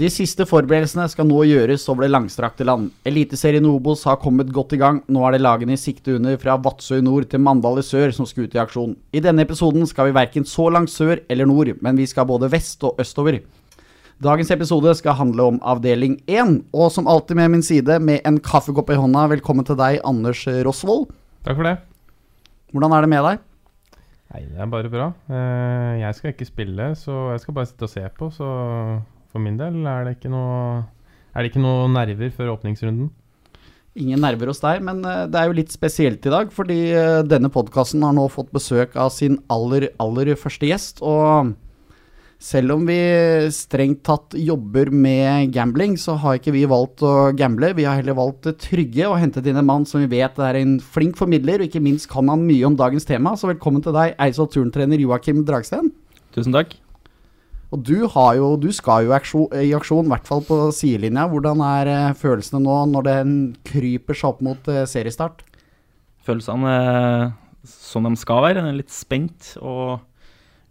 De 0.00 0.08
siste 0.08 0.46
forberedelsene 0.48 1.04
skal 1.12 1.26
nå 1.28 1.42
gjøres 1.44 1.82
over 1.92 2.06
det 2.06 2.12
langstrakte 2.14 2.64
land. 2.64 2.86
Eliteserien 3.04 3.66
Obos 3.68 4.06
har 4.08 4.16
kommet 4.22 4.48
godt 4.54 4.72
i 4.72 4.78
gang. 4.80 5.02
Nå 5.12 5.26
er 5.28 5.34
det 5.34 5.42
lagene 5.42 5.74
i 5.76 5.80
sikte 5.80 6.14
under 6.16 6.38
fra 6.40 6.54
Vadsø 6.56 7.02
i 7.02 7.04
nord 7.04 7.26
til 7.28 7.42
Mandal 7.44 7.82
i 7.82 7.84
sør 7.84 8.14
som 8.16 8.28
skal 8.28 8.46
ut 8.46 8.56
i 8.56 8.62
aksjon. 8.62 8.94
I 9.12 9.20
denne 9.20 9.44
episoden 9.44 9.84
skal 9.90 10.08
vi 10.08 10.16
verken 10.16 10.48
så 10.48 10.70
langt 10.72 10.88
sør 10.94 11.20
eller 11.28 11.50
nord, 11.50 11.74
men 11.84 12.00
vi 12.00 12.08
skal 12.08 12.28
både 12.30 12.48
vest 12.54 12.86
og 12.88 12.96
østover. 13.04 13.42
Dagens 14.24 14.54
episode 14.56 14.96
skal 14.96 15.18
handle 15.20 15.50
om 15.52 15.60
avdeling 15.74 16.16
1, 16.24 16.56
og 16.72 16.88
som 16.96 17.08
alltid 17.08 17.36
med 17.36 17.52
min 17.58 17.66
side, 17.66 18.00
med 18.00 18.24
en 18.24 18.40
kaffekopp 18.40 18.94
i 18.94 18.98
hånda, 19.02 19.28
velkommen 19.34 19.68
til 19.68 19.76
deg, 19.80 20.00
Anders 20.04 20.46
Rosvold. 20.64 21.10
Takk 21.44 21.60
for 21.60 21.68
det. 21.68 21.76
Hvordan 22.72 22.96
er 22.96 23.04
det 23.04 23.14
med 23.18 23.26
deg? 23.28 23.46
Nei, 24.32 24.44
det 24.48 24.60
er 24.64 24.74
bare 24.78 24.96
bra. 24.96 25.12
Eh, 25.28 25.94
Jeg 26.06 26.16
skal 26.16 26.32
ikke 26.32 26.48
spille, 26.48 26.92
så 26.96 27.32
jeg 27.34 27.44
skal 27.44 27.60
bare 27.60 27.68
sitte 27.68 27.88
og 27.88 27.96
se 27.98 28.10
på. 28.16 28.32
Så 28.32 28.48
for 29.30 29.42
min 29.42 29.58
del 29.60 29.80
er 29.86 30.06
det 30.06 30.18
ikke 30.18 30.32
noe 30.32 30.84
Er 31.30 31.42
det 31.42 31.52
ikke 31.52 31.62
noe 31.62 31.88
nerver 31.92 32.32
før 32.34 32.56
åpningsrunden? 32.56 33.10
Ingen 33.98 34.22
nerver 34.22 34.50
hos 34.50 34.62
deg, 34.62 34.82
men 34.86 35.02
eh, 35.06 35.26
det 35.30 35.38
er 35.38 35.48
jo 35.48 35.56
litt 35.58 35.72
spesielt 35.74 36.26
i 36.26 36.32
dag, 36.32 36.52
fordi 36.54 36.78
eh, 36.94 37.22
denne 37.26 37.50
podkasten 37.50 38.02
har 38.06 38.14
nå 38.14 38.28
fått 38.30 38.52
besøk 38.54 38.94
av 38.98 39.10
sin 39.14 39.40
aller, 39.50 39.88
aller 40.02 40.30
første 40.38 40.68
gjest. 40.68 41.02
Og 41.02 41.52
selv 42.40 42.76
om 42.76 42.86
vi 42.88 42.98
strengt 43.52 44.04
tatt 44.06 44.36
jobber 44.38 44.92
med 44.94 45.50
gambling, 45.52 45.98
så 46.00 46.14
har 46.22 46.38
ikke 46.38 46.54
vi 46.54 46.64
valgt 46.70 47.02
å 47.04 47.30
gamble. 47.36 47.74
Vi 47.76 47.84
har 47.88 47.98
heller 47.98 48.16
valgt 48.16 48.46
det 48.48 48.56
trygge 48.62 49.10
og 49.10 49.18
hentet 49.20 49.50
inn 49.50 49.60
en 49.60 49.68
mann 49.68 49.84
som 49.86 50.00
vi 50.00 50.08
vet 50.14 50.38
er 50.40 50.62
en 50.62 50.78
flink 50.80 51.20
formidler, 51.20 51.60
og 51.60 51.68
ikke 51.68 51.84
minst 51.84 52.08
kan 52.10 52.30
han 52.32 52.46
mye 52.46 52.64
om 52.70 52.78
dagens 52.80 53.10
tema. 53.10 53.34
Så 53.36 53.50
velkommen 53.50 53.84
til 53.84 53.96
deg, 53.96 54.14
Eidsvoll 54.22 54.48
turntrener 54.54 55.02
Joakim 55.02 55.44
Dragsten. 55.44 55.92
Tusen 56.32 56.56
takk. 56.56 56.79
Og 57.70 57.84
du, 57.86 58.08
har 58.10 58.32
jo, 58.34 58.54
du 58.58 58.70
skal 58.74 59.06
jo 59.06 59.14
aksjon, 59.14 59.46
i 59.54 59.70
aksjon, 59.76 60.08
i 60.08 60.10
hvert 60.10 60.26
fall 60.26 60.42
på 60.46 60.58
sidelinja. 60.74 61.28
Hvordan 61.30 61.62
er 61.62 61.90
eh, 61.92 62.16
følelsene 62.18 62.62
nå 62.64 62.78
når 62.90 63.06
den 63.06 63.36
kryper 63.66 64.18
seg 64.18 64.32
opp 64.32 64.42
mot 64.42 64.70
eh, 64.72 64.82
seriestart? 64.90 65.44
Følelsene 66.26 66.74
er 66.74 67.30
som 67.70 68.08
de 68.08 68.14
skal 68.18 68.42
være. 68.48 68.64
Litt 68.74 68.90
spent 68.92 69.54
og 69.62 70.00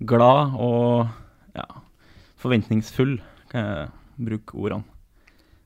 glad 0.09 0.55
og 0.59 1.08
ja, 1.55 1.66
forventningsfull, 2.39 3.17
kan 3.52 3.67
jeg 3.67 3.89
bruke 4.30 4.59
ordene. 4.59 4.88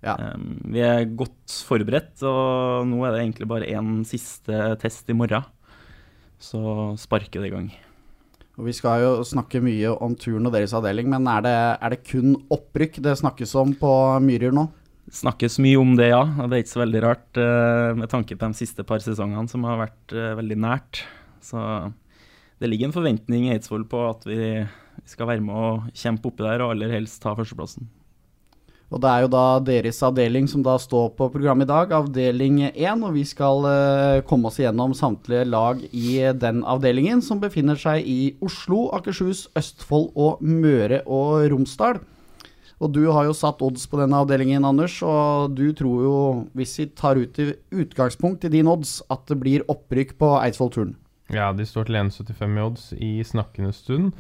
Ja. 0.03 0.17
Um, 0.19 0.57
vi 0.67 0.81
er 0.83 1.05
godt 1.15 1.53
forberedt, 1.63 2.17
og 2.27 2.83
nå 2.89 3.05
er 3.07 3.13
det 3.15 3.21
egentlig 3.23 3.47
bare 3.47 3.69
én 3.71 4.01
siste 4.07 4.73
test 4.81 5.07
i 5.09 5.15
morgen. 5.15 5.47
Så 6.43 6.59
sparker 6.99 7.39
det 7.39 7.49
i 7.49 7.53
gang. 7.53 7.69
Og 8.53 8.67
Vi 8.67 8.75
skal 8.77 9.01
jo 9.01 9.11
snakke 9.25 9.61
mye 9.65 9.95
om 10.05 10.13
turen 10.19 10.45
og 10.45 10.53
deres 10.53 10.75
avdeling, 10.77 11.09
men 11.09 11.25
er 11.31 11.41
det, 11.45 11.57
er 11.81 11.93
det 11.93 12.03
kun 12.05 12.35
opprykk 12.53 12.99
det 13.01 13.15
snakkes 13.17 13.55
om 13.57 13.73
på 13.79 13.93
Myrer 14.21 14.53
nå? 14.53 14.67
Snakkes 15.13 15.57
mye 15.63 15.79
om 15.81 15.95
det, 15.97 16.11
ja. 16.11 16.21
Det 16.23 16.51
er 16.51 16.61
ikke 16.61 16.75
så 16.75 16.83
veldig 16.83 17.01
rart 17.03 17.41
eh, 17.41 17.89
med 17.97 18.11
tanke 18.13 18.37
på 18.37 18.51
de 18.53 18.59
siste 18.61 18.85
par 18.87 19.01
sesongene 19.03 19.49
som 19.51 19.65
har 19.67 19.81
vært 19.81 20.15
eh, 20.15 20.35
veldig 20.37 20.59
nært. 20.63 21.01
Så 21.43 21.59
det 22.61 22.69
ligger 22.69 22.91
en 22.91 22.95
forventning 22.95 23.49
i 23.49 23.55
Eidsvoll 23.57 23.87
på 23.89 24.05
at 24.11 24.23
vi 24.29 24.61
skal 25.09 25.33
være 25.33 25.43
med 25.43 25.57
og 25.57 25.89
kjempe 25.97 26.29
oppi 26.29 26.45
der, 26.45 26.61
og 26.63 26.75
aller 26.75 26.93
helst 26.93 27.19
ta 27.25 27.33
førsteplassen. 27.35 27.89
Og 28.93 29.01
Det 29.01 29.09
er 29.09 29.23
jo 29.23 29.29
da 29.33 29.45
deres 29.65 30.03
avdeling 30.05 30.45
som 30.49 30.61
da 30.61 30.75
står 30.77 31.15
på 31.17 31.25
programmet 31.33 31.65
i 31.65 31.71
dag, 31.71 31.93
avdeling 31.97 32.59
1. 32.69 33.01
Og 33.01 33.15
vi 33.15 33.23
skal 33.25 33.65
eh, 33.65 34.21
komme 34.29 34.51
oss 34.51 34.59
igjennom 34.61 34.93
samtlige 34.93 35.47
lag 35.49 35.81
i 35.89 36.19
den 36.37 36.61
avdelingen, 36.61 37.23
som 37.25 37.41
befinner 37.41 37.79
seg 37.79 38.05
i 38.05 38.35
Oslo, 38.45 38.91
Akershus, 38.93 39.47
Østfold 39.57 40.11
og 40.13 40.43
Møre 40.45 41.01
og 41.09 41.47
Romsdal. 41.49 42.03
Og 42.83 42.91
du 42.93 43.07
har 43.15 43.25
jo 43.25 43.33
satt 43.37 43.63
odds 43.65 43.87
på 43.89 43.97
denne 43.97 44.19
avdelingen, 44.21 44.65
Anders, 44.67 44.99
og 45.01 45.55
du 45.57 45.71
tror 45.77 46.05
jo, 46.05 46.15
hvis 46.53 46.75
vi 46.81 46.89
tar 46.93 47.17
ut 47.17 47.39
i 47.39 47.49
utgangspunkt 47.73 48.45
i 48.45 48.51
din 48.53 48.69
odds, 48.69 48.99
at 49.13 49.25
det 49.31 49.39
blir 49.41 49.65
opprykk 49.71 50.17
på 50.19 50.35
Eidsvoll-turen. 50.41 50.93
Ja, 51.33 51.49
de 51.55 51.65
står 51.65 51.87
til 51.87 51.97
1,75 51.97 52.57
i 52.59 52.65
odds 52.67 52.87
i 52.99 53.11
snakkende 53.25 53.73
stund. 53.73 54.11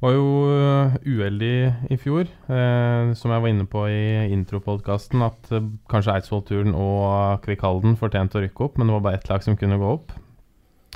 Var 0.00 0.14
jo 0.16 0.28
øh, 0.48 0.94
uheldig 1.04 1.56
i 1.92 1.96
fjor, 2.00 2.24
eh, 2.24 3.10
som 3.20 3.34
jeg 3.34 3.42
var 3.44 3.50
inne 3.52 3.66
på 3.68 3.84
i 3.92 4.30
intropodkasten, 4.32 5.20
at 5.26 5.50
eh, 5.52 5.66
kanskje 5.92 6.14
Eidsvoll-turen 6.14 6.72
og 6.72 7.42
Kvikkhalden 7.44 7.98
fortjente 8.00 8.40
å 8.40 8.44
rykke 8.46 8.64
opp, 8.64 8.80
men 8.80 8.88
det 8.88 8.96
var 8.96 9.04
bare 9.04 9.20
ett 9.20 9.28
lag 9.28 9.44
som 9.44 9.58
kunne 9.60 9.76
gå 9.80 9.90
opp. 9.98 10.14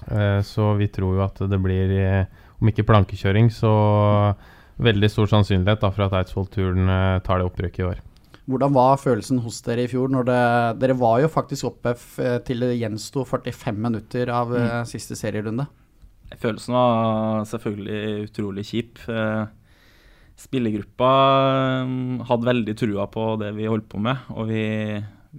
Eh, 0.09 0.41
så 0.43 0.73
vi 0.81 0.89
tror 0.89 1.19
jo 1.19 1.25
at 1.25 1.39
det 1.51 1.61
blir, 1.63 1.93
eh, 2.01 2.25
om 2.61 2.73
ikke 2.73 2.87
plankekjøring, 2.89 3.53
så 3.53 3.75
veldig 4.81 5.11
stor 5.13 5.31
sannsynlighet 5.31 5.85
da, 5.85 5.93
for 5.93 6.09
at 6.09 6.19
Eidsvoll-turen 6.23 6.89
eh, 6.89 7.21
tar 7.29 7.41
det 7.41 7.49
opprykket 7.51 7.85
i 7.85 7.89
år. 7.93 8.03
Hvordan 8.49 8.75
var 8.75 8.99
følelsen 9.01 9.39
hos 9.41 9.63
dere 9.65 9.87
i 9.87 9.89
fjor? 9.89 10.11
Det, 10.25 10.41
dere 10.81 10.97
var 11.01 11.23
jo 11.23 11.31
faktisk 11.33 11.71
oppe 11.71 11.95
til 12.45 12.61
det 12.61 12.75
gjensto 12.77 13.25
45 13.25 13.79
minutter 13.81 14.29
av 14.29 14.53
mm. 14.53 14.85
siste 14.89 15.17
serierunde. 15.17 15.65
Følelsen 16.33 16.75
var 16.75 17.45
selvfølgelig 17.49 18.29
utrolig 18.29 18.65
kjip. 18.69 19.03
Eh, 19.09 19.45
Spillergruppa 20.41 21.11
eh, 21.85 22.25
hadde 22.31 22.49
veldig 22.51 22.75
trua 22.79 23.07
på 23.13 23.27
det 23.43 23.53
vi 23.59 23.69
holdt 23.71 23.87
på 23.93 24.01
med, 24.03 24.25
og 24.35 24.49
vi, 24.51 24.65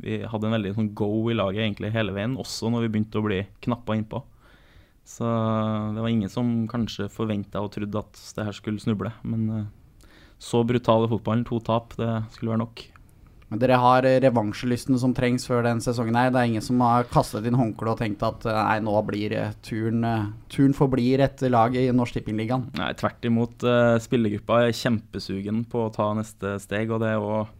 vi 0.05 0.21
hadde 0.23 0.49
en 0.49 0.55
veldig 0.55 0.75
sånn 0.77 0.93
go 0.97 1.09
i 1.31 1.35
laget 1.35 1.65
egentlig 1.65 1.91
hele 1.95 2.15
veien, 2.15 2.37
også 2.39 2.71
når 2.71 2.85
vi 2.85 2.93
begynte 2.93 3.19
å 3.19 3.25
bli 3.25 3.41
knappa 3.65 3.97
innpå. 3.97 4.23
Så 5.05 5.25
det 5.93 6.01
var 6.01 6.09
ingen 6.09 6.31
som 6.33 6.63
kanskje 6.69 7.11
forventa 7.13 7.61
og 7.61 7.75
trodde 7.75 8.01
at 8.01 8.21
det 8.37 8.47
her 8.47 8.55
skulle 8.57 8.81
snuble. 8.81 9.11
Men 9.27 9.49
eh, 9.53 10.09
så 10.41 10.63
brutal 10.67 11.05
er 11.05 11.11
fotballen. 11.11 11.45
To 11.49 11.61
tap, 11.63 11.93
det 11.99 12.11
skulle 12.33 12.55
være 12.55 12.63
nok. 12.63 12.87
Men 13.51 13.61
dere 13.61 13.77
har 13.77 14.01
revansjelysten 14.01 14.25
revansjelystene 14.25 14.99
som 14.99 15.13
trengs 15.13 15.43
før 15.45 15.61
den 15.67 15.81
sesongen 15.83 16.17
her. 16.17 16.31
Det 16.33 16.39
er 16.41 16.49
ingen 16.49 16.63
som 16.65 16.79
har 16.81 17.05
kastet 17.11 17.45
inn 17.45 17.57
håndkleet 17.57 17.93
og 17.93 17.99
tenkt 18.01 18.23
at 18.25 18.45
eh, 18.49 18.57
nei, 18.57 18.79
nå 18.81 18.95
blir 19.05 19.35
eh, 19.37 19.53
turen 19.65 20.01
eh, 20.03 20.31
Turen 20.49 20.73
forblir 20.73 21.21
et 21.21 21.43
lag 21.51 21.75
i 21.77 21.85
Norsk 21.93 22.17
Tippingligaen. 22.17 22.71
Nei, 22.79 22.89
tvert 22.97 23.27
imot. 23.27 23.65
Spillergruppa 24.01 24.63
er 24.65 24.77
kjempesugen 24.77 25.65
på 25.69 25.85
å 25.85 25.93
ta 25.93 26.09
neste 26.17 26.55
steg, 26.63 26.89
og 26.89 27.03
det 27.03 27.11
er 27.13 27.21
òg 27.21 27.51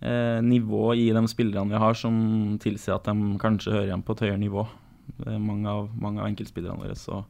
eh, 0.00 0.38
nivå 0.46 0.94
i 0.96 1.10
de 1.12 1.24
spillerne 1.28 1.72
vi 1.72 1.82
har 1.82 1.98
som 1.98 2.14
tilsier 2.62 2.96
at 2.96 3.10
de 3.10 3.34
kanskje 3.42 3.74
hører 3.74 3.90
igjen 3.90 4.06
på 4.06 4.16
et 4.16 4.24
høyere 4.26 4.40
nivå. 4.40 4.64
Det 5.18 5.34
er 5.34 5.42
mange 5.42 5.68
av, 5.68 5.90
mange 6.00 6.22
av 6.22 6.30
enkeltspillerne 6.30 6.80
våre, 6.80 6.96
så 6.96 7.24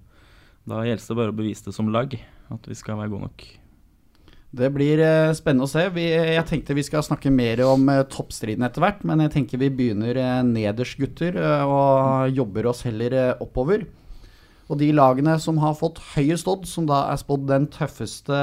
da 0.68 0.84
gjelder 0.84 1.08
det 1.08 1.18
bare 1.18 1.32
å 1.32 1.40
bevise 1.40 1.66
det 1.66 1.74
som 1.74 1.90
lag, 1.90 2.14
at 2.52 2.68
vi 2.68 2.76
skal 2.78 3.00
være 3.00 3.14
gode 3.14 3.30
nok. 3.30 3.46
Det 4.50 4.66
blir 4.74 4.98
eh, 4.98 5.30
spennende 5.38 5.68
å 5.68 5.70
se. 5.70 5.84
Vi, 5.94 6.08
jeg 6.10 6.46
tenkte 6.48 6.74
vi 6.74 6.82
skal 6.82 7.04
snakke 7.06 7.30
mer 7.30 7.62
om 7.68 7.86
eh, 7.92 8.02
toppstriden 8.10 8.66
etter 8.66 8.82
hvert, 8.82 9.04
men 9.06 9.22
jeg 9.22 9.34
tenker 9.36 9.60
vi 9.62 9.70
begynner 9.70 10.18
eh, 10.18 10.40
nederst, 10.46 10.98
gutter, 10.98 11.38
og 11.62 12.34
jobber 12.34 12.70
oss 12.72 12.82
heller 12.88 13.36
oppover. 13.38 13.86
Og 14.70 14.78
de 14.78 14.90
lagene 14.94 15.36
som 15.42 15.58
har 15.62 15.78
fått 15.78 16.02
høyest 16.16 16.50
odd, 16.50 16.66
som 16.66 16.86
da 16.86 17.04
er 17.12 17.22
spådd 17.22 17.46
den 17.46 17.68
tøffeste, 17.74 18.40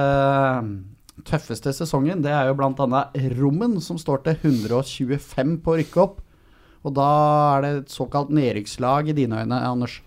tøffeste 1.28 1.76
sesongen, 1.76 2.24
det 2.24 2.32
er 2.36 2.50
jo 2.50 2.58
bl.a. 2.60 3.04
Rommen, 3.36 3.78
som 3.84 4.00
står 4.00 4.24
til 4.26 4.40
125 4.52 5.56
på 5.64 5.76
å 5.76 5.78
rykke 5.82 6.04
opp. 6.04 6.20
Og 6.88 6.96
da 6.96 7.12
er 7.58 7.64
det 7.64 7.72
et 7.82 7.96
såkalt 7.96 8.32
nedrykkslag 8.32 9.12
i 9.12 9.16
dine 9.18 9.44
øyne, 9.44 9.60
Anders. 9.60 10.00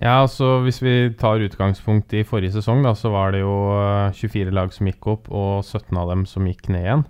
Ja, 0.00 0.22
altså 0.22 0.62
Hvis 0.64 0.80
vi 0.80 1.12
tar 1.20 1.42
utgangspunkt 1.44 2.12
i 2.16 2.24
forrige 2.24 2.54
sesong, 2.54 2.80
da, 2.86 2.94
så 2.96 3.12
var 3.12 3.34
det 3.34 3.42
jo 3.42 3.52
øh, 3.76 4.14
24 4.16 4.54
lag 4.54 4.72
som 4.72 4.88
gikk 4.88 5.10
opp, 5.12 5.28
og 5.28 5.60
17 5.66 5.98
av 6.00 6.08
dem 6.14 6.24
som 6.28 6.46
gikk 6.48 6.70
ned 6.72 6.86
igjen. 6.86 7.04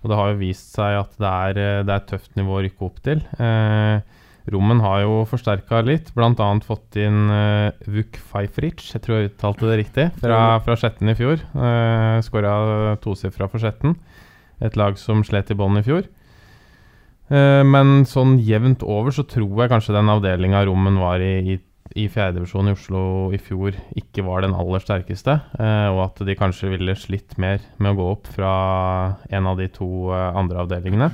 Og 0.00 0.12
det 0.12 0.16
har 0.16 0.30
jo 0.30 0.40
vist 0.40 0.70
seg 0.76 1.00
at 1.00 1.18
det 1.20 1.30
er, 1.30 1.58
øh, 1.58 1.82
det 1.84 1.94
er 1.94 1.98
et 1.98 2.10
tøft 2.12 2.38
nivå 2.38 2.54
å 2.56 2.62
rykke 2.64 2.86
opp 2.86 3.00
til. 3.04 3.24
Eh, 3.42 4.20
Rommen 4.50 4.80
har 4.82 5.02
jo 5.04 5.18
forsterka 5.28 5.82
litt, 5.84 6.14
bl.a. 6.16 6.46
fått 6.64 6.96
inn 6.98 7.28
eh, 7.34 7.90
Vuk 7.90 8.16
Fajfric, 8.30 8.86
jeg 8.94 9.02
tror 9.04 9.18
jeg 9.18 9.32
uttalte 9.32 9.68
det 9.68 9.80
riktig, 9.82 10.06
fra, 10.22 10.40
fra 10.64 10.78
Skjetten 10.78 11.12
i 11.12 11.16
fjor. 11.18 11.42
Eh, 11.42 12.22
Skåra 12.24 12.96
tosifra 13.04 13.50
for 13.50 13.62
Skjetten, 13.62 13.98
et 14.64 14.78
lag 14.80 14.96
som 14.98 15.22
slet 15.26 15.52
i 15.52 15.58
bånn 15.58 15.78
i 15.82 15.84
fjor. 15.86 16.08
Eh, 17.30 17.62
men 17.66 18.06
sånn 18.10 18.38
jevnt 18.42 18.82
over 18.86 19.14
så 19.14 19.26
tror 19.28 19.64
jeg 19.64 19.74
kanskje 19.74 19.98
den 19.98 20.10
avdelinga 20.10 20.64
Rommen 20.66 20.96
var 21.02 21.22
i, 21.22 21.34
i 21.54 21.58
i 21.98 22.06
fjerdedivisjon 22.10 22.70
i 22.70 22.74
Oslo 22.76 23.00
i 23.34 23.38
fjor 23.42 23.74
ikke 23.98 24.22
var 24.26 24.44
den 24.44 24.54
aller 24.54 24.82
sterkeste, 24.82 25.34
eh, 25.58 25.88
og 25.90 26.04
at 26.04 26.22
de 26.26 26.36
kanskje 26.38 26.70
ville 26.74 26.94
slitt 26.98 27.34
mer 27.42 27.62
med 27.78 27.94
å 27.94 27.98
gå 27.98 28.06
opp 28.12 28.30
fra 28.36 28.52
en 29.30 29.50
av 29.50 29.58
de 29.58 29.66
to 29.74 30.12
eh, 30.14 30.38
andre 30.38 30.62
avdelingene. 30.62 31.10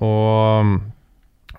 Og, 0.00 0.72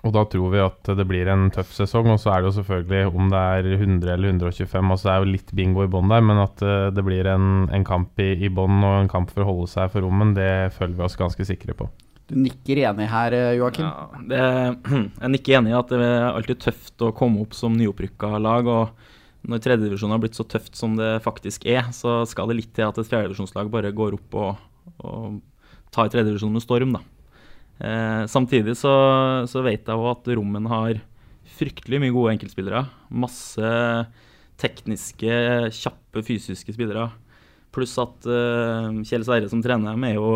og 0.02 0.14
da 0.16 0.24
tror 0.32 0.54
vi 0.54 0.62
at 0.64 0.92
det 0.98 1.06
blir 1.06 1.30
en 1.30 1.50
tøff 1.54 1.70
sesong, 1.76 2.10
og 2.10 2.18
så 2.18 2.32
er 2.34 2.42
det 2.42 2.50
jo 2.50 2.56
selvfølgelig 2.58 3.14
om 3.14 3.30
det 3.30 3.42
er 3.54 3.70
100 3.76 4.14
eller 4.16 4.34
125, 4.34 4.94
altså 4.96 5.08
det 5.08 5.14
er 5.14 5.22
jo 5.22 5.34
litt 5.36 5.56
bingo 5.58 5.86
i 5.86 5.92
bånn 5.92 6.10
der, 6.10 6.24
men 6.26 6.42
at 6.42 6.66
eh, 6.66 6.88
det 6.94 7.06
blir 7.06 7.30
en, 7.30 7.68
en 7.70 7.86
kamp 7.86 8.18
i, 8.22 8.32
i 8.42 8.50
bånn 8.50 8.82
og 8.82 9.04
en 9.04 9.12
kamp 9.12 9.30
for 9.30 9.44
å 9.44 9.52
holde 9.52 9.70
seg 9.70 9.92
for 9.94 10.02
rommen, 10.02 10.34
det 10.38 10.72
føler 10.74 10.98
vi 10.98 11.06
oss 11.06 11.20
ganske 11.20 11.46
sikre 11.46 11.78
på. 11.78 11.92
Du 12.32 12.38
nikker 12.40 12.80
enig 12.80 13.06
her, 13.12 13.34
eh, 13.36 13.54
Joakim. 13.58 13.84
Ja, 13.84 14.22
det, 14.30 14.42
jeg 15.22 15.32
nikker 15.34 15.58
enig 15.58 15.74
i 15.74 15.76
at 15.76 15.92
det 15.92 16.00
er 16.06 16.30
alltid 16.30 16.62
tøft 16.64 17.04
å 17.04 17.12
komme 17.16 17.44
opp 17.44 17.52
som 17.56 17.76
nyopprykka 17.76 18.38
lag. 18.40 18.68
og 18.72 19.44
Når 19.52 19.60
tredjedivisjon 19.66 20.14
har 20.14 20.22
blitt 20.22 20.38
så 20.38 20.46
tøft 20.48 20.78
som 20.78 20.96
det 20.96 21.18
faktisk 21.26 21.66
er, 21.68 21.90
så 21.92 22.22
skal 22.28 22.48
det 22.48 22.62
litt 22.62 22.72
til 22.72 22.88
at 22.88 22.96
et 22.96 23.10
fjerdedivisjonslag 23.10 23.68
bare 23.72 23.92
går 23.92 24.16
opp 24.16 24.38
og, 24.40 24.64
og 25.04 25.42
tar 25.92 26.08
tredjedivisjon 26.08 26.56
med 26.56 26.64
storm. 26.64 26.96
da. 26.96 27.04
Eh, 27.84 28.24
samtidig 28.32 28.78
så, 28.80 28.96
så 29.50 29.64
vet 29.66 29.84
jeg 29.84 29.98
òg 29.98 30.12
at 30.14 30.34
Rommen 30.38 30.72
har 30.72 31.04
fryktelig 31.58 32.00
mye 32.00 32.16
gode 32.16 32.36
enkeltspillere. 32.38 32.86
Masse 33.12 33.72
tekniske, 34.62 35.34
kjappe 35.74 36.24
fysiske 36.24 36.72
spillere. 36.72 37.10
Pluss 37.72 37.96
at 38.00 38.28
uh, 38.28 38.92
Kjell 39.08 39.24
Sverre 39.24 39.48
som 39.48 39.62
trener 39.64 39.94
dem, 39.94 40.04
er 40.04 40.18
jo 40.18 40.32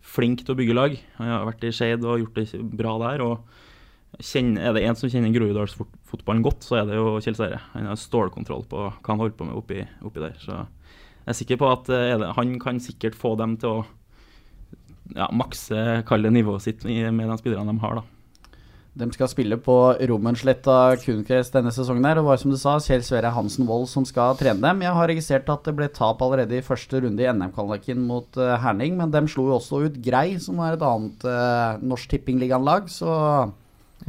flink 0.00 0.44
til 0.44 0.54
å 0.54 0.58
bygge 0.58 0.76
lag. 0.76 0.96
Han 1.18 1.32
har 1.32 1.48
vært 1.48 1.66
i 1.68 1.72
Skeid 1.74 2.04
og 2.06 2.22
gjort 2.22 2.40
det 2.40 2.62
bra 2.76 2.96
der. 3.02 3.24
og 3.24 3.44
kjenner, 4.18 4.68
Er 4.68 4.74
det 4.74 4.84
en 4.84 4.96
som 4.96 5.10
kjenner 5.10 5.32
Groruddalsfotballen 5.34 6.42
godt, 6.42 6.64
så 6.66 6.80
er 6.80 6.88
det 6.88 6.98
jo 6.98 7.20
Kjell 7.20 7.36
Sverre. 7.36 7.60
Han 7.74 7.86
har 7.86 7.96
stålkontroll 7.96 8.66
på 8.70 8.88
hva 8.88 9.12
han 9.12 9.20
holder 9.22 9.36
på 9.36 9.46
med 9.48 9.58
oppi, 9.60 9.84
oppi 10.02 10.20
der. 10.20 10.36
Så 10.40 10.56
jeg 10.56 11.32
er 11.34 11.38
sikker 11.38 11.60
på 11.60 11.70
at 11.70 11.90
eh, 11.92 12.16
det, 12.18 12.32
han 12.36 12.58
kan 12.62 12.80
sikkert 12.82 13.18
få 13.18 13.36
dem 13.38 13.56
til 13.60 13.80
å 13.80 13.86
ja, 15.14 15.28
makse 15.34 16.02
kalle 16.08 16.30
nivået 16.32 16.64
sitt 16.64 16.84
med 16.86 17.26
de 17.26 17.38
spillerne 17.38 17.70
de 17.70 17.82
har. 17.82 18.00
da. 18.00 18.19
De 18.98 19.06
skal 19.14 19.28
spille 19.30 19.54
på 19.62 19.74
Rommensletta 20.10 20.96
kunstgress 20.98 21.52
denne 21.54 21.70
sesongen. 21.70 22.04
her, 22.08 22.18
og 22.18 22.26
var 22.26 22.40
som 22.42 22.50
du 22.50 22.56
sa, 22.58 22.74
Kjell 22.82 23.04
Sverre 23.06 23.30
Hansen 23.30 23.68
Wold 23.68 23.86
som 23.88 24.04
skal 24.08 24.34
trene 24.38 24.58
dem. 24.64 24.82
Jeg 24.82 24.96
har 24.96 25.10
registrert 25.12 25.52
at 25.52 25.64
det 25.68 25.76
ble 25.78 25.86
tap 25.94 26.22
allerede 26.26 26.58
i 26.58 26.64
første 26.66 27.00
runde 27.04 27.22
i 27.22 27.30
NM-kvaliken 27.30 28.02
mot 28.02 28.40
uh, 28.40 28.56
Herning, 28.58 28.96
men 28.98 29.14
de 29.14 29.22
slo 29.30 29.46
jo 29.46 29.58
også 29.60 29.84
ut 29.86 30.00
Grei, 30.02 30.40
som 30.42 30.58
er 30.58 30.74
et 30.74 30.82
annet 30.82 31.26
uh, 31.28 31.78
Norsk 31.86 32.10
Tippingligaen-lag, 32.16 32.90
så 32.90 33.52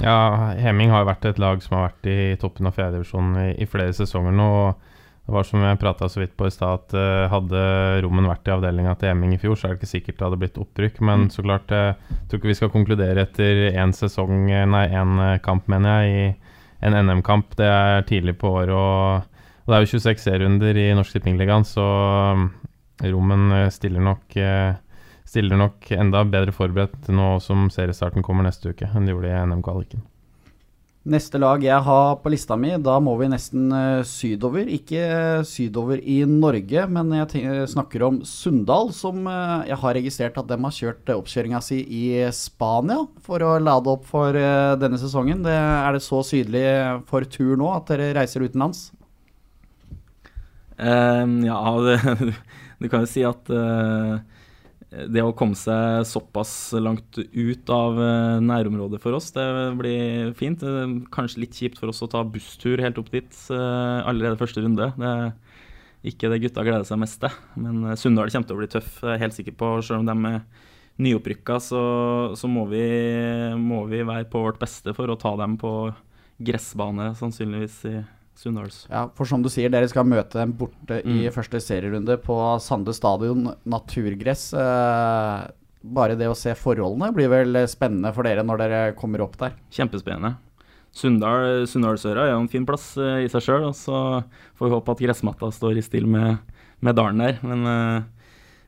Ja, 0.02 0.56
Heming 0.58 0.90
har 0.90 1.04
jo 1.04 1.12
vært 1.12 1.30
et 1.30 1.42
lag 1.42 1.62
som 1.62 1.78
har 1.78 1.92
vært 1.92 2.10
i 2.10 2.20
toppen 2.42 2.70
av 2.70 2.74
fjerdedivisjonen 2.78 3.38
i, 3.44 3.50
i 3.62 3.70
flere 3.70 3.94
sesonger 3.94 4.34
nå. 4.34 4.50
og 4.66 4.91
det 5.26 5.36
var 5.36 5.46
som 5.46 5.62
jeg 5.64 5.80
prata 5.80 6.08
så 6.10 6.20
vidt 6.20 6.34
på 6.38 6.48
i 6.50 6.54
stad, 6.54 6.82
at 6.82 6.96
uh, 6.98 7.30
hadde 7.32 7.60
Rommen 8.04 8.26
vært 8.28 8.50
i 8.50 8.54
avdelinga 8.56 8.96
til 9.00 9.12
Hemming 9.12 9.36
i 9.36 9.40
fjor, 9.42 9.56
så 9.56 9.68
er 9.68 9.76
det 9.76 9.82
ikke 9.82 9.92
sikkert 9.92 10.18
det 10.18 10.26
hadde 10.26 10.40
blitt 10.42 10.58
opprykk. 10.60 10.98
Men 11.06 11.28
mm. 11.28 11.30
så 11.36 11.46
klart, 11.46 11.72
jeg 11.72 11.94
uh, 11.94 12.24
tror 12.26 12.42
ikke 12.42 12.50
vi 12.50 12.58
skal 12.58 12.74
konkludere 12.74 13.26
etter 13.28 13.62
én 13.70 13.94
sesong, 13.96 14.50
eh, 14.50 14.66
nei, 14.68 14.88
én 14.90 15.22
kamp, 15.46 15.70
mener 15.72 16.02
jeg, 16.02 16.34
i 16.34 16.88
en 16.90 16.98
NM-kamp. 17.06 17.54
Det 17.60 17.70
er 17.70 18.08
tidlig 18.10 18.36
på 18.42 18.50
året, 18.64 18.74
og, 18.74 19.46
og, 19.62 19.70
det 19.70 19.78
er 19.78 19.86
jo 19.86 19.92
26 19.94 20.26
serierunder 20.26 20.82
i 20.82 20.88
Norsk 20.98 21.16
Tippingligaen, 21.16 21.68
så 21.70 21.86
um, 22.34 22.48
Rommen 23.02 23.54
stiller 23.74 24.04
nok 24.04 24.36
uh, 24.42 24.74
stiller 25.32 25.56
nok 25.56 25.88
enda 25.96 26.26
bedre 26.28 26.52
forberedt 26.52 27.08
nå 27.14 27.38
som 27.40 27.70
seriestarten 27.72 28.26
kommer 28.26 28.44
neste 28.44 28.74
uke, 28.74 28.90
enn 28.90 29.08
de 29.08 29.14
gjorde 29.14 29.32
i 29.32 29.44
NM-kvaliken. 29.46 30.04
Neste 31.02 31.40
lag 31.42 31.64
jeg 31.66 31.82
har 31.82 32.20
på 32.22 32.30
lista 32.30 32.54
mi, 32.54 32.76
da 32.78 33.00
må 33.02 33.16
vi 33.18 33.26
nesten 33.32 33.72
uh, 33.74 34.04
sydover. 34.06 34.68
Ikke 34.70 35.02
uh, 35.02 35.46
sydover 35.50 35.98
i 35.98 36.20
Norge, 36.30 36.84
men 36.94 37.10
jeg 37.18 37.64
snakker 37.72 38.06
om 38.06 38.20
Sunndal, 38.28 38.92
som 38.94 39.26
uh, 39.26 39.66
jeg 39.66 39.80
har 39.82 39.98
registrert 39.98 40.38
at 40.38 40.52
de 40.52 40.60
har 40.62 40.76
kjørt 40.76 41.10
oppkjøringa 41.16 41.64
si 41.66 41.80
i 41.82 42.04
Spania 42.38 43.00
for 43.26 43.42
å 43.42 43.56
lade 43.58 43.90
opp 43.90 44.06
for 44.12 44.38
denne 44.78 45.02
sesongen. 45.02 45.42
Det, 45.42 45.58
er 45.58 45.98
det 45.98 46.04
så 46.06 46.22
sydlig 46.28 46.66
for 47.10 47.26
tur 47.26 47.58
nå 47.58 47.74
at 47.74 47.90
dere 47.90 48.14
reiser 48.20 48.46
utenlands? 48.46 48.92
Um, 50.78 51.40
ja, 51.48 51.58
det, 51.82 51.98
du 52.82 52.92
kan 52.94 53.08
jo 53.08 53.10
si 53.10 53.26
at 53.26 53.50
det 54.92 55.22
å 55.24 55.32
komme 55.38 55.56
seg 55.56 56.04
såpass 56.04 56.74
langt 56.76 57.16
ut 57.16 57.72
av 57.72 58.00
eh, 58.04 58.42
nærområdet 58.44 59.00
for 59.00 59.16
oss, 59.16 59.30
det 59.32 59.46
blir 59.80 60.34
fint. 60.36 60.64
Kanskje 61.16 61.46
litt 61.46 61.56
kjipt 61.56 61.80
for 61.80 61.94
oss 61.94 62.04
å 62.04 62.10
ta 62.12 62.26
busstur 62.28 62.84
helt 62.84 63.00
opp 63.00 63.08
dit 63.14 63.38
eh, 63.56 64.00
allerede 64.04 64.40
første 64.40 64.64
runde. 64.64 64.90
Det 65.00 65.08
er 65.08 65.32
ikke 66.12 66.34
det 66.34 66.42
gutta 66.44 66.66
gleder 66.68 66.84
seg 66.88 67.00
mest 67.00 67.22
til. 67.24 67.40
Men 67.56 67.86
eh, 67.88 67.96
Sunndal 68.00 68.34
kommer 68.34 68.50
til 68.50 68.58
å 68.58 68.60
bli 68.60 68.72
tøff, 68.74 68.98
jeg 69.00 69.16
er 69.16 69.24
helt 69.24 69.38
sikker 69.38 69.56
på. 69.56 69.74
Selv 69.80 70.04
om 70.04 70.12
de 70.12 70.34
er 70.34 70.42
nyopprykka, 71.02 71.62
så, 71.64 71.84
så 72.36 72.52
må, 72.52 72.68
vi, 72.74 72.86
må 73.56 73.86
vi 73.88 74.04
være 74.04 74.28
på 74.32 74.44
vårt 74.44 74.60
beste 74.60 74.92
for 74.98 75.08
å 75.08 75.20
ta 75.20 75.38
dem 75.40 75.56
på 75.62 75.76
gressbane, 76.44 77.14
sannsynligvis. 77.16 77.86
i 77.88 78.02
Sunndals. 78.38 78.84
Ja, 78.90 79.06
for 79.18 79.30
som 79.30 79.44
du 79.44 79.50
sier, 79.54 79.70
dere 79.74 79.90
skal 79.92 80.08
møte 80.08 80.40
dem 80.40 80.54
borte 80.58 81.02
mm. 81.04 81.18
i 81.22 81.32
første 81.34 81.60
serierunde 81.62 82.16
på 82.24 82.38
Sande 82.64 82.96
stadion, 82.98 83.52
naturgress. 83.70 84.50
Eh, 84.58 85.50
bare 85.82 86.16
det 86.18 86.30
å 86.30 86.38
se 86.38 86.54
forholdene 86.58 87.12
blir 87.16 87.30
vel 87.32 87.64
spennende 87.70 88.14
for 88.16 88.28
dere 88.28 88.46
når 88.46 88.64
dere 88.64 88.82
kommer 88.98 89.24
opp 89.26 89.38
der? 89.42 89.58
Kjempespennende. 89.74 90.36
Sunndal, 90.92 91.64
Sunndalsøra 91.72 92.26
er 92.26 92.34
jo 92.34 92.42
en 92.44 92.50
fin 92.52 92.66
plass 92.68 92.92
eh, 93.00 93.24
i 93.26 93.30
seg 93.32 93.46
sjøl, 93.46 93.70
og 93.70 93.76
så 93.80 93.98
får 94.60 94.68
vi 94.68 94.74
håpe 94.76 94.96
at 94.96 95.04
gressmatta 95.06 95.52
står 95.56 95.80
i 95.80 95.86
stil 95.86 96.08
med, 96.12 96.42
med 96.84 96.98
dalen 97.00 97.24
der. 97.24 97.40
Men 97.48 97.70
eh, 97.72 98.10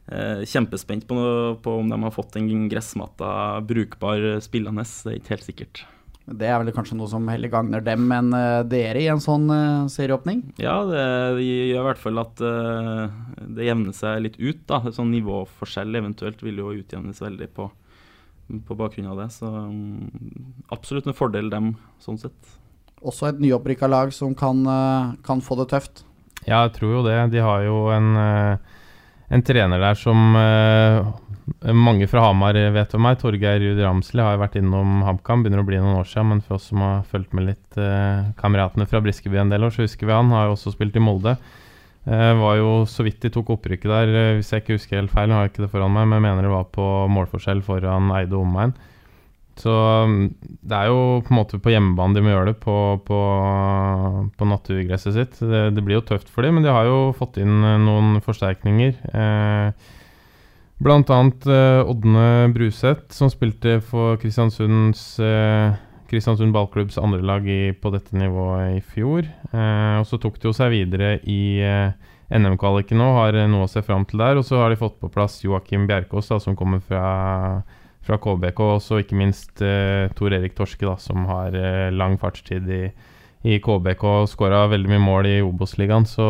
eh, 0.07 0.45
kjempespent 0.47 1.05
på, 1.09 1.17
på, 1.63 1.75
om 1.81 1.91
de 1.91 1.99
har 2.05 2.15
fått 2.15 2.39
en 2.39 2.69
gressmatta 2.71 3.33
brukbar 3.67 4.39
spillende. 4.43 4.87
Det 4.87 5.11
er 5.11 5.19
ikke 5.19 5.35
helt 5.35 5.49
sikkert. 5.49 5.83
Det 6.23 6.47
er 6.47 6.61
vel 6.61 6.71
kanskje 6.71 6.95
noe 6.95 7.09
som 7.11 7.25
heller 7.27 7.51
gagner 7.51 7.83
dem 7.83 8.07
enn 8.15 8.29
uh, 8.31 8.63
dere 8.63 9.01
i 9.01 9.09
en 9.11 9.19
sånn 9.23 9.43
uh, 9.51 9.89
serieåpning? 9.91 10.39
Ja, 10.61 10.77
det, 10.87 11.01
gjør 11.43 11.81
i 11.81 11.87
hvert 11.89 11.99
fall 11.99 12.21
at 12.21 12.39
uh, 12.39 13.11
det 13.43 13.67
jevner 13.67 13.95
seg 13.97 14.21
litt 14.23 14.37
ut. 14.39 14.61
da. 14.69 14.79
Sånn 14.95 15.11
nivåforskjell 15.11 15.99
eventuelt 15.99 16.39
vil 16.45 16.61
jo 16.63 16.71
utjevnes 16.77 17.19
veldig 17.25 17.49
på, 17.57 17.67
på 18.55 18.77
bakgrunn 18.79 19.11
av 19.11 19.19
det. 19.19 19.27
Så 19.35 19.51
um, 19.51 20.53
absolutt 20.71 21.11
en 21.11 21.17
fordel 21.17 21.51
dem, 21.51 21.73
sånn 22.03 22.21
sett. 22.21 22.55
Også 23.03 23.27
et 23.27 23.43
nyopprykka 23.43 23.91
lag 23.91 24.15
som 24.15 24.31
kan, 24.31 24.63
kan, 25.27 25.43
få 25.43 25.57
det 25.59 25.67
tøft? 25.73 26.05
Ja, 26.45 26.61
jeg 26.63 26.77
tror 26.77 26.93
jo 27.01 27.01
det. 27.03 27.17
De 27.33 27.43
har 27.43 27.65
jo 27.67 27.81
en, 27.91 28.15
en 29.27 29.43
trener 29.43 29.83
der 29.83 29.99
som 29.99 30.31
mange 31.75 32.07
fra 32.11 32.25
Hamar 32.27 32.57
vet 32.75 32.93
om 32.97 33.03
meg. 33.05 33.17
Torgeir 33.21 33.59
Ruud 33.61 33.81
Ramsli 33.83 34.23
har 34.23 34.39
vært 34.41 34.55
innom 34.59 35.01
HamKam. 35.07 35.43
Begynner 35.43 35.63
å 35.63 35.67
bli 35.67 35.81
noen 35.81 35.99
år 36.01 36.07
siden, 36.09 36.31
men 36.31 36.43
for 36.45 36.57
oss 36.57 36.69
som 36.71 36.83
har 36.83 37.03
fulgt 37.09 37.35
med 37.35 37.49
litt 37.51 37.81
eh, 37.81 38.31
kameratene 38.39 38.87
fra 38.89 39.01
Briskeby 39.03 39.41
en 39.41 39.53
del 39.53 39.67
år, 39.67 39.75
så 39.75 39.87
husker 39.87 40.09
vi 40.09 40.15
han. 40.15 40.31
Har 40.33 40.49
jo 40.49 40.55
også 40.57 40.75
spilt 40.75 40.95
i 40.99 41.03
Molde. 41.03 41.35
Eh, 42.03 42.31
var 42.35 42.57
jo 42.59 42.71
så 42.89 43.05
vidt 43.07 43.21
de 43.23 43.31
tok 43.31 43.53
opprykket 43.55 43.91
der, 43.91 44.09
eh, 44.11 44.31
hvis 44.39 44.49
jeg 44.51 44.63
ikke 44.63 44.79
husker 44.79 44.99
helt 44.99 45.13
feil. 45.13 45.31
Har 45.31 45.45
jeg 45.45 45.53
ikke 45.53 45.65
det 45.65 45.71
foran 45.71 45.93
meg, 45.95 46.09
men 46.09 46.19
jeg 46.19 46.27
mener 46.27 46.47
det 46.47 46.55
var 46.55 46.71
på 46.75 46.87
målforskjell 47.11 47.63
foran 47.63 48.11
Eide 48.17 48.35
og 48.35 48.47
omegn. 48.47 48.75
Så 49.59 49.71
mm, 50.09 50.21
det 50.65 50.77
er 50.77 50.89
jo 50.89 51.21
på 51.21 51.33
en 51.33 51.37
måte 51.37 51.59
på 51.61 51.71
hjemmebane 51.73 52.17
de 52.17 52.23
må 52.25 52.31
gjøre 52.33 52.51
det, 52.51 52.55
på, 52.63 52.75
på, 53.05 53.19
på 54.39 54.47
naturgresset 54.49 55.15
sitt. 55.15 55.37
Det, 55.39 55.67
det, 55.75 55.83
blir 55.85 55.99
jo 55.99 56.07
tøft 56.07 56.31
for 56.33 56.45
dem, 56.45 56.57
men 56.57 56.65
de 56.65 56.73
har 56.73 56.89
jo 56.89 57.11
fått 57.17 57.37
inn 57.41 57.59
eh, 57.61 57.81
noen 57.83 58.17
forsterkninger. 58.25 58.97
Eh, 59.13 59.91
Blant 60.83 61.07
annet 61.15 61.45
uh, 61.47 61.87
Ådne 61.87 62.51
Bruseth, 62.51 63.13
som 63.15 63.29
spilte 63.31 63.77
for 63.87 64.17
Kristiansunds 64.19 65.15
uh, 65.23 65.77
Kristiansund 66.09 66.51
ballklubbs 66.51 66.97
andrelag 66.99 67.47
på 67.79 67.91
dette 67.93 68.17
nivået 68.19 68.81
i 68.81 68.81
fjor. 68.83 69.29
Uh, 69.53 70.01
og 70.01 70.09
så 70.09 70.19
tok 70.19 70.41
de 70.41 70.49
jo 70.49 70.53
seg 70.57 70.73
videre 70.73 71.13
i 71.23 71.63
NM-kvaliken 72.33 72.99
nå, 72.99 73.07
har 73.15 73.37
noe 73.47 73.63
å 73.63 73.71
se 73.71 73.79
fram 73.85 74.03
til 74.09 74.25
der. 74.25 74.41
Og 74.41 74.43
så 74.49 74.59
har 74.59 74.73
de 74.73 74.81
fått 74.81 74.99
på 74.99 75.11
plass 75.13 75.39
Joakim 75.45 75.87
Bjerkås, 75.87 76.33
da, 76.33 76.41
som 76.43 76.59
kommer 76.59 76.83
fra, 76.83 77.05
fra 78.03 78.19
KBK. 78.19 78.61
Og 78.75 78.99
ikke 78.99 79.21
minst 79.23 79.63
Tor 79.63 80.35
Erik 80.35 80.59
Torske, 80.59 80.83
da, 80.83 80.97
som 80.99 81.23
har 81.31 81.55
lang 81.95 82.19
fartstid 82.19 82.67
i, 82.67 82.83
i 83.47 83.61
KBK 83.63 84.07
og 84.11 84.31
skåra 84.35 84.65
veldig 84.75 84.91
mye 84.97 85.05
mål 85.07 85.31
i 85.31 85.37
Obos-ligaen. 85.47 86.09
Så 86.09 86.27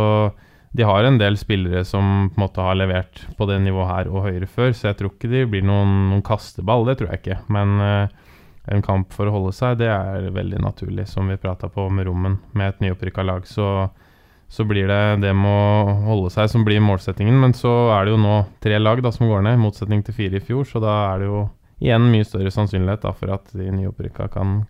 de 0.73 0.83
har 0.83 1.05
en 1.05 1.17
del 1.21 1.37
spillere 1.37 1.83
som 1.85 2.29
på 2.33 2.39
en 2.39 2.43
måte 2.47 2.63
har 2.65 2.75
levert 2.75 3.21
på 3.37 3.45
det 3.45 3.59
nivået 3.61 3.89
her 3.91 4.07
og 4.09 4.25
høyere 4.25 4.49
før, 4.49 4.71
så 4.73 4.89
jeg 4.89 4.97
tror 4.97 5.11
ikke 5.13 5.29
de 5.29 5.43
blir 5.49 5.65
noen, 5.65 5.91
noen 6.09 6.23
kasteball, 6.25 6.87
det 6.87 6.97
tror 6.97 7.11
jeg 7.11 7.21
ikke. 7.21 7.37
Men 7.53 7.75
uh, 7.77 8.23
en 8.73 8.81
kamp 8.81 9.13
for 9.13 9.29
å 9.29 9.35
holde 9.35 9.51
seg, 9.53 9.77
det 9.83 9.91
er 9.93 10.31
veldig 10.33 10.63
naturlig, 10.63 11.05
som 11.11 11.29
vi 11.29 11.37
prata 11.37 11.69
på 11.69 11.85
med 11.93 12.07
Rommen. 12.09 12.39
Med 12.57 12.73
et 12.73 12.81
nyopprykka 12.87 13.25
lag, 13.27 13.45
så, 13.45 13.67
så, 14.49 14.65
blir 14.65 14.89
det 14.89 15.01
det 15.21 15.35
med 15.37 15.51
å 15.51 15.97
holde 16.07 16.33
seg 16.33 16.49
som 16.49 16.65
blir 16.65 16.81
målsettingen. 16.81 17.37
Men 17.43 17.53
så 17.57 17.73
er 17.93 18.07
det 18.07 18.15
jo 18.15 18.23
nå 18.25 18.39
tre 18.63 18.81
lag 18.81 19.05
da 19.05 19.13
som 19.13 19.29
går 19.29 19.45
ned, 19.45 19.59
i 19.59 19.63
motsetning 19.67 20.01
til 20.07 20.17
fire 20.17 20.41
i 20.41 20.45
fjor, 20.47 20.65
så 20.65 20.81
da 20.81 20.97
er 21.11 21.21
det 21.21 21.29
jo 21.29 21.45
igjen 21.83 22.09
mye 22.09 22.25
større 22.25 22.53
sannsynlighet 22.55 23.05
da, 23.05 23.13
for 23.13 23.37
at 23.37 23.53
de 23.53 23.69
nyopprykka 23.77 24.31
kan 24.33 24.63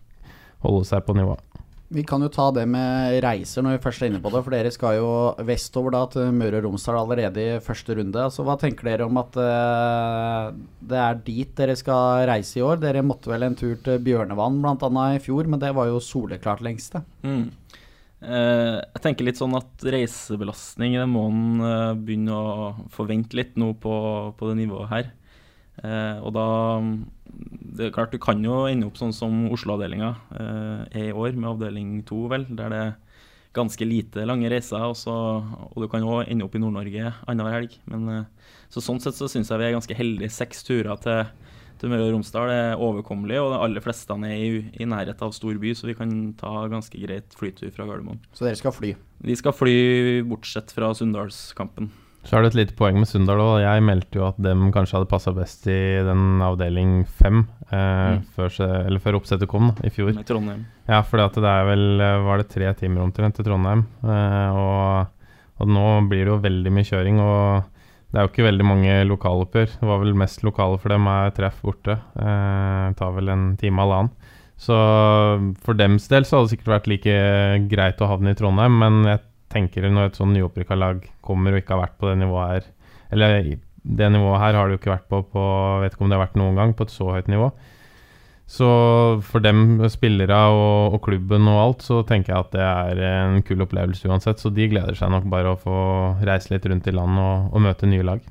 holde 0.66 0.84
seg 0.90 1.06
på 1.08 1.16
nivået. 1.16 1.53
Vi 1.94 2.02
kan 2.02 2.22
jo 2.24 2.30
ta 2.32 2.48
det 2.54 2.64
med 2.66 3.20
reiser 3.22 3.62
når 3.62 3.76
vi 3.76 3.82
først 3.84 4.02
er 4.02 4.10
inne 4.10 4.20
på 4.22 4.32
det. 4.34 4.40
For 4.42 4.54
dere 4.54 4.72
skal 4.74 4.96
jo 4.98 5.10
vestover 5.46 5.94
da 5.94 6.02
til 6.10 6.32
Møre 6.34 6.58
og 6.58 6.66
Romsdal 6.66 6.98
allerede 6.98 7.44
i 7.44 7.60
første 7.62 7.94
runde. 7.98 8.18
Altså, 8.18 8.42
hva 8.46 8.56
tenker 8.58 8.88
dere 8.88 9.06
om 9.06 9.20
at 9.22 9.38
uh, 9.38 10.50
det 10.82 11.00
er 11.00 11.20
dit 11.26 11.52
dere 11.60 11.76
skal 11.78 12.26
reise 12.30 12.58
i 12.58 12.64
år? 12.66 12.82
Dere 12.82 13.04
måtte 13.06 13.30
vel 13.30 13.46
en 13.46 13.58
tur 13.58 13.76
til 13.84 14.02
Bjørnevann 14.02 14.58
bl.a. 14.64 15.06
i 15.14 15.22
fjor, 15.22 15.46
men 15.50 15.62
det 15.62 15.70
var 15.76 15.90
jo 15.90 16.02
soleklart 16.02 16.64
lengste. 16.66 17.04
Mm. 17.22 17.46
Uh, 18.24 18.80
jeg 18.80 19.04
tenker 19.04 19.28
litt 19.28 19.38
sånn 19.38 19.54
at 19.54 19.86
reisebelastning 19.94 20.96
det 20.98 21.06
må 21.10 21.28
en 21.30 21.60
uh, 21.62 21.92
begynne 21.94 22.34
å 22.34 22.70
forvente 22.94 23.38
litt 23.38 23.54
nå 23.60 23.74
på, 23.78 23.94
på 24.34 24.50
det 24.50 24.64
nivået 24.64 24.90
her. 24.90 25.12
Og 25.82 26.30
da 26.34 26.46
det 27.74 27.88
er 27.88 27.94
klart 27.94 28.12
Du 28.14 28.20
kan 28.22 28.42
jo 28.44 28.64
ende 28.70 28.88
opp 28.88 28.98
sånn 29.00 29.14
som 29.14 29.46
Oslo-avdelinga 29.54 30.10
eh, 30.38 30.82
er 31.00 31.08
i 31.10 31.14
år, 31.14 31.34
med 31.34 31.50
avdeling 31.54 31.96
to, 32.06 32.24
vel, 32.30 32.46
der 32.50 32.70
det 32.72 32.82
er 32.82 32.92
ganske 33.54 33.86
lite 33.86 34.26
lange 34.26 34.50
reiser. 34.50 34.82
Og, 34.86 34.96
så, 34.98 35.14
og 35.42 35.78
du 35.82 35.88
kan 35.90 36.06
òg 36.06 36.28
ende 36.30 36.46
opp 36.46 36.54
i 36.54 36.62
Nord-Norge 36.62 37.10
annenhver 37.24 37.58
helg. 37.58 37.78
Men, 37.90 38.06
eh, 38.12 38.52
så 38.72 38.82
sånn 38.82 39.02
sett 39.02 39.18
så 39.18 39.30
syns 39.30 39.50
jeg 39.50 39.62
vi 39.62 39.68
er 39.68 39.76
ganske 39.76 39.98
heldige. 39.98 40.34
Seks 40.34 40.62
turer 40.66 41.00
til, 41.02 41.50
til 41.80 41.92
Møre 41.92 42.06
og 42.08 42.14
Romsdal 42.16 42.54
er 42.54 42.82
overkommelig, 42.82 43.40
og 43.42 43.52
de 43.54 43.60
aller 43.66 43.84
fleste 43.84 44.18
er 44.30 44.36
i, 44.38 44.62
i 44.78 44.88
nærhet 44.90 45.26
av 45.26 45.34
stor 45.36 45.58
by, 45.62 45.74
så 45.74 45.90
vi 45.90 45.98
kan 45.98 46.14
ta 46.38 46.54
ganske 46.70 47.02
greit 47.02 47.34
flytur 47.38 47.74
fra 47.74 47.88
Gardermoen. 47.90 48.22
Så 48.34 48.46
dere 48.46 48.58
skal 48.60 48.74
fly? 48.74 48.94
Vi 49.24 49.38
skal 49.40 49.56
fly 49.56 49.76
bortsett 50.30 50.74
fra 50.74 50.94
Sunndalskampen. 50.94 51.90
Så 52.24 52.36
er 52.36 52.44
det 52.44 52.52
et 52.52 52.58
lite 52.62 52.76
poeng 52.78 52.96
med 52.96 53.08
Sundal 53.08 53.40
òg. 53.42 53.58
Jeg 53.60 53.84
meldte 53.84 54.18
jo 54.18 54.24
at 54.30 54.38
dem 54.40 54.70
kanskje 54.72 54.96
hadde 54.96 55.10
passa 55.10 55.32
best 55.36 55.66
i 55.68 55.80
den 56.06 56.40
avdeling 56.44 57.02
fem 57.20 57.42
eh, 57.68 58.16
mm. 58.16 58.22
før, 58.36 58.54
før, 59.04 59.18
oppsettet 59.20 59.50
kom 59.50 59.68
da, 59.70 59.84
i 59.84 59.92
fjor. 59.92 60.14
Med 60.16 60.28
Trondheim. 60.28 60.64
Ja, 60.88 61.02
for 61.04 61.20
det 61.20 61.50
er 61.50 61.68
vel 61.68 61.84
eh, 62.00 62.22
var 62.24 62.40
det 62.40 62.48
tre 62.52 62.72
timer 62.80 63.04
omtrent 63.04 63.36
til 63.36 63.46
Trondheim. 63.48 63.84
Eh, 64.00 64.56
og, 64.56 65.12
og, 65.60 65.68
nå 65.68 65.86
blir 66.08 66.24
det 66.24 66.32
jo 66.32 66.40
veldig 66.46 66.72
mye 66.72 66.88
kjøring. 66.88 67.20
Og 67.20 67.68
det 68.08 68.20
er 68.20 68.26
jo 68.26 68.32
ikke 68.32 68.48
veldig 68.48 68.68
mange 68.72 68.96
lokaloppgjør. 69.10 69.76
Det 69.82 69.90
var 69.92 70.00
vel 70.00 70.16
mest 70.24 70.46
lokale 70.48 70.80
for 70.80 70.96
dem 70.96 71.10
er 71.12 71.36
treff 71.36 71.60
borte. 71.66 71.98
Eh, 72.16 72.86
tar 72.96 73.14
vel 73.18 73.34
en 73.36 73.50
time 73.60 73.84
eller 73.84 74.06
annen. 74.06 74.32
Så 74.64 74.74
for 75.66 75.76
dems 75.76 76.06
del 76.08 76.24
så 76.24 76.38
hadde 76.38 76.48
det 76.48 76.54
sikkert 76.54 76.74
vært 76.76 76.86
like 76.88 77.14
greit 77.68 78.00
å 78.00 78.08
havne 78.08 78.32
i 78.32 78.36
Trondheim, 78.38 78.76
men 78.80 79.00
jeg 79.10 79.20
tenker 79.54 79.86
når 79.88 80.10
et 80.10 80.18
sånn 80.18 80.34
nyopprykka 80.34 80.78
lag 80.78 81.04
kommer 81.24 81.54
og 81.54 81.62
ikke 81.62 81.76
har 81.76 81.86
vært 81.86 82.00
på 82.00 82.10
det 82.10 82.18
nivået 82.20 82.50
her 82.50 82.66
Eller 83.14 83.54
det 83.84 84.10
nivået 84.10 84.40
her 84.40 84.58
har 84.58 84.68
de 84.68 84.76
jo 84.76 84.80
ikke 84.80 84.94
vært 84.94 85.08
på 85.12 85.22
på 85.32 85.46
Vet 85.84 85.94
ikke 85.94 86.04
om 86.04 86.12
det 86.12 86.18
har 86.18 86.26
vært 86.26 86.38
noen 86.40 86.58
gang 86.58 86.74
på 86.76 86.86
et 86.86 86.94
så 86.94 87.10
høyt 87.14 87.30
nivå. 87.30 87.50
Så 88.44 88.68
for 89.24 89.40
dem, 89.40 89.80
spillere 89.88 90.36
og, 90.52 90.94
og, 90.94 91.00
klubben 91.06 91.48
og 91.48 91.60
alt, 91.62 91.84
så 91.86 92.02
tenker 92.04 92.34
jeg 92.34 92.44
at 92.44 92.52
det 92.52 92.64
er 92.64 93.00
en 93.08 93.38
kul 93.46 93.64
opplevelse 93.64 94.08
uansett. 94.08 94.40
Så 94.40 94.52
de 94.52 94.68
gleder 94.68 94.96
seg 94.98 95.12
nok 95.12 95.28
bare 95.32 95.54
å 95.54 95.60
få 95.60 95.76
reise 96.24 96.52
litt 96.52 96.66
rundt 96.68 96.88
i 96.90 96.94
landet 96.94 97.24
og, 97.24 97.48
og 97.54 97.64
møte 97.64 97.88
nye 97.88 98.04
lag. 98.04 98.26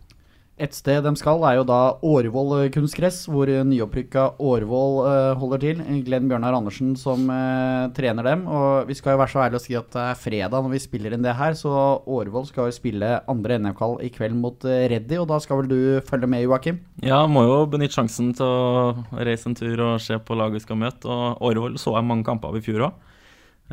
Et 0.62 0.70
sted 0.70 1.00
de 1.02 1.12
skal, 1.18 1.42
er 1.50 1.56
jo 1.58 1.64
da 1.66 1.96
Årvoll 2.06 2.68
kunstgress, 2.74 3.24
hvor 3.26 3.50
nyopprykka 3.66 4.36
Årvoll 4.38 5.00
uh, 5.02 5.32
holder 5.42 5.62
til. 5.64 5.80
Glenn 6.06 6.28
Bjørnar 6.30 6.54
Andersen 6.54 6.92
som 7.00 7.24
uh, 7.26 7.90
trener 7.98 8.28
dem. 8.28 8.44
Og 8.46 8.86
vi 8.86 8.94
skal 8.94 9.16
jo 9.16 9.22
være 9.24 9.34
så 9.34 9.40
ærlige 9.42 9.62
å 9.62 9.64
si 9.64 9.78
at 9.80 9.88
det 9.96 10.04
er 10.12 10.20
fredag 10.22 10.62
når 10.62 10.76
vi 10.76 10.82
spiller 10.84 11.16
inn 11.16 11.24
det 11.26 11.34
her, 11.40 11.58
så 11.58 11.72
Årvoll 12.06 12.46
skal 12.46 12.70
jo 12.70 12.76
spille 12.76 13.10
andre 13.34 13.58
NM-kall 13.64 13.98
i 14.06 14.12
kveld 14.14 14.38
mot 14.38 14.62
Reddy, 14.62 15.18
og 15.18 15.26
da 15.32 15.40
skal 15.42 15.64
vel 15.64 15.72
du 15.72 15.80
følge 16.06 16.30
med, 16.30 16.44
Joakim? 16.46 16.78
Ja, 17.02 17.24
må 17.26 17.48
jo 17.48 17.56
benytte 17.72 17.98
sjansen 17.98 18.30
til 18.38 18.46
å 18.46 19.24
reise 19.26 19.50
en 19.50 19.58
tur 19.58 19.82
og 19.88 19.96
se 20.06 20.20
på 20.22 20.38
laget 20.38 20.60
vi 20.60 20.68
skal 20.68 20.78
møte. 20.84 21.10
Og 21.10 21.42
Årvoll 21.50 21.80
så 21.82 21.96
jeg 21.98 22.08
mange 22.12 22.28
kamper 22.28 22.54
av 22.54 22.60
i 22.60 22.62
fjor 22.66 22.92
òg. 22.92 23.10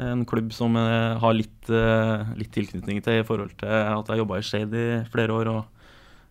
En 0.01 0.25
klubb 0.25 0.49
som 0.57 0.79
har 0.81 1.37
litt, 1.37 1.69
litt 1.69 2.53
tilknytning 2.55 3.03
til 3.05 3.21
i 3.21 3.27
forhold 3.27 3.53
til 3.61 3.69
at 3.69 4.09
jeg 4.09 4.23
jobba 4.23 4.41
i 4.41 4.47
Skeid 4.49 4.73
i 4.73 4.87
flere 5.13 5.37
år. 5.37 5.53
og 5.53 5.80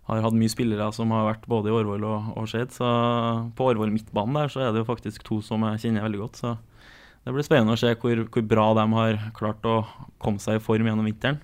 har 0.09 0.25
hatt 0.25 0.37
mye 0.37 0.51
spillere 0.51 0.89
som 0.95 1.11
har 1.13 1.27
vært 1.27 1.45
både 1.49 1.69
i 1.69 1.75
Årvoll 1.75 2.05
og, 2.09 2.31
og 2.39 2.49
Skeid. 2.49 2.73
Så 2.73 2.87
på 3.57 3.69
Årvoll 3.69 3.93
midtbanen 3.93 4.39
der 4.39 4.51
så 4.51 4.65
er 4.65 4.73
det 4.73 4.83
jo 4.83 4.89
faktisk 4.89 5.25
to 5.27 5.39
som 5.45 5.65
jeg 5.67 5.83
kjenner 5.85 6.07
veldig 6.07 6.23
godt. 6.23 6.41
Så 6.41 6.55
det 7.25 7.35
blir 7.35 7.45
spennende 7.45 7.75
å 7.75 7.79
se 7.79 7.93
hvor, 7.99 8.23
hvor 8.33 8.47
bra 8.49 8.65
de 8.79 8.85
har 8.95 9.21
klart 9.37 9.67
å 9.69 9.83
komme 10.23 10.41
seg 10.41 10.57
i 10.57 10.63
form 10.63 10.89
gjennom 10.89 11.07
vinteren. 11.07 11.41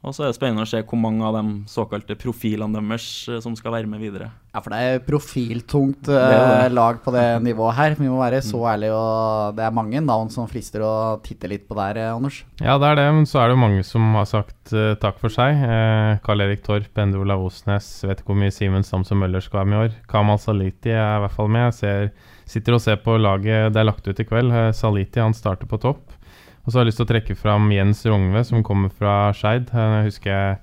Og 0.00 0.14
så 0.16 0.24
er 0.24 0.30
det 0.30 0.36
spennende 0.38 0.64
å 0.64 0.68
se 0.68 0.80
hvor 0.80 0.96
mange 0.96 1.20
av 1.28 1.34
de 1.36 1.42
såkalte 1.68 2.16
profilene 2.16 2.80
deres 2.80 3.06
eh, 3.28 3.40
som 3.44 3.52
skal 3.58 3.74
være 3.74 3.88
med 3.90 4.00
videre. 4.00 4.30
Ja, 4.50 4.62
for 4.64 4.72
det 4.72 4.78
er 4.80 5.02
profiltungt 5.04 6.08
det 6.08 6.16
er 6.16 6.32
det. 6.32 6.54
Eh, 6.54 6.72
lag 6.72 7.02
på 7.04 7.12
det 7.12 7.24
nivået 7.48 7.76
her. 7.76 7.96
Vi 7.98 8.08
må 8.08 8.16
være 8.22 8.40
så 8.44 8.62
mm. 8.62 8.68
ærlige, 8.72 8.96
og 8.96 9.58
det 9.58 9.66
er 9.66 9.76
mange 9.76 10.00
navn 10.04 10.32
som 10.32 10.48
frister 10.48 10.86
å 10.86 10.94
titte 11.24 11.50
litt 11.52 11.66
på 11.68 11.76
der, 11.76 12.00
eh, 12.00 12.14
Anders. 12.14 12.40
Ja, 12.62 12.78
det 12.80 12.88
er 12.88 13.00
det, 13.02 13.06
men 13.18 13.28
så 13.28 13.42
er 13.42 13.50
det 13.50 13.58
jo 13.58 13.64
mange 13.66 13.84
som 13.86 14.08
har 14.16 14.28
sagt 14.30 14.72
uh, 14.72 14.94
takk 15.02 15.20
for 15.20 15.32
seg. 15.32 15.60
Uh, 15.60 16.16
Karl 16.24 16.46
Erik 16.46 16.64
Torp, 16.64 16.88
Ende 17.00 17.20
Olav 17.20 17.44
Osnes, 17.44 17.90
vet 18.06 18.22
ikke 18.22 18.32
hvor 18.32 18.40
mye 18.40 18.54
Simen 18.54 18.86
Samson 18.86 19.20
Møller 19.20 19.44
skal 19.44 19.62
være 19.62 19.70
med 19.70 19.76
i 19.76 19.82
år. 19.84 19.98
Kamal 20.08 20.40
Saliti 20.40 20.94
er 20.94 21.18
i 21.18 21.24
hvert 21.26 21.36
fall 21.36 21.52
med. 21.52 21.68
Jeg 21.68 21.76
ser, 21.76 22.32
sitter 22.56 22.78
og 22.78 22.84
ser 22.86 23.04
på 23.04 23.20
laget 23.20 23.68
det 23.74 23.84
er 23.84 23.90
lagt 23.90 24.08
ut 24.08 24.24
i 24.24 24.28
kveld. 24.32 24.56
Uh, 24.56 24.70
Saliti 24.76 25.20
han 25.20 25.36
starter 25.36 25.68
på 25.68 25.82
topp. 25.84 26.16
Og 26.60 26.68
så 26.68 26.76
har 26.76 26.84
jeg 26.84 26.90
lyst 26.90 27.00
til 27.00 27.06
å 27.06 27.10
trekke 27.10 27.36
fram 27.38 27.70
Jens 27.72 28.02
Rognve, 28.04 28.42
som 28.44 28.64
kommer 28.66 28.92
fra 28.92 29.32
Skeid. 29.36 29.70
Jeg 29.72 30.06
husker 30.10 30.30
jeg, 30.30 30.58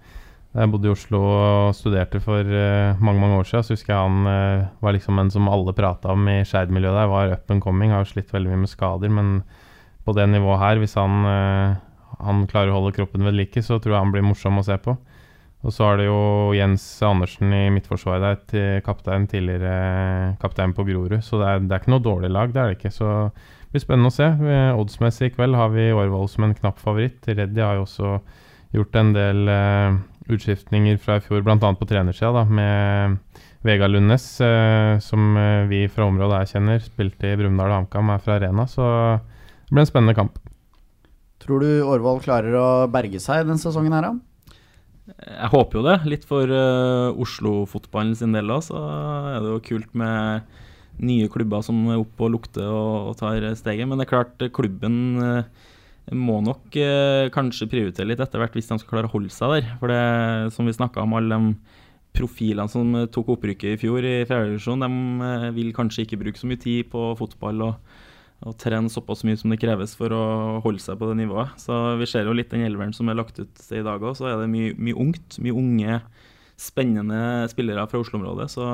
jeg 0.57 0.71
bodde 0.73 0.89
i 0.89 0.93
Oslo 0.93 1.21
og 1.25 1.73
studerte 1.77 2.21
for 2.23 2.45
uh, 2.45 2.99
mange 3.01 3.21
mange 3.23 3.39
år 3.41 3.49
siden. 3.49 3.65
Så 3.65 3.77
husker 3.77 3.95
jeg 3.95 4.05
han 4.05 4.29
uh, 4.29 4.67
var 4.83 4.95
liksom 4.95 5.17
en 5.21 5.33
som 5.33 5.49
alle 5.49 5.73
prata 5.77 6.13
om 6.13 6.29
i 6.29 6.43
Skeid-miljøet 6.45 7.01
der. 7.01 7.09
Var 7.11 7.33
up 7.33 7.53
and 7.53 7.65
coming. 7.65 7.95
Har 7.95 8.05
jo 8.05 8.11
slitt 8.13 8.33
veldig 8.33 8.53
mye 8.53 8.63
med 8.67 8.71
skader, 8.71 9.13
men 9.13 9.41
på 10.05 10.15
det 10.15 10.29
nivået 10.31 10.61
her, 10.61 10.79
hvis 10.83 10.95
han, 11.01 11.25
uh, 11.25 12.13
han 12.21 12.45
klarer 12.47 12.71
å 12.71 12.79
holde 12.79 12.93
kroppen 12.95 13.25
ved 13.25 13.35
like, 13.35 13.65
så 13.65 13.81
tror 13.81 13.97
jeg 13.97 14.05
han 14.05 14.13
blir 14.13 14.27
morsom 14.29 14.61
å 14.61 14.67
se 14.69 14.77
på. 14.79 14.95
Og 15.65 15.73
så 15.73 15.83
har 15.83 15.97
det 15.97 16.05
jo 16.05 16.53
Jens 16.55 16.83
Andersen 17.03 17.49
i 17.51 17.65
midtforsvaret 17.73 18.23
der, 18.23 18.41
til 18.51 18.81
kaptein, 18.85 19.25
tidligere 19.27 20.35
kaptein 20.41 20.75
på 20.77 20.85
Grorud. 20.87 21.17
Så 21.25 21.41
det 21.41 21.47
er, 21.49 21.63
det 21.65 21.73
er, 21.73 21.81
ikke 21.81 21.95
noe 21.95 22.05
dårlig 22.05 22.29
lag, 22.31 22.53
det 22.53 22.61
er 22.61 22.69
det 22.69 22.77
ikke. 22.77 22.93
Så 22.93 23.09
det 23.67 23.75
blir 23.75 23.83
spennende 23.83 24.07
å 24.07 24.15
se. 24.15 24.27
Oddsmessig 24.79 25.27
i 25.27 25.33
kveld 25.35 25.57
har 25.59 25.73
vi 25.73 25.89
Årvoll 25.91 26.29
som 26.31 26.45
en 26.47 26.55
knapp 26.55 26.77
favoritt. 26.79 27.27
Reddy 27.27 27.59
har 27.59 27.75
jo 27.75 27.83
også 27.83 28.11
gjort 28.77 28.95
en 28.95 29.09
del 29.11 29.41
uh, 29.51 29.97
utskiftninger 30.31 30.99
fra 31.03 31.17
i 31.19 31.23
fjor, 31.25 31.43
bl.a. 31.43 31.57
på 31.59 31.87
trenersida, 31.89 32.45
med 32.47 33.17
Vegard 33.67 33.91
Lundnes, 33.91 34.25
uh, 34.39 34.95
som 35.03 35.35
uh, 35.35 35.67
vi 35.67 35.83
fra 35.91 36.07
området 36.07 36.39
her 36.39 36.51
kjenner. 36.53 36.79
Spilte 36.83 37.33
i 37.33 37.35
Brumunddal 37.35 37.73
og 37.73 37.81
HamKam, 37.81 38.13
er 38.13 38.23
fra 38.23 38.37
Arena, 38.39 38.67
så 38.71 38.87
det 39.67 39.73
blir 39.73 39.83
en 39.83 39.89
spennende 39.91 40.15
kamp. 40.15 40.39
Tror 41.43 41.59
du 41.59 41.83
Årvoll 41.83 42.23
klarer 42.23 42.55
å 42.55 42.69
berge 42.91 43.19
seg 43.23 43.43
denne 43.45 43.59
sesongen 43.59 43.95
her, 43.97 44.07
da? 44.07 44.15
Jeg 45.27 45.51
håper 45.51 45.79
jo 45.79 45.83
det. 45.89 45.97
Litt 46.07 46.23
for 46.27 46.47
uh, 46.47 47.11
Oslo-fotballen 47.19 48.15
sin 48.15 48.31
del 48.35 48.55
òg, 48.55 48.63
så 48.71 48.79
er 49.35 49.43
det 49.43 49.51
jo 49.51 49.65
kult 49.73 49.91
med 49.99 50.47
nye 51.03 51.29
klubber 51.31 51.63
som 51.65 51.79
er 51.91 52.01
oppe 52.01 52.25
og 52.25 52.33
lukter 52.37 52.67
og, 52.67 53.11
og, 53.11 53.17
tar 53.19 53.43
steget. 53.59 53.87
Men 53.87 53.99
det 53.99 54.07
er 54.07 54.13
klart, 54.13 54.45
klubben 54.55 54.97
eh, 55.21 55.67
må 56.15 56.39
nok 56.45 56.77
eh, 56.79 57.27
kanskje 57.33 57.69
prioritere 57.71 58.09
litt 58.09 58.23
etter 58.23 58.41
hvert 58.41 58.55
hvis 58.57 58.69
de 58.69 58.79
skal 58.79 58.93
klare 58.95 59.09
å 59.09 59.13
holde 59.13 59.33
seg 59.33 59.57
der. 59.57 59.73
For 59.81 59.91
det 59.91 60.55
som 60.55 60.69
vi 60.69 60.75
snakka 60.75 61.03
om, 61.03 61.17
alle 61.17 61.37
de 61.37 61.77
profilene 62.17 62.71
som 62.71 62.95
tok 63.13 63.35
opprykket 63.35 63.75
i 63.75 63.79
fjor 63.81 64.05
i 64.05 64.17
fjerdedivisjon, 64.25 64.85
de 64.85 65.29
eh, 65.29 65.47
vil 65.57 65.73
kanskje 65.75 66.07
ikke 66.07 66.21
bruke 66.23 66.41
så 66.41 66.49
mye 66.49 66.61
tid 66.63 66.89
på 66.93 67.11
fotball 67.19 67.65
og, 67.67 67.97
og 68.47 68.55
trene 68.61 68.91
såpass 68.93 69.25
mye 69.27 69.37
som 69.37 69.53
det 69.53 69.59
kreves 69.61 69.93
for 69.99 70.13
å 70.15 70.23
holde 70.65 70.81
seg 70.83 70.97
på 70.97 71.11
det 71.11 71.19
nivået. 71.21 71.53
Så 71.61 71.75
vi 72.01 72.09
ser 72.09 72.29
jo 72.29 72.35
litt 72.37 72.53
den 72.53 72.65
elveren 72.65 72.95
som 72.95 73.09
er 73.11 73.19
lagt 73.19 73.37
ut 73.41 73.67
i 73.69 73.83
dag 73.85 74.01
òg, 74.01 74.15
så 74.17 74.31
er 74.31 74.41
det 74.41 74.49
mye, 74.53 74.73
mye 74.79 74.97
ungt. 74.97 75.37
Mye 75.43 75.57
unge, 75.57 75.99
spennende 76.57 77.21
spillere 77.51 77.85
fra 77.91 78.01
Oslo-området. 78.01 78.49
Så 78.55 78.65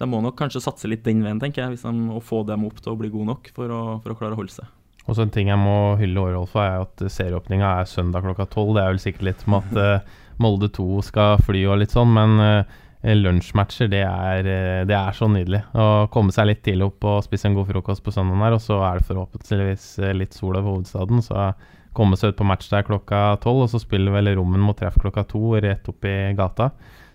de 0.00 0.08
må 0.10 0.20
nok 0.24 0.36
kanskje 0.38 0.64
satse 0.64 0.88
litt 0.90 1.04
den 1.06 1.22
veien, 1.24 1.40
tenker 1.40 1.64
jeg, 1.64 1.76
hvis 1.76 1.86
de, 1.86 2.08
og 2.12 2.24
få 2.24 2.42
dem 2.48 2.66
opp 2.68 2.82
til 2.82 2.92
å 2.92 2.98
bli 3.00 3.12
gode 3.12 3.30
nok 3.30 3.52
for 3.56 3.72
å, 3.72 3.82
for 4.04 4.12
å 4.12 4.18
klare 4.18 4.36
å 4.36 4.40
holde 4.40 4.54
seg. 4.58 4.72
Og 5.06 5.14
så 5.14 5.22
En 5.22 5.32
ting 5.32 5.50
jeg 5.52 5.60
må 5.60 5.96
hylle 6.00 6.22
Årolf 6.22 6.56
for, 6.56 6.66
er 6.66 6.82
at 6.82 7.04
serieåpninga 7.12 7.76
er 7.80 7.90
søndag 7.90 8.26
klokka 8.26 8.48
tolv. 8.50 8.74
Det 8.74 8.82
er 8.82 8.90
vel 8.90 9.02
sikkert 9.02 9.28
litt 9.28 9.44
med 9.46 9.62
at 9.62 10.02
uh, 10.02 10.16
Molde 10.42 10.68
2 10.74 11.04
skal 11.06 11.38
fly 11.46 11.62
og 11.70 11.78
litt 11.80 11.94
sånn, 11.94 12.10
men 12.16 12.42
uh, 12.42 12.74
lunsjmatcher, 13.06 13.88
det 13.92 14.02
er, 14.02 14.50
uh, 14.50 14.82
det 14.88 14.98
er, 14.98 15.14
så 15.16 15.30
nydelig. 15.30 15.62
Å 15.78 16.10
komme 16.12 16.34
seg 16.34 16.50
litt 16.50 16.64
tidlig 16.66 16.90
opp 16.90 17.06
og 17.06 17.22
spise 17.24 17.48
en 17.48 17.56
god 17.56 17.70
frokost 17.70 18.04
på 18.04 18.12
søndagen 18.14 18.44
her, 18.44 18.58
og 18.58 18.64
så 18.66 18.82
er 18.88 18.98
det 18.98 19.08
forhåpentligvis 19.08 19.88
litt 20.18 20.36
sol 20.36 20.58
over 20.58 20.72
hovedstaden. 20.74 21.22
Så 21.24 21.48
komme 21.96 22.18
seg 22.18 22.34
ut 22.34 22.40
på 22.42 22.50
match 22.50 22.68
der 22.72 22.84
klokka 22.84 23.38
tolv, 23.46 23.64
og 23.64 23.72
så 23.72 23.80
spiller 23.80 24.18
vel 24.18 24.34
Rommen 24.36 24.60
mot 24.60 24.76
treff 24.76 24.98
klokka 25.00 25.24
to 25.30 25.54
rett 25.62 25.86
opp 25.88 26.10
i 26.10 26.18
gata. 26.36 26.72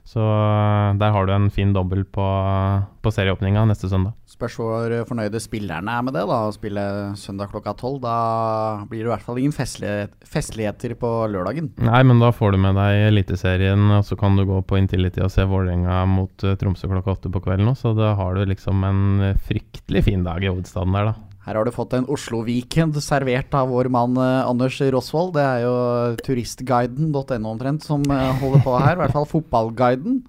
Så 0.08 0.22
eh, 0.22 0.98
der 1.00 1.14
har 1.14 1.28
du 1.28 1.34
en 1.36 1.50
fin 1.54 1.72
dobbel 1.76 2.04
på, 2.04 2.26
på 3.02 3.14
serieåpninga 3.14 3.64
neste 3.70 3.90
søndag. 3.92 4.16
Spørs 4.32 4.58
hvor 4.58 4.94
fornøyde 5.08 5.40
spillerne 5.44 5.94
er 5.94 6.06
med 6.08 6.16
det, 6.18 6.24
da, 6.28 6.40
å 6.48 6.56
spille 6.56 6.84
søndag 7.20 7.52
klokka 7.54 7.76
tolv. 7.78 8.02
Da 8.04 8.16
blir 8.90 9.04
det 9.04 9.10
i 9.10 9.14
hvert 9.14 9.26
fall 9.26 9.42
ingen 9.42 9.56
festlighet, 9.56 10.16
festligheter 10.28 10.96
på 11.00 11.12
lørdagen. 11.32 11.72
Nei, 11.86 12.02
men 12.08 12.24
da 12.24 12.32
får 12.36 12.56
du 12.56 12.62
med 12.66 12.80
deg 12.80 13.08
Eliteserien, 13.12 13.88
og 13.98 14.06
så 14.08 14.18
kan 14.20 14.40
du 14.40 14.46
gå 14.50 14.62
på 14.68 14.80
Intility 14.82 15.24
og 15.24 15.32
se 15.34 15.46
Vålerenga 15.48 16.04
mot 16.10 16.48
uh, 16.48 16.56
Tromsø 16.60 16.90
klokka 16.92 17.16
åtte 17.16 17.34
på 17.34 17.44
kvelden. 17.46 17.74
Så 17.78 17.94
da 17.98 18.16
har 18.18 18.36
du 18.36 18.46
liksom 18.50 18.84
en 18.88 19.36
fryktelig 19.48 20.08
fin 20.10 20.26
dag 20.28 20.44
i 20.44 20.52
hovedstaden 20.52 20.98
der, 20.98 21.12
da. 21.14 21.31
Her 21.42 21.58
har 21.58 21.66
du 21.66 21.74
fått 21.74 21.96
en 21.98 22.06
Oslo-weekend 22.06 23.00
servert 23.02 23.54
av 23.58 23.72
vår 23.74 23.88
mann 23.90 24.18
eh, 24.22 24.46
Anders 24.46 24.76
Rosvold. 24.94 25.34
Det 25.40 25.42
er 25.42 25.64
jo 25.64 25.74
turistguiden.no 26.28 27.50
omtrent 27.50 27.86
som 27.86 28.06
eh, 28.14 28.28
holder 28.44 28.62
på 28.62 28.76
her, 28.78 28.94
i 28.94 29.00
hvert 29.02 29.16
fall 29.16 29.26
fotballguiden. 29.30 30.20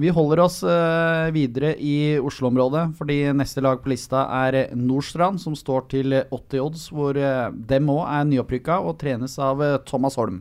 Vi 0.00 0.12
holder 0.16 0.40
oss 0.40 0.62
uh, 0.64 1.28
videre 1.34 1.74
i 1.76 2.16
Oslo-området, 2.24 2.86
fordi 2.96 3.18
neste 3.36 3.60
lag 3.60 3.82
på 3.82 3.90
lista 3.92 4.22
er 4.46 4.70
Nordstrand, 4.72 5.36
som 5.42 5.52
står 5.58 5.82
til 5.90 6.14
80 6.22 6.62
odds, 6.62 6.86
hvor 6.88 7.18
dem 7.52 7.90
òg 7.92 8.00
er 8.06 8.30
nyopprykka 8.30 8.78
og 8.80 8.96
trenes 9.02 9.34
av 9.36 9.60
Thomas 9.84 10.16
Holm. 10.16 10.38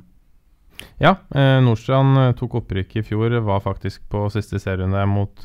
Ja, 1.03 1.17
Nordstrand 1.59 2.37
tok 2.39 2.55
opprykk 2.61 3.01
i 3.01 3.03
fjor, 3.09 3.35
var 3.43 3.59
faktisk 3.65 4.07
på 4.07 4.29
siste 4.31 4.63
serierunde 4.63 5.03
mot 5.11 5.43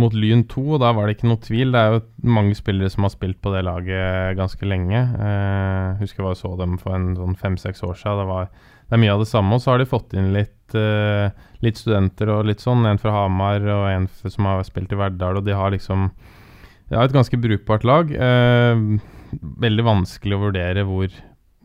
mot 0.00 0.14
Lyn 0.16 0.42
2, 0.50 0.62
og 0.74 0.80
da 0.82 0.90
var 0.96 1.06
det 1.06 1.16
ikke 1.16 1.28
noe 1.30 1.40
tvil. 1.44 1.74
Det 1.74 1.80
er 1.80 1.94
jo 1.94 2.30
mange 2.36 2.56
spillere 2.58 2.90
som 2.92 3.06
har 3.06 3.12
spilt 3.14 3.38
på 3.44 3.52
det 3.54 3.62
laget 3.66 4.38
ganske 4.38 4.68
lenge. 4.68 5.00
Eh, 5.00 6.00
husker 6.00 6.26
jeg 6.26 6.40
så 6.40 6.54
dem 6.58 6.78
for 6.80 6.96
en 6.96 7.12
sånn 7.18 7.36
fem-seks 7.38 7.84
år 7.86 7.98
siden. 8.00 8.22
Det, 8.22 8.26
var, 8.30 8.50
det, 8.50 8.96
er 8.96 9.02
mye 9.04 9.14
av 9.14 9.24
det 9.24 9.30
samme. 9.30 9.56
Og 9.56 9.62
så 9.62 9.72
har 9.72 9.82
de 9.82 9.88
fått 9.90 10.16
inn 10.18 10.32
litt, 10.36 10.76
eh, 10.78 11.30
litt, 11.64 11.80
studenter 11.80 12.32
og 12.34 12.50
litt 12.50 12.64
sånn. 12.64 12.84
En 12.88 13.00
fra 13.02 13.14
Hamar 13.18 13.64
og 13.64 13.86
en 13.92 14.10
som 14.22 14.50
har 14.50 14.64
spilt 14.68 14.92
i 14.96 15.00
Verdal, 15.00 15.40
og 15.40 15.48
de 15.48 15.56
har 15.56 15.74
liksom 15.76 16.10
Det 16.90 16.98
er 16.98 17.06
et 17.06 17.14
ganske 17.14 17.38
brukbart 17.38 17.84
lag. 17.86 18.08
Eh, 18.10 18.80
veldig 19.62 19.84
vanskelig 19.86 20.34
å 20.34 20.44
vurdere 20.48 20.82
hvor, 20.88 21.12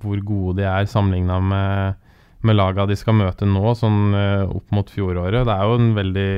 hvor 0.03 0.19
gode 0.21 0.59
de 0.59 0.67
er 0.69 0.85
sammenligna 0.85 1.39
med 1.41 2.04
med 2.45 2.57
laga 2.57 2.85
de 2.89 2.97
skal 2.97 3.17
møte 3.17 3.47
nå, 3.47 3.63
sånn 3.77 4.15
uh, 4.15 4.51
opp 4.51 4.73
mot 4.75 4.89
fjoråret. 4.91 5.45
Det 5.47 5.53
er 5.55 5.69
jo 5.69 5.89
veldig, 5.95 6.31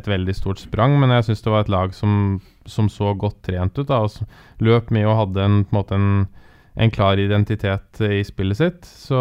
et 0.00 0.10
veldig 0.10 0.34
stort 0.36 0.62
sprang, 0.62 0.96
men 1.00 1.14
jeg 1.14 1.28
syns 1.28 1.44
det 1.44 1.54
var 1.54 1.64
et 1.64 1.72
lag 1.72 1.94
som, 1.96 2.12
som, 2.68 2.90
så 2.92 3.14
godt 3.18 3.40
trent 3.48 3.78
ut. 3.78 3.86
Da, 3.88 4.02
og 4.04 4.64
løp 4.64 4.92
mye 4.94 5.08
og 5.08 5.18
hadde 5.22 5.46
en, 5.46 5.62
på 5.68 5.84
en, 5.94 5.96
en, 5.96 6.26
en, 6.76 6.92
klar 6.94 7.20
identitet 7.22 8.02
i 8.04 8.20
spillet 8.26 8.60
sitt. 8.60 8.88
Så 8.88 9.18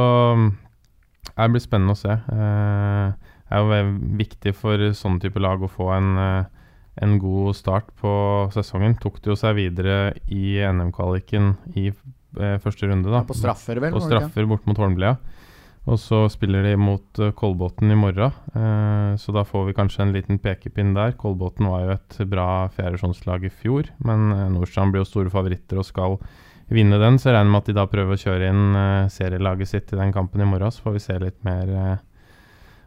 det 1.38 1.50
blir 1.54 1.64
spennende 1.64 1.96
å 1.96 2.00
se. 2.02 2.18
Det 2.28 3.56
er 3.56 3.64
jo 3.64 3.98
viktig 4.20 4.56
for 4.58 4.90
sånne 4.98 5.24
type 5.24 5.40
lag 5.44 5.64
å 5.64 5.72
få 5.72 5.92
en, 5.96 6.12
en 6.98 7.18
god 7.22 7.56
start 7.56 7.94
på 8.02 8.12
sesongen. 8.56 8.98
Tok 9.00 9.22
det 9.22 9.32
jo 9.32 9.40
seg 9.40 9.56
videre 9.60 10.16
i 10.28 10.58
NM-kvaliken 10.66 11.54
i 11.80 11.92
første 12.64 12.90
runde. 12.90 13.12
da. 13.14 13.24
På 13.28 13.38
straffer, 13.38 13.80
vel? 13.82 13.96
På 13.96 14.04
straffer 14.04 14.50
bort 14.50 14.68
mot 14.68 14.80
Holmlia. 14.82 15.16
Og 15.88 16.00
så 16.04 16.26
spiller 16.32 16.66
de 16.68 16.74
mot 16.80 17.22
uh, 17.22 17.32
Kolbotn 17.36 17.94
i 17.94 17.98
morgen, 17.98 18.34
uh, 18.52 19.16
så 19.20 19.32
da 19.36 19.46
får 19.48 19.70
vi 19.70 19.76
kanskje 19.78 20.04
en 20.04 20.12
liten 20.16 20.40
pekepinn 20.44 20.92
der. 20.98 21.16
Kolbotn 21.20 21.70
var 21.72 21.86
jo 21.86 21.96
et 21.96 22.18
bra 22.28 22.50
fjerdesjonslag 22.76 23.48
i 23.48 23.54
fjor, 23.54 23.88
men 24.04 24.28
uh, 24.34 24.44
Nordstrand 24.52 24.92
blir 24.92 25.06
jo 25.06 25.12
store 25.14 25.32
favoritter 25.32 25.80
og 25.80 25.88
skal 25.88 26.20
vinne 26.74 27.00
den. 27.00 27.16
Så 27.16 27.30
jeg 27.30 27.38
regner 27.38 27.54
med 27.54 27.64
at 27.64 27.72
de 27.72 27.78
da 27.78 27.88
prøver 27.88 28.18
å 28.18 28.20
kjøre 28.20 28.52
inn 28.52 28.80
serielaget 29.14 29.72
sitt 29.72 29.94
i 29.96 30.00
den 30.02 30.12
kampen 30.12 30.44
i 30.44 30.50
morgen. 30.50 30.74
Så 30.76 30.84
får 30.84 30.98
vi 30.98 31.04
se 31.06 31.16
litt 31.24 31.40
mer 31.48 31.72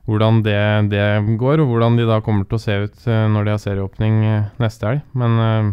hvordan 0.04 0.42
det, 0.44 0.60
det, 0.92 1.04
går, 1.40 1.62
og 1.62 1.72
hvordan 1.72 1.96
de 1.96 2.04
da 2.08 2.18
kommer 2.24 2.44
til 2.44 2.58
å 2.58 2.60
se 2.60 2.76
ut 2.84 3.06
når 3.08 3.46
de 3.46 3.54
har 3.54 3.62
serieåpning 3.62 4.20
neste 4.60 4.90
helg. 4.90 5.06
Men 5.16 5.72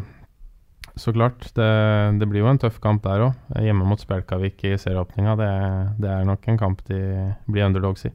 så 1.01 1.13
klart. 1.15 1.49
Det, 1.55 1.67
det, 2.19 2.27
blir 2.29 2.43
jo 2.43 2.51
en 2.51 2.59
tøff 2.61 2.79
kamp 2.83 3.03
der 3.05 3.27
òg. 3.27 3.41
Hjemme 3.63 3.87
mot 3.87 4.01
Spjelkavik 4.01 4.63
i 4.67 4.75
serieåpninga. 4.79 5.35
Det, 5.39 5.51
det, 6.03 6.11
er 6.13 6.27
nok 6.27 6.47
en 6.49 6.59
kamp 6.59 6.83
de 6.89 6.99
blir 7.47 7.67
underdogs 7.67 8.07
i. 8.09 8.13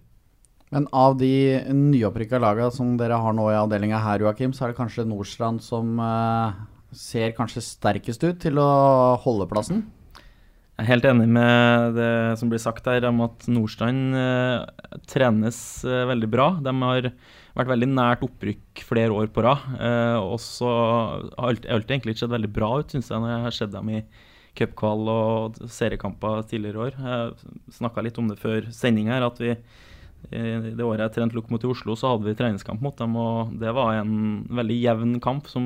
Men 0.73 0.87
av 0.97 1.19
de 1.21 1.61
nyopprykka 1.69 2.41
laga 2.41 2.71
som 2.73 2.95
dere 3.01 3.19
har 3.21 3.35
nå 3.37 3.51
i 3.53 3.59
avdelinga 3.59 4.01
her, 4.01 4.25
Joakim, 4.25 4.55
så 4.57 4.65
er 4.65 4.73
det 4.73 4.79
kanskje 4.79 5.05
Nordstrand 5.05 5.61
som 5.65 5.99
uh, 6.01 6.55
ser 6.97 7.35
kanskje 7.37 7.65
sterkest 7.67 8.25
ut 8.25 8.41
til 8.41 8.61
å 8.61 8.71
holde 9.21 9.49
plassen? 9.51 9.85
Jeg 10.73 10.87
er 10.87 10.89
helt 10.95 11.05
enig 11.11 11.29
med 11.29 11.93
det 11.99 12.13
som 12.41 12.49
blir 12.49 12.63
sagt 12.63 12.89
her 12.89 13.05
om 13.11 13.21
at 13.27 13.45
Nordstrand 13.53 14.17
uh, 14.17 14.65
trenes 15.13 15.61
uh, 15.85 16.07
veldig 16.09 16.33
bra. 16.33 16.49
De 16.65 16.73
har 16.81 17.13
vært 17.57 17.73
veldig 17.73 17.89
nært 17.93 18.25
opprykk 18.27 18.83
flere 18.87 19.15
år 19.17 19.31
på 19.33 19.45
rad. 19.45 19.65
Eh, 19.77 20.19
og 20.21 20.39
så 20.43 20.69
har 20.73 21.25
alt, 21.49 21.69
alt 21.69 21.91
egentlig 21.91 22.17
sett 22.21 22.33
veldig 22.33 22.53
bra 22.53 22.75
ut, 22.81 22.93
syns 22.93 23.11
jeg, 23.13 23.21
når 23.21 23.35
jeg 23.35 23.47
har 23.47 23.57
sett 23.59 23.75
dem 23.75 23.93
i 23.93 24.03
cupkval 24.59 25.09
og 25.09 25.63
seriekamper 25.73 26.45
tidligere 26.49 26.87
år. 26.89 26.99
Jeg 26.99 27.79
snakka 27.79 28.05
litt 28.05 28.21
om 28.21 28.29
det 28.29 28.41
før 28.41 28.69
sending 28.75 29.13
her, 29.13 29.25
at 29.27 29.41
vi 29.43 29.57
det 30.31 30.85
året 30.87 31.03
jeg 31.03 31.15
trente 31.17 31.35
Lokomotiv 31.35 31.73
Oslo, 31.73 31.97
så 31.99 32.13
hadde 32.13 32.29
vi 32.29 32.37
treningskamp 32.39 32.79
mot 32.85 32.95
dem, 32.95 33.17
og 33.19 33.57
det 33.59 33.73
var 33.75 33.97
en 33.99 34.45
veldig 34.55 34.77
jevn 34.79 35.17
kamp 35.25 35.49
som, 35.51 35.65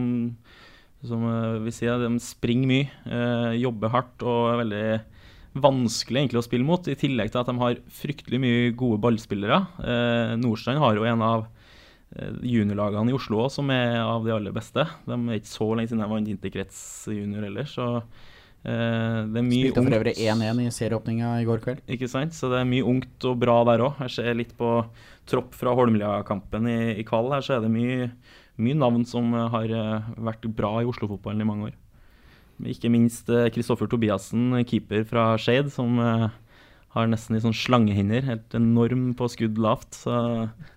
som 1.04 1.26
eh, 1.28 1.58
vi 1.66 1.74
sier, 1.76 2.00
de 2.00 2.22
springer 2.24 2.70
mye, 2.70 2.86
eh, 3.04 3.58
jobber 3.60 3.92
hardt 3.92 4.24
og 4.24 4.54
er 4.54 4.62
veldig 4.62 5.60
vanskelig 5.60 6.22
egentlig 6.22 6.40
å 6.40 6.46
spille 6.46 6.68
mot, 6.68 6.88
i 6.88 6.96
tillegg 6.96 7.34
til 7.34 7.42
at 7.42 7.50
de 7.52 7.56
har 7.60 7.82
fryktelig 8.00 8.40
mye 8.40 8.72
gode 8.80 9.02
ballspillere. 9.04 9.60
Eh, 9.84 10.32
Nordstrand 10.40 10.80
har 10.80 10.96
jo 10.96 11.04
en 11.04 11.26
av 11.28 11.44
Eh, 11.44 11.55
juniorlagene 12.14 13.10
i 13.12 13.16
Oslo 13.16 13.42
også, 13.44 13.60
som 13.60 13.72
er 13.74 13.98
av 14.00 14.24
de 14.24 14.32
aller 14.34 14.54
beste. 14.54 14.86
De 15.06 15.16
er 15.16 15.40
ikke 15.40 15.52
så 15.52 15.68
lenge 15.74 15.90
siden 15.90 16.04
de 16.04 16.08
vant 16.12 16.32
interkrets 16.32 16.80
junior 17.12 17.44
heller, 17.46 17.68
så 17.68 17.88
eh, 17.96 19.18
det 19.26 19.40
er 19.42 19.46
mye 19.46 19.66
Spilte 19.68 19.84
for 19.84 19.98
øvrig 19.98 20.14
1-1 20.14 20.62
i 20.62 20.70
serieåpninga 20.78 21.32
i 21.42 21.48
går 21.48 21.64
kveld. 21.64 21.82
Ikke 21.96 22.10
sant, 22.10 22.36
så 22.36 22.50
det 22.52 22.62
er 22.62 22.70
mye 22.70 22.86
ungt 22.86 23.28
og 23.28 23.40
bra 23.42 23.58
der 23.68 23.84
òg. 23.88 24.00
Jeg 24.06 24.16
ser 24.18 24.38
litt 24.38 24.54
på 24.58 24.78
tropp 25.28 25.56
fra 25.58 25.74
Holmlia-kampen 25.76 26.70
i, 26.70 26.78
i 27.02 27.06
kvall 27.06 27.32
her, 27.34 27.44
så 27.44 27.58
er 27.58 27.66
det 27.66 27.72
mye, 27.74 28.12
mye 28.62 28.78
navn 28.78 29.04
som 29.08 29.34
har 29.34 29.74
eh, 29.74 30.14
vært 30.30 30.46
bra 30.56 30.78
i 30.80 30.88
Oslo-fotballen 30.88 31.44
i 31.44 31.50
mange 31.50 31.72
år. 31.72 31.76
Ikke 32.72 32.88
minst 32.88 33.28
Kristoffer 33.52 33.84
eh, 33.84 33.92
Tobiassen, 33.92 34.54
keeper 34.64 35.04
fra 35.08 35.32
Skeid, 35.40 35.68
som 35.74 35.98
eh, 36.00 36.30
har 36.96 37.08
nesten 37.10 37.36
litt 37.36 37.44
sånn 37.44 37.56
slangehender. 37.56 38.24
Helt 38.24 38.56
enorm 38.56 39.10
på 39.18 39.28
skudd 39.28 39.58
lavt. 39.60 39.98
Så 39.98 40.16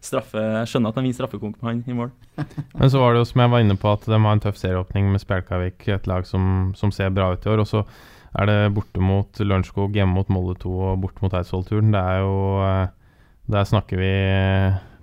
straffe, 0.03 0.41
jeg 0.59 0.71
skjønner 0.71 0.91
at 0.91 0.99
de 0.99 1.03
vinner 1.05 1.17
straffekonk 1.17 1.59
med 1.61 1.69
han 1.69 1.81
i 1.87 1.95
mål. 1.95 2.11
Men 2.79 2.91
så 2.91 3.01
var 3.01 3.15
det 3.15 3.23
jo 3.23 3.29
som 3.31 3.43
jeg 3.43 3.53
var 3.53 3.63
inne 3.63 3.77
på, 3.79 3.93
at 3.95 4.07
de 4.09 4.19
har 4.19 4.35
en 4.37 4.43
tøff 4.43 4.59
serieåpning 4.59 5.07
med 5.13 5.23
Spjelkavik, 5.23 5.87
et 5.87 6.09
lag 6.11 6.27
som, 6.27 6.73
som, 6.79 6.91
ser 6.95 7.13
bra 7.15 7.31
ut 7.33 7.47
i 7.47 7.53
år. 7.53 7.63
Og 7.63 7.69
så 7.71 7.85
er 8.39 8.51
det 8.51 8.57
borte 8.75 9.03
mot 9.03 9.41
Lørenskog, 9.41 9.95
hjemme 9.95 10.19
mot 10.19 10.33
Molde 10.33 10.59
2 10.61 10.75
og 10.91 10.99
borte 11.05 11.23
mot 11.23 11.35
Eidsvollturen. 11.39 11.93
Det 11.95 12.03
er 12.03 12.21
jo 12.25 12.35
eh, 12.67 12.91
Der 13.49 13.65
snakker 13.65 13.97
vi 13.97 14.13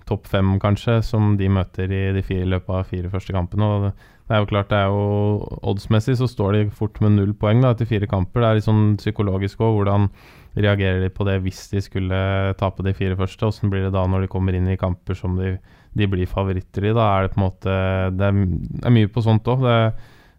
topp 0.07 0.29
fem, 0.31 0.53
kanskje, 0.63 1.01
som 1.03 1.33
de 1.39 1.49
møter 1.51 1.91
i 1.91 2.03
de 2.15 2.23
fire 2.23 2.47
løpet 2.47 2.77
av 2.77 2.87
fire 2.87 3.11
første 3.11 3.35
kampene. 3.35 3.67
Og 3.67 3.89
det 4.27 4.35
er 4.35 4.41
jo 4.43 4.49
klart, 4.49 4.67
det 4.67 4.75
er 4.75 4.89
jo 4.91 5.59
oddsmessig 5.71 6.17
så 6.19 6.27
står 6.27 6.55
de 6.57 6.63
fort 6.75 6.97
med 6.99 7.13
null 7.15 7.31
poeng 7.39 7.61
da, 7.63 7.71
etter 7.71 7.87
fire 7.87 8.09
kamper. 8.11 8.43
Det 8.43 8.47
er 8.47 8.57
litt 8.57 8.65
sånn 8.65 8.97
psykologisk 8.99 9.61
òg, 9.63 9.77
hvordan 9.77 10.09
reagerer 10.57 10.99
de 11.05 11.11
på 11.13 11.23
det 11.27 11.37
hvis 11.45 11.61
de 11.71 11.79
skulle 11.85 12.19
tape 12.59 12.83
de 12.83 12.91
fire 12.97 13.15
første? 13.15 13.47
Åssen 13.47 13.71
blir 13.71 13.85
det 13.85 13.93
da 13.95 14.03
når 14.03 14.25
de 14.25 14.31
kommer 14.33 14.57
inn 14.57 14.67
i 14.67 14.75
kamper 14.79 15.15
som 15.15 15.37
de, 15.39 15.53
de 15.95 16.09
blir 16.11 16.27
favoritter 16.27 16.89
i? 16.89 16.91
Da 16.97 17.05
er 17.13 17.27
det 17.27 17.33
på 17.35 17.39
en 17.39 17.45
måte 17.45 17.77
Det 18.17 18.27
er, 18.27 18.91
mye 18.97 19.13
på 19.13 19.23
sånt 19.23 19.47
òg. 19.47 19.63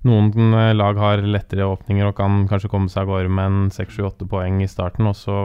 Noen 0.09 0.59
lag 0.77 1.01
har 1.01 1.25
lettere 1.25 1.71
åpninger 1.73 2.11
og 2.11 2.19
kan 2.21 2.45
kanskje 2.51 2.71
komme 2.75 2.93
seg 2.93 3.07
av 3.07 3.15
gårde 3.15 3.33
med 3.33 3.49
en 3.49 3.73
6-7-8 3.73 4.29
poeng 4.29 4.61
i 4.63 4.69
starten, 4.69 5.09
og 5.09 5.17
så 5.17 5.39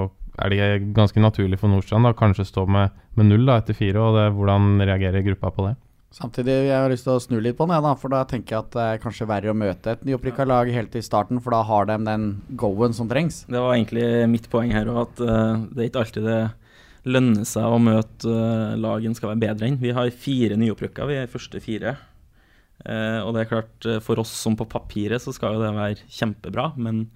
er 0.44 0.52
det 0.52 0.92
ganske 0.98 1.22
naturlig 1.22 1.62
for 1.62 1.72
Nordstrand 1.72 2.12
å 2.12 2.14
kanskje 2.18 2.50
stå 2.50 2.68
med, 2.68 2.92
med 3.16 3.32
null 3.32 3.48
da, 3.48 3.62
etter 3.62 3.78
fire. 3.78 4.04
og 4.04 4.20
det, 4.20 4.28
Hvordan 4.36 4.84
reagerer 4.84 5.24
gruppa 5.32 5.56
på 5.56 5.70
det? 5.70 5.76
Samtidig 6.14 6.54
jeg 6.68 6.78
har 6.78 6.92
lyst 6.92 7.08
til 7.08 7.16
å 7.16 7.22
snu 7.22 7.40
litt 7.42 7.56
på 7.58 7.66
den, 7.66 7.80
da, 7.82 7.96
for 7.98 8.14
da 8.14 8.20
tenker 8.30 8.54
jeg 8.54 8.66
at 8.68 8.76
det 8.76 8.84
er 8.86 9.00
kanskje 9.02 9.26
verre 9.32 9.50
å 9.50 9.58
møte 9.58 9.96
et 9.96 10.04
nyopprykka 10.06 10.46
lag 10.46 10.70
helt 10.70 10.94
i 10.94 11.02
starten, 11.02 11.40
for 11.42 11.56
da 11.56 11.64
har 11.66 11.88
de 11.90 11.96
den 12.06 12.28
go-en 12.60 12.94
som 12.94 13.10
trengs. 13.10 13.40
Det 13.50 13.58
var 13.58 13.74
egentlig 13.74 14.06
mitt 14.30 14.46
poeng 14.52 14.76
her 14.76 14.92
òg, 14.92 15.00
at 15.08 15.24
uh, 15.26 15.64
det 15.74 15.82
er 15.82 15.90
ikke 15.90 16.04
alltid 16.04 16.28
det 16.30 16.42
lønner 17.10 17.50
seg 17.50 17.66
å 17.66 17.82
møte 17.82 18.30
uh, 18.30 18.76
lagen 18.78 19.18
skal 19.18 19.32
være 19.32 19.42
bedre 19.48 19.72
enn. 19.72 19.80
Vi 19.82 19.96
har 19.98 20.14
fire 20.28 20.60
nyopprykka, 20.62 21.10
vi 21.10 21.18
er 21.24 21.34
første 21.34 21.64
fire. 21.66 21.96
Uh, 22.86 23.26
og 23.26 23.34
det 23.34 23.44
er 23.44 23.52
klart, 23.56 23.90
for 24.06 24.22
oss 24.22 24.38
som 24.38 24.60
på 24.60 24.70
papiret 24.70 25.24
så 25.24 25.34
skal 25.34 25.58
jo 25.58 25.66
det 25.66 25.74
være 25.74 26.12
kjempebra, 26.14 26.76
men 26.78 27.08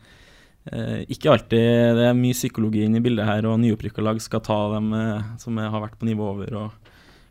ikke 1.07 1.29
alltid. 1.31 1.61
Det 1.95 2.09
er 2.09 2.17
mye 2.17 2.35
psykologi 2.35 2.81
inne 2.83 2.99
i 2.99 3.03
bildet 3.05 3.23
her, 3.23 3.45
og 3.47 3.61
nyopprykka 3.61 4.03
lag 4.03 4.17
skal 4.19 4.41
ta 4.43 4.57
dem 4.73 4.89
som 5.39 5.55
har 5.63 5.79
vært 5.79 5.95
på 6.01 6.09
nivå 6.09 6.25
over. 6.33 6.57
og 6.59 6.86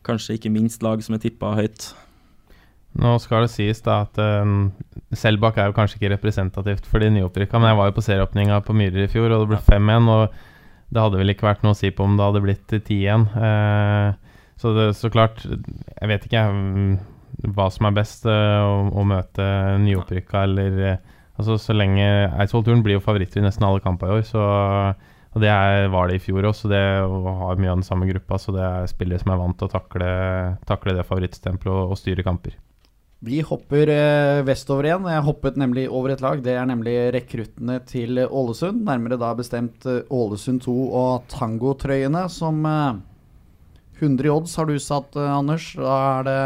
Kanskje 0.07 0.39
ikke 0.39 0.53
minst 0.55 0.85
lag 0.87 1.03
som 1.03 1.17
er 1.17 1.23
tippa 1.23 1.55
høyt. 1.59 1.91
Nå 2.97 3.17
skal 3.21 3.45
det 3.45 3.53
sies 3.53 3.83
da 3.85 4.01
at 4.07 4.19
um, 4.23 4.71
Selbakk 5.17 5.59
er 5.61 5.69
jo 5.69 5.77
kanskje 5.77 5.99
ikke 5.99 6.15
representativt 6.15 6.87
for 6.89 7.03
de 7.03 7.11
nyopprykka, 7.13 7.59
men 7.61 7.73
jeg 7.73 7.79
var 7.81 7.91
jo 7.91 7.97
på 7.99 8.05
serieåpninga 8.07 8.61
på 8.65 8.77
Myhrer 8.77 9.05
i 9.05 9.11
fjor, 9.13 9.35
og 9.35 9.45
det 9.45 9.51
ble 9.53 9.59
5-1. 9.67 10.09
Og 10.15 10.95
det 10.95 11.03
hadde 11.03 11.21
vel 11.21 11.35
ikke 11.35 11.49
vært 11.49 11.67
noe 11.67 11.75
å 11.75 11.79
si 11.79 11.91
på 11.93 12.07
om 12.07 12.15
det 12.17 12.25
hadde 12.25 12.45
blitt 12.45 12.77
10-1. 12.79 13.27
Uh, 13.35 14.41
så, 14.57 14.73
det, 14.79 14.87
så 14.97 15.11
klart, 15.13 15.45
jeg 15.45 16.11
vet 16.13 16.25
ikke 16.29 16.47
um, 16.49 16.97
hva 17.53 17.69
som 17.75 17.91
er 17.91 17.99
best, 17.99 18.25
uh, 18.25 18.65
å, 18.65 18.81
å, 18.97 19.05
møte 19.09 19.51
nyopprykka 19.85 20.47
eller 20.49 20.81
uh, 20.95 21.13
Altså, 21.37 21.59
så 21.61 21.75
lenge 21.77 22.01
Eidsvoll-turen 22.41 22.81
blir 22.81 22.97
jo 22.97 23.03
favoritter 23.05 23.43
i 23.43 23.45
nesten 23.45 23.67
alle 23.69 23.83
kamper 23.85 24.09
i 24.09 24.15
år, 24.15 24.23
så 24.25 24.45
og 25.37 25.43
det 25.45 25.53
var 25.93 26.09
det 26.09 26.17
i 26.17 26.23
fjor 26.25 26.47
også, 26.49 26.71
det 26.73 26.81
har 26.81 27.59
mye 27.61 27.69
av 27.69 27.83
den 27.83 27.85
samme 27.85 28.07
gruppa. 28.09 28.39
Så 28.41 28.55
det 28.57 28.63
er 28.65 28.87
spillere 28.89 29.21
som 29.21 29.35
er 29.35 29.43
vant 29.43 29.59
til 29.61 29.69
å 29.69 29.75
takle, 29.75 30.07
takle 30.69 30.95
det 30.97 31.05
favorittstempelet 31.05 31.75
og, 31.75 31.93
og, 31.93 32.01
styre 32.01 32.25
kamper. 32.25 32.55
Vi 33.27 33.43
hopper 33.45 33.91
eh, 33.93 34.41
vestover 34.49 34.89
igjen. 34.89 35.09
Jeg 35.13 35.27
hoppet 35.27 35.59
nemlig 35.61 35.85
over 35.93 36.15
et 36.15 36.25
lag. 36.25 36.41
Det 36.45 36.55
er 36.57 36.65
nemlig 36.69 36.95
rekruttene 37.17 37.83
til 37.89 38.23
Ålesund. 38.25 38.81
Nærmere 38.89 39.21
da 39.21 39.35
bestemt 39.37 39.85
eh, 39.85 40.09
Ålesund 40.09 40.65
2 40.65 40.79
og 41.03 41.29
Tango-trøyene, 41.33 42.25
som 42.33 42.65
eh, 42.69 42.99
100 44.01 44.29
i 44.29 44.33
odds 44.33 44.57
har 44.57 44.69
du 44.69 44.77
satt, 44.81 45.17
eh, 45.21 45.37
Anders. 45.37 45.69
Da 45.77 46.01
er 46.17 46.29
det 46.31 46.41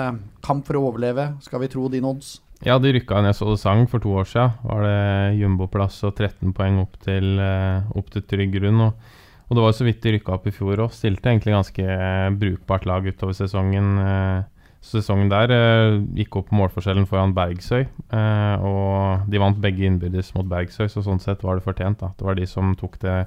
kamp 0.46 0.66
for 0.66 0.78
å 0.78 0.88
overleve, 0.90 1.30
skal 1.46 1.62
vi 1.62 1.70
tro 1.70 1.86
dine 1.92 2.10
odds? 2.10 2.40
Ja, 2.66 2.76
de 2.78 2.92
rykka 2.92 3.22
ned 3.24 3.36
så 3.36 3.48
det 3.48 3.60
sang 3.62 3.86
for 3.88 4.02
to 4.04 4.12
år 4.20 4.28
siden. 4.28 4.52
Var 4.68 4.84
det 4.84 5.40
jumboplass 5.40 6.02
og 6.04 6.14
13 6.14 6.52
poeng 6.56 6.82
opp 6.82 6.98
til, 7.00 7.40
uh, 7.40 7.88
opp 7.96 8.12
til 8.12 8.26
trygg 8.28 8.52
grunn. 8.58 8.82
Og, 8.84 9.10
og, 9.48 9.56
det 9.56 9.64
var 9.64 9.76
så 9.76 9.86
vidt 9.86 10.02
de 10.04 10.14
rykka 10.16 10.36
opp 10.36 10.48
i 10.50 10.54
fjor 10.54 10.84
òg. 10.84 10.92
Stilte 10.92 11.32
egentlig 11.32 11.56
ganske 11.56 11.86
uh, 11.88 12.28
brukbart 12.36 12.84
lag 12.90 13.08
utover 13.08 13.38
sesongen. 13.38 13.94
Uh, 13.96 14.60
sesongen 14.80 15.28
der 15.28 15.52
eh, 15.52 15.98
gikk 16.16 16.38
opp 16.40 16.52
målforskjellen 16.56 17.06
foran 17.08 17.34
Bergsøy. 17.36 17.84
Eh, 17.84 18.64
og 18.64 19.28
de 19.30 19.40
vant 19.42 19.60
begge 19.60 19.84
innbyrdes 19.86 20.32
mot 20.36 20.48
Bergsøy, 20.48 20.88
så 20.88 21.04
sånn 21.04 21.20
sett 21.22 21.44
var 21.44 21.58
det 21.58 21.66
fortjent. 21.66 22.00
da. 22.00 22.12
Det 22.16 22.26
var 22.26 22.38
de 22.38 22.48
som 22.48 22.72
tok 22.78 22.98
det 23.04 23.18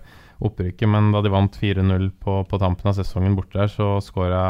opprykket. 0.43 0.89
Men 0.89 1.11
da 1.13 1.21
de 1.23 1.33
vant 1.33 1.61
4-0 1.61 2.09
på, 2.23 2.41
på, 2.49 2.61
tampen 2.61 2.89
av 2.89 2.97
sesongen 2.97 3.37
borte 3.37 3.59
der, 3.59 3.71
så 3.71 3.95
skåra 4.03 4.43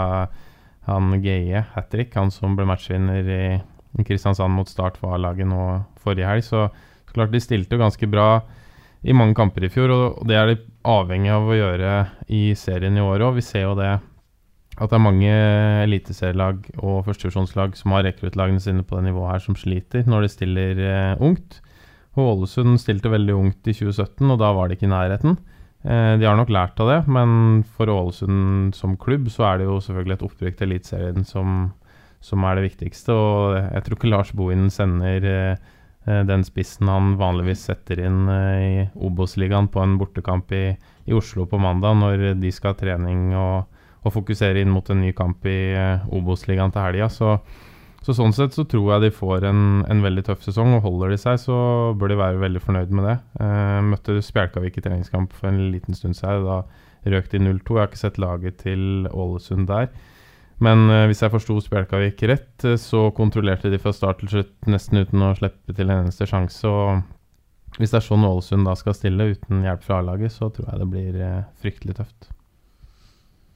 han 0.87 1.13
Geie 1.23 1.63
hat 1.75 1.91
trick, 1.91 2.15
han 2.15 2.31
som 2.31 2.57
ble 2.57 2.67
matchvinner 2.67 3.27
i 3.27 3.43
Kristiansand 4.01 4.55
mot 4.55 4.69
Start 4.69 4.97
for 4.97 5.13
A-laget 5.13 5.47
nå 5.49 5.83
forrige 6.01 6.29
helg. 6.29 6.45
Så, 6.47 6.65
så 7.05 7.15
klart 7.15 7.33
de 7.33 7.41
stilte 7.43 7.77
jo 7.77 7.83
ganske 7.83 8.09
bra 8.09 8.27
i 9.03 9.13
mange 9.13 9.35
kamper 9.35 9.67
i 9.67 9.71
fjor, 9.71 9.91
og 9.91 10.23
det 10.29 10.37
er 10.39 10.49
de 10.49 10.61
avhengig 10.87 11.31
av 11.35 11.49
å 11.49 11.57
gjøre 11.57 11.93
i 12.31 12.45
serien 12.57 12.97
i 12.97 13.03
år 13.03 13.25
òg. 13.27 13.37
Vi 13.37 13.45
ser 13.45 13.67
jo 13.67 13.77
det 13.77 13.91
at 14.73 14.89
det 14.89 14.97
er 14.97 15.03
mange 15.03 15.33
eliteserielag 15.83 16.63
og 16.79 17.03
førstevisjonslag 17.05 17.75
som 17.77 17.93
har 17.93 18.07
rekruttlagene 18.07 18.63
sine 18.63 18.85
på 18.87 18.97
det 18.97 19.11
nivået 19.11 19.35
her, 19.35 19.43
som 19.43 19.57
sliter 19.59 20.07
når 20.09 20.25
de 20.25 20.31
stiller 20.33 20.81
eh, 20.81 21.21
ungt. 21.21 21.59
Ålesund 22.17 22.79
stilte 22.81 23.11
veldig 23.13 23.35
ungt 23.37 23.69
i 23.69 23.75
2017, 23.75 24.25
og 24.29 24.39
da 24.41 24.51
var 24.53 24.69
de 24.69 24.77
ikke 24.77 24.87
i 24.87 24.93
nærheten. 24.93 25.37
Eh, 25.83 26.15
de 26.17 26.25
har 26.25 26.37
nok 26.39 26.51
lært 26.53 26.81
av 26.81 26.89
det, 26.89 26.99
men 27.11 27.61
for 27.75 27.91
Ålesund 27.91 28.73
som 28.77 28.97
klubb 28.97 29.29
så 29.33 29.49
er 29.51 29.61
det 29.61 29.69
jo 29.69 29.79
selvfølgelig 29.83 30.17
et 30.17 30.27
opprykk 30.29 30.59
til 30.59 30.71
Eliteserien 30.71 31.27
som, 31.27 31.73
som, 32.23 32.43
er 32.47 32.57
det 32.57 32.69
viktigste. 32.69 33.13
Og 33.13 33.57
jeg 33.59 33.85
tror 33.85 33.99
ikke 33.99 34.11
Lars 34.13 34.31
Bohinen 34.35 34.71
sender 34.73 35.27
eh, 35.27 36.23
den 36.27 36.47
spissen 36.47 36.89
han 36.91 37.13
vanligvis 37.19 37.67
setter 37.69 38.01
inn 38.07 38.25
eh, 38.31 38.63
i 38.63 38.73
Obos-ligaen 38.95 39.69
på 39.71 39.83
en 39.83 39.99
bortekamp 39.99 40.51
i, 40.55 40.65
i, 41.05 41.13
Oslo 41.15 41.45
på 41.51 41.59
mandag, 41.61 41.99
når 41.99 42.33
de 42.41 42.51
skal 42.55 42.73
ha 42.73 42.79
trening 42.79 43.31
og 43.35 43.69
og 44.03 44.11
fokusere 44.11 44.63
inn 44.63 44.71
mot 44.73 44.89
en 44.91 45.01
ny 45.03 45.11
kamp 45.15 45.45
i 45.47 45.73
Obos-ligaen 46.13 46.73
til 46.75 46.83
helga. 46.83 47.09
Så, 47.11 47.37
så, 48.03 48.15
sånn 48.15 48.35
sett 48.35 48.55
så 48.55 48.65
tror 48.69 48.95
jeg 48.95 49.05
de 49.05 49.11
får 49.15 49.47
en, 49.47 49.83
en, 49.87 50.03
veldig 50.03 50.25
tøff 50.27 50.43
sesong, 50.45 50.75
og 50.77 50.87
holder 50.87 51.13
de 51.13 51.19
seg, 51.21 51.39
så 51.41 51.57
bør 51.99 52.11
de 52.11 52.19
være 52.19 52.41
veldig 52.43 52.63
fornøyd 52.63 52.95
med 52.95 53.07
det. 53.09 53.17
Eh, 53.43 53.79
møtte 53.93 54.19
Spjelkavik 54.23 54.79
i 54.79 54.83
treningskamp 54.83 55.35
for 55.35 55.51
en 55.51 55.61
liten 55.73 55.97
stund 55.97 56.19
siden. 56.19 56.47
Da 56.47 57.13
røk 57.15 57.31
de 57.31 57.43
0-2. 57.43 57.77
Jeg 57.77 57.79
har 57.79 57.91
ikke 57.91 58.03
sett 58.03 58.19
laget 58.21 58.59
til 58.63 59.07
Ålesund 59.11 59.69
der. 59.71 59.89
Men 60.63 60.85
uh, 60.91 61.05
hvis 61.09 61.23
jeg 61.23 61.33
forsto 61.33 61.57
Spjelkavik 61.63 62.21
rett, 62.29 62.67
så 62.79 63.07
kontrollerte 63.15 63.71
de 63.73 63.81
fra 63.81 63.93
start 63.95 64.21
til 64.21 64.31
slutt 64.35 64.69
nesten 64.71 65.03
uten 65.03 65.25
å 65.25 65.33
slippe 65.37 65.75
til 65.75 65.89
en 65.89 66.05
eneste 66.05 66.29
sjanse. 66.29 66.69
og 66.69 67.79
Hvis 67.79 67.91
det 67.91 67.99
er 67.99 68.07
sånn 68.07 68.27
Ålesund 68.27 68.69
da 68.69 68.77
skal 68.79 68.95
stille 68.97 69.33
uten 69.33 69.65
hjelp 69.65 69.83
fra 69.83 69.99
A-laget, 69.99 70.35
så 70.35 70.51
tror 70.53 70.71
jeg 70.71 70.83
det 70.83 70.89
blir 70.93 71.19
fryktelig 71.59 71.99
tøft. 71.99 72.31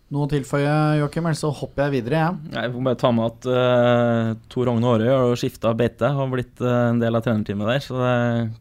Noe 0.07 0.23
å 0.23 0.29
tilføye, 0.31 0.73
Joakim, 1.01 1.25
eller 1.27 1.35
så 1.35 1.49
hopper 1.51 1.83
jeg 1.83 1.97
videre, 1.97 2.19
jeg. 2.21 2.51
Ja. 2.53 2.61
Jeg 2.63 2.71
får 2.71 2.83
bare 2.85 2.99
ta 3.01 3.09
med 3.11 3.25
at 3.27 3.47
uh, 3.51 4.29
Tor 4.47 4.69
Rogne 4.69 4.87
Aarøy 4.87 5.09
har 5.11 5.39
skifta 5.39 5.73
beite 5.75 6.11
og 6.15 6.31
blitt 6.31 6.63
uh, 6.63 6.93
en 6.93 7.01
del 7.01 7.19
av 7.19 7.25
trenerteamet 7.25 7.67
der. 7.73 7.81
Så 7.83 7.97
det 7.99 8.13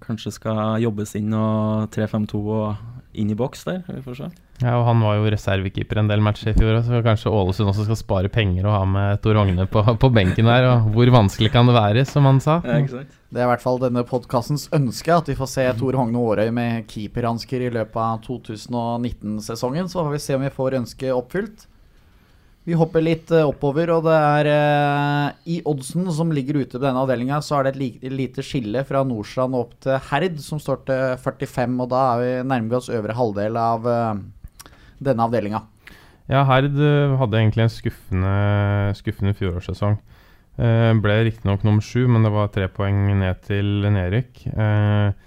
kanskje 0.02 0.34
skal 0.34 0.80
jobbes 0.82 1.14
inn 1.20 1.30
og 1.38 1.86
3-5-2 1.94 2.40
og 2.42 3.14
inn 3.14 3.30
i 3.30 3.38
boks 3.38 3.62
der. 3.68 3.84
Vi 3.86 4.02
får 4.02 4.18
se. 4.18 4.32
Ja, 4.62 4.78
og 4.78 4.86
Han 4.88 5.02
var 5.04 5.18
jo 5.18 5.28
reservekeeper 5.32 6.00
en 6.00 6.08
del 6.08 6.22
matcher 6.24 6.52
i 6.52 6.56
fjor, 6.56 6.78
så 6.84 7.02
kanskje 7.04 7.32
Ålesund 7.32 7.68
også 7.72 7.84
skal 7.88 7.98
spare 8.00 8.30
penger 8.32 8.64
og 8.64 8.72
ha 8.72 8.86
med 8.88 9.20
Tor 9.24 9.36
Rogne 9.36 9.66
på, 9.68 9.82
på, 10.00 10.10
benken 10.16 10.48
der. 10.48 10.68
Og 10.70 10.90
hvor 10.94 11.12
vanskelig 11.18 11.52
kan 11.52 11.68
det 11.68 11.76
være, 11.76 12.06
som 12.08 12.28
han 12.28 12.40
sa? 12.40 12.62
Ja. 12.64 12.80
Det 13.26 13.42
er 13.42 13.48
i 13.48 13.50
hvert 13.50 13.64
fall 13.64 13.80
denne 13.82 14.06
podkastens 14.06 14.68
ønske 14.76 15.12
at 15.12 15.28
vi 15.28 15.36
får 15.36 15.50
se 15.52 15.68
Tor 15.76 15.98
Hogne 16.00 16.20
Aarøy 16.22 16.52
med 16.56 16.86
keeperhansker 16.88 17.66
i 17.66 17.72
løpet 17.74 18.00
av 18.00 18.20
2019-sesongen. 18.24 19.90
Så 19.92 20.00
får 20.00 20.14
vi 20.14 20.22
se 20.24 20.36
om 20.38 20.46
vi 20.46 20.52
får 20.54 20.78
ønsket 20.80 21.16
oppfylt. 21.16 21.66
Vi 22.66 22.74
hopper 22.74 23.04
litt 23.04 23.30
eh, 23.30 23.46
oppover, 23.46 23.92
og 23.94 24.08
det 24.08 24.14
er 24.16 24.48
eh, 24.50 25.26
i 25.54 25.58
oddsen 25.70 26.08
som 26.10 26.32
ligger 26.34 26.56
ute 26.64 26.80
på 26.80 26.82
denne 26.82 26.98
avdelinga, 27.04 27.38
så 27.44 27.60
er 27.60 27.68
det 27.68 27.76
et 27.76 28.08
lite 28.10 28.42
skille 28.42 28.82
fra 28.88 29.04
Nordstrand 29.06 29.54
opp 29.54 29.76
til 29.84 30.00
Herd, 30.08 30.40
som 30.42 30.58
står 30.58 30.80
til 30.88 31.04
45, 31.22 31.76
og 31.84 31.92
da 31.92 32.00
er 32.08 32.24
vi, 32.24 32.32
nærmer 32.50 32.72
vi 32.72 32.78
oss 32.80 32.90
øvre 32.90 33.14
halvdel 33.14 33.60
av 33.62 33.86
uh, 33.86 34.24
denne 34.98 35.26
avdelinga. 35.26 35.62
Ja, 36.26 36.42
Herd 36.48 36.74
hadde 37.20 37.38
egentlig 37.38 37.66
en 37.66 37.72
skuffende, 37.72 38.36
skuffende 38.98 39.34
fjorårssesong. 39.38 40.00
Eh, 40.56 40.90
ble 41.04 41.18
riktignok 41.26 41.66
nummer 41.66 41.84
sju, 41.84 42.06
men 42.08 42.24
det 42.24 42.32
var 42.32 42.48
tre 42.52 42.66
poeng 42.72 43.10
ned 43.20 43.42
til 43.44 43.86
nedrykk. 43.92 44.46
Eh, 44.48 45.26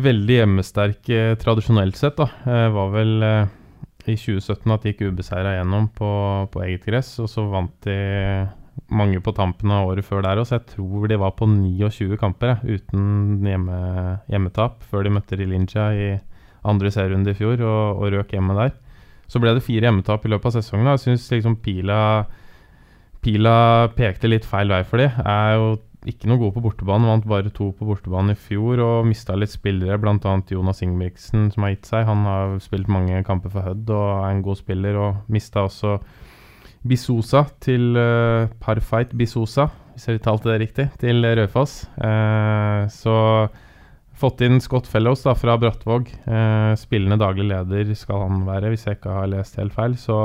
veldig 0.00 0.38
hjemmesterk 0.40 1.10
eh, 1.14 1.34
tradisjonelt 1.38 1.98
sett. 1.98 2.18
da. 2.18 2.26
Eh, 2.44 2.68
var 2.74 2.90
vel 2.94 3.14
i 4.10 4.16
2017 4.16 4.72
at 4.74 4.82
de 4.82 4.92
gikk 4.92 5.04
ubeseira 5.10 5.54
gjennom 5.58 5.90
på, 5.94 6.10
på, 6.50 6.64
eget 6.66 6.88
gress, 6.88 7.12
og 7.22 7.30
så 7.30 7.44
vant 7.50 7.76
de 7.86 8.48
mange 8.90 9.20
på 9.22 9.34
tampen 9.36 9.70
av 9.74 9.90
året 9.90 10.06
før 10.06 10.24
der 10.24 10.40
òg, 10.40 10.48
så 10.48 10.56
jeg 10.56 10.72
tror 10.72 11.06
de 11.10 11.18
var 11.20 11.36
på 11.38 11.46
29 11.46 12.16
kamper 12.18 12.62
uten 12.64 13.44
hjemme, 13.46 13.76
hjemmetap 14.30 14.82
før 14.90 15.04
de 15.06 15.12
møtte 15.14 15.38
Rilinja 15.38 15.90
i 15.94 16.08
andre 16.68 16.92
serierunde 16.92 17.32
i 17.32 17.38
fjor 17.38 17.62
og, 17.62 18.02
og 18.02 18.14
røk 18.16 18.34
hjemme 18.36 18.56
der. 18.58 18.74
Så 19.30 19.40
ble 19.42 19.54
det 19.54 19.64
fire 19.64 19.86
hjemmetap 19.86 20.24
i 20.26 20.32
løpet 20.32 20.50
av 20.50 20.58
sesongen. 20.58 20.90
Jeg 20.92 21.04
syns 21.04 21.28
liksom 21.32 21.60
pila 21.62 22.00
pila 23.20 23.54
pekte 23.92 24.30
litt 24.30 24.48
feil 24.48 24.72
vei 24.72 24.82
for 24.88 25.02
de. 25.02 25.10
Er 25.10 25.56
jo 25.58 25.70
ikke 26.08 26.30
noe 26.30 26.40
god 26.40 26.54
på 26.56 26.62
bortebane. 26.64 27.08
Vant 27.10 27.26
bare 27.28 27.52
to 27.54 27.70
på 27.76 27.88
bortebane 27.88 28.34
i 28.34 28.40
fjor 28.40 28.80
og 28.84 29.08
mista 29.08 29.36
litt 29.36 29.52
spillere, 29.52 29.98
bl.a. 30.00 30.34
Jonas 30.48 30.80
Ingebrigtsen, 30.84 31.50
som 31.52 31.66
har 31.66 31.74
gitt 31.74 31.90
seg. 31.90 32.06
Han 32.08 32.24
har 32.28 32.56
spilt 32.64 32.88
mange 32.92 33.20
kamper 33.26 33.52
for 33.52 33.68
Hødd 33.68 33.92
og 33.92 34.08
er 34.14 34.30
en 34.32 34.44
god 34.46 34.60
spiller, 34.60 34.98
og 35.00 35.32
mista 35.32 35.66
også 35.68 35.98
Bisosa 36.88 37.44
til 37.60 37.92
uh, 37.92 38.48
Parfait 38.62 39.10
Bisosa, 39.12 39.66
hvis 39.92 40.08
jeg 40.08 40.22
uttalte 40.22 40.48
det 40.48 40.60
riktig, 40.62 40.86
til 41.02 41.26
Raufoss. 41.36 41.82
Uh, 42.00 42.88
så 42.88 43.16
fått 44.20 44.42
inn 44.44 44.60
Scott 44.60 44.88
Fellows 44.90 45.24
da, 45.24 45.34
fra 45.38 45.56
Brattvåg. 45.60 46.10
Eh, 46.24 46.72
spillende 46.80 47.18
daglig 47.20 47.48
leder 47.48 47.94
skal 47.98 48.26
han 48.26 48.42
være, 48.48 48.72
hvis 48.72 48.86
jeg 48.86 48.98
ikke 48.98 49.16
har 49.16 49.30
lest 49.32 49.56
helt 49.60 49.74
feil. 49.76 49.96
Så 50.00 50.16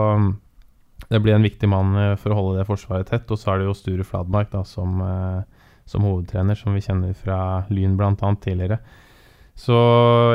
det 1.10 1.21
blir 1.21 1.36
en 1.36 1.45
viktig 1.45 1.69
mann 1.69 1.95
eh, 1.99 2.13
for 2.19 2.34
å 2.34 2.39
holde 2.39 2.60
det 2.60 2.67
forsvaret 2.69 3.10
tett. 3.12 3.31
Og 3.31 3.39
så 3.39 3.53
er 3.53 3.62
det 3.62 3.69
jo 3.69 3.77
Sture 3.77 4.08
Fladmark 4.08 4.51
da, 4.53 4.63
som, 4.67 4.99
eh, 5.05 5.71
som 5.89 6.05
hovedtrener, 6.08 6.58
som 6.60 6.75
vi 6.75 6.84
kjenner 6.86 7.15
fra 7.17 7.39
Lyn 7.73 7.97
bl.a. 7.99 8.13
tidligere. 8.15 8.79
Så 9.55 9.75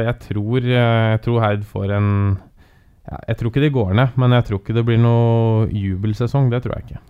jeg 0.07 0.17
tror, 0.25 0.65
eh, 0.65 1.09
jeg 1.17 1.23
tror 1.27 1.45
Heid 1.45 1.67
får 1.69 1.93
en 1.99 2.11
ja, 3.05 3.19
Jeg 3.29 3.37
tror 3.37 3.51
ikke 3.51 3.65
de 3.65 3.75
går 3.75 3.95
ned, 3.97 4.17
men 4.21 4.37
jeg 4.37 4.47
tror 4.49 4.61
ikke 4.61 4.77
det 4.77 4.87
blir 4.89 5.01
noe 5.01 5.69
jubelsesong. 5.69 6.51
Det 6.53 6.63
tror 6.65 6.79
jeg 6.79 6.87
ikke. 6.87 7.03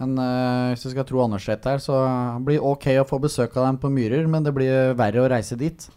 Men 0.00 0.16
uh, 0.16 0.72
hvis 0.72 0.86
du 0.86 0.92
skal 0.94 1.04
tro 1.08 1.20
Anderseth 1.22 1.68
her, 1.68 1.80
så 1.82 1.96
blir 2.44 2.56
det 2.56 2.64
ok 2.64 2.86
å 3.02 3.08
få 3.08 3.20
besøk 3.20 3.56
av 3.60 3.68
dem 3.68 3.80
på 3.82 3.90
Myrer, 3.92 4.24
men 4.30 4.46
det 4.46 4.54
blir 4.56 4.94
verre 4.96 5.20
å 5.20 5.28
reise 5.28 5.58
dit. 5.60 5.90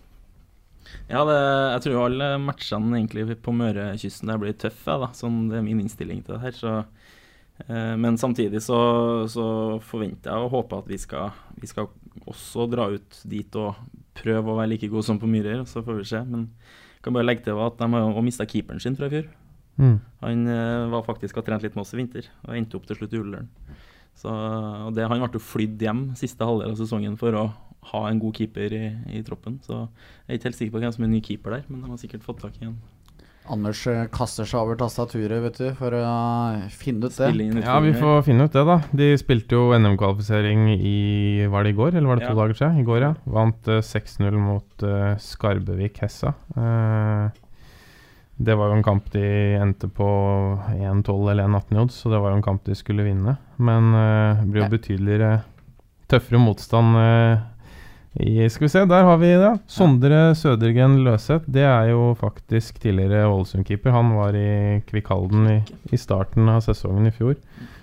Ja, 1.09 1.23
det, 1.27 1.37
jeg 1.75 1.83
tror 1.85 2.05
alle 2.05 2.29
matchene 2.41 2.97
egentlig 2.97 3.37
på 3.43 3.53
Mørekysten 3.55 4.31
der 4.31 4.39
blir 4.41 4.55
tøffe. 4.59 4.95
Da. 5.01 5.09
Sånn, 5.17 5.47
det 5.51 5.59
er 5.59 5.65
min 5.65 5.81
innstilling 5.83 6.23
til 6.23 6.37
det 6.37 6.43
her. 6.45 6.57
Så, 6.57 6.73
eh, 7.67 7.93
men 7.99 8.19
samtidig 8.19 8.63
så, 8.65 8.79
så, 9.31 9.45
forventer 9.83 10.31
jeg 10.31 10.47
og 10.47 10.55
håper 10.57 10.83
at 10.83 10.91
vi 10.91 10.99
skal, 11.01 11.33
vi 11.59 11.69
skal, 11.69 11.91
også 12.29 12.67
dra 12.69 12.85
ut 12.93 13.17
dit 13.27 13.55
og 13.59 13.79
prøve 14.15 14.51
å 14.53 14.57
være 14.59 14.69
like 14.75 14.87
gode 14.91 15.05
som 15.07 15.19
på 15.19 15.29
Myrer. 15.29 15.65
Så 15.69 15.83
får 15.85 15.99
vi 15.99 16.09
se. 16.13 16.21
Men 16.27 16.47
jeg 16.47 17.07
kan 17.07 17.17
bare 17.17 17.27
legge 17.27 17.47
til 17.47 17.59
at 17.59 17.79
de 17.79 17.89
har 17.93 18.25
mista 18.25 18.47
keeperen 18.47 18.83
sin 18.83 18.99
fra 18.99 19.09
i 19.09 19.15
fjor. 19.17 19.31
Mm. 19.81 19.97
Han 20.21 20.47
eh, 20.53 20.91
var 20.93 21.07
faktisk 21.07 21.41
og 21.41 21.47
trent 21.47 21.65
litt 21.65 21.75
med 21.75 21.83
oss 21.83 21.95
i 21.95 21.99
vinter 21.99 22.29
og 22.45 22.55
endte 22.55 22.77
opp 22.77 22.85
til 22.87 22.99
slutt 22.99 23.15
i 23.15 23.21
Ullern. 23.23 23.49
Så, 24.19 24.31
og 24.31 24.93
det, 24.95 25.07
han 25.09 25.23
ble 25.25 25.41
flydd 25.41 25.81
hjem 25.83 26.03
siste 26.19 26.47
halvdel 26.47 26.73
av 26.73 26.79
sesongen 26.79 27.17
for 27.19 27.35
å 27.35 27.47
ha 27.91 28.07
en 28.07 28.19
god 28.21 28.39
keeper 28.39 28.73
i, 28.77 28.85
i, 29.11 29.21
troppen. 29.27 29.59
Så 29.65 29.75
jeg 29.83 30.29
er 30.29 30.39
ikke 30.39 30.51
helt 30.51 30.59
sikker 30.59 30.75
på 30.75 30.83
hvem 30.83 30.95
som 30.95 31.05
er 31.05 31.13
ny 31.13 31.21
keeper 31.25 31.57
der, 31.57 31.69
men 31.69 31.83
de 31.83 31.91
har 31.91 32.01
sikkert 32.01 32.25
fått 32.25 32.43
tak 32.45 32.59
i 32.61 32.69
en. 32.69 32.77
Anders 33.51 33.81
eh, 33.91 34.05
kaster 34.07 34.47
seg 34.47 34.61
over 34.61 34.77
tastaturet 34.79 35.41
vet 35.43 35.57
du, 35.59 35.65
for 35.75 35.95
å 35.99 36.03
finne 36.79 37.09
ut 37.09 37.17
det. 37.17 37.31
Ja, 37.59 37.75
vi 37.83 37.91
får 37.97 38.23
finne 38.23 38.47
ut 38.47 38.55
det, 38.55 38.63
da. 38.69 38.77
De 38.95 39.09
spilte 39.19 39.57
jo 39.57 39.73
NM-kvalifisering 39.75 40.69
i 40.77 41.43
Var 41.51 41.65
det 41.65 41.73
i 41.73 41.75
går, 41.75 41.97
eller 41.97 42.07
var 42.07 42.21
det 42.21 42.29
to 42.29 42.31
ja. 42.31 42.37
dager 42.39 42.59
siden? 42.61 42.79
I 42.79 42.87
går, 42.87 43.03
ja. 43.03 43.11
Vant 43.35 43.67
uh, 43.67 43.81
eh, 43.81 43.83
6-0 43.83 44.39
mot 44.39 44.87
uh, 44.87 45.11
Skarbevik 45.19 45.99
Hessa. 46.05 46.31
Uh, 46.55 47.42
det 48.37 48.55
var 48.57 48.71
jo 48.71 48.79
en 48.79 48.85
kamp 48.85 49.11
de 49.13 49.23
endte 49.61 49.87
på 49.87 50.07
1-12 50.73 51.31
eller 51.31 51.47
1-18 51.47 51.75
i 51.75 51.81
odds, 51.83 51.97
så 52.01 52.11
det 52.13 52.21
var 52.23 52.33
jo 52.33 52.39
en 52.39 52.45
kamp 52.45 52.63
de 52.65 52.75
skulle 52.75 53.05
vinne. 53.05 53.35
Men 53.57 53.91
det 53.93 54.47
blir 54.49 54.65
jo 54.65 54.71
betydeligere 54.73 55.33
tøffere 56.09 56.41
motstand 56.41 56.97
i, 58.13 58.49
skal 58.49 58.67
vi 58.67 58.69
se, 58.69 58.81
der 58.85 59.07
har 59.07 59.17
vi 59.17 59.31
det. 59.41 59.53
Sondre 59.65 60.35
Sødergen 60.37 60.99
Løseth. 61.05 61.49
Det 61.49 61.63
er 61.65 61.89
jo 61.89 62.11
faktisk 62.19 62.77
tidligere 62.83 63.25
Ålesund-keeper. 63.25 63.89
Han 63.89 64.13
var 64.13 64.37
i 64.37 64.81
Kvikkhalden 64.85 65.47
i, 65.49 65.55
i, 65.89 65.97
starten 65.97 66.49
av 66.53 66.61
sesongen 66.61 67.09
i 67.09 67.13
fjor. 67.15 67.39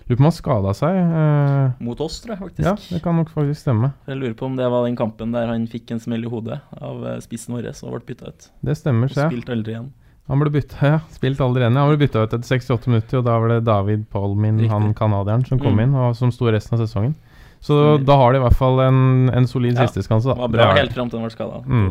Lurer 0.06 0.18
på 0.18 0.22
om 0.22 0.28
han 0.28 0.36
skada 0.36 0.74
seg. 0.78 0.98
Uh, 1.00 1.82
Mot 1.82 2.02
oss, 2.02 2.20
tror 2.22 2.36
jeg 2.36 2.42
faktisk. 2.44 2.66
Ja, 2.68 2.76
det 2.78 3.02
kan 3.02 3.18
nok 3.18 3.32
faktisk 3.34 3.64
stemme. 3.64 3.90
Jeg 4.06 4.20
lurer 4.20 4.36
på 4.38 4.46
om 4.46 4.54
det 4.58 4.70
var 4.70 4.86
den 4.86 4.98
kampen 4.98 5.34
der 5.34 5.50
han 5.50 5.66
fikk 5.70 5.90
en 5.96 6.02
smell 6.02 6.26
i 6.26 6.30
hodet 6.30 6.60
av 6.78 7.02
spissen 7.26 7.56
vår 7.56 7.72
og 7.72 7.96
ble 7.96 8.04
bytta 8.12 8.30
ut. 8.30 8.50
Det 8.70 8.78
stemmer, 8.78 9.10
se. 9.10 9.26
Spilte 9.26 9.54
aldri 9.56 9.74
igjen. 9.74 9.90
Han 10.30 10.38
ble 10.44 10.52
bytta, 10.54 10.78
ja. 10.86 10.98
Spilt 11.10 11.40
aldri 11.42 11.64
enig. 11.66 11.80
Han 11.82 11.90
ble 11.90 11.98
bytta 12.06 12.22
ut 12.22 12.32
etter 12.36 12.46
68 12.46 12.86
minutter, 12.92 13.18
og 13.18 13.24
da 13.26 13.34
var 13.42 13.48
det 13.56 13.60
David 13.66 14.06
Polmin, 14.14 14.60
Riktig. 14.62 14.70
han 14.70 14.94
canadieren, 14.94 15.42
som 15.48 15.58
kom 15.58 15.74
Mm. 15.74 15.82
inn, 15.88 15.94
og 15.98 16.14
som 16.16 16.30
sto 16.30 16.46
resten 16.54 16.78
av 16.78 16.86
sesongen. 16.86 17.14
Så 17.60 17.98
da 18.06 18.14
har 18.16 18.32
de 18.32 18.38
i 18.38 18.42
hvert 18.46 18.56
fall 18.56 18.78
en, 18.86 19.28
en 19.34 19.46
solid 19.50 19.74
Ja, 19.76 19.84
sisteskanse, 19.86 20.32
var 20.38 20.48
bra 20.48 20.72
helt 20.78 20.94
fram 20.94 21.10
til 21.10 21.18
den 21.18 21.26
var 21.26 21.34
skada. 21.34 21.58
Mm. 21.66 21.90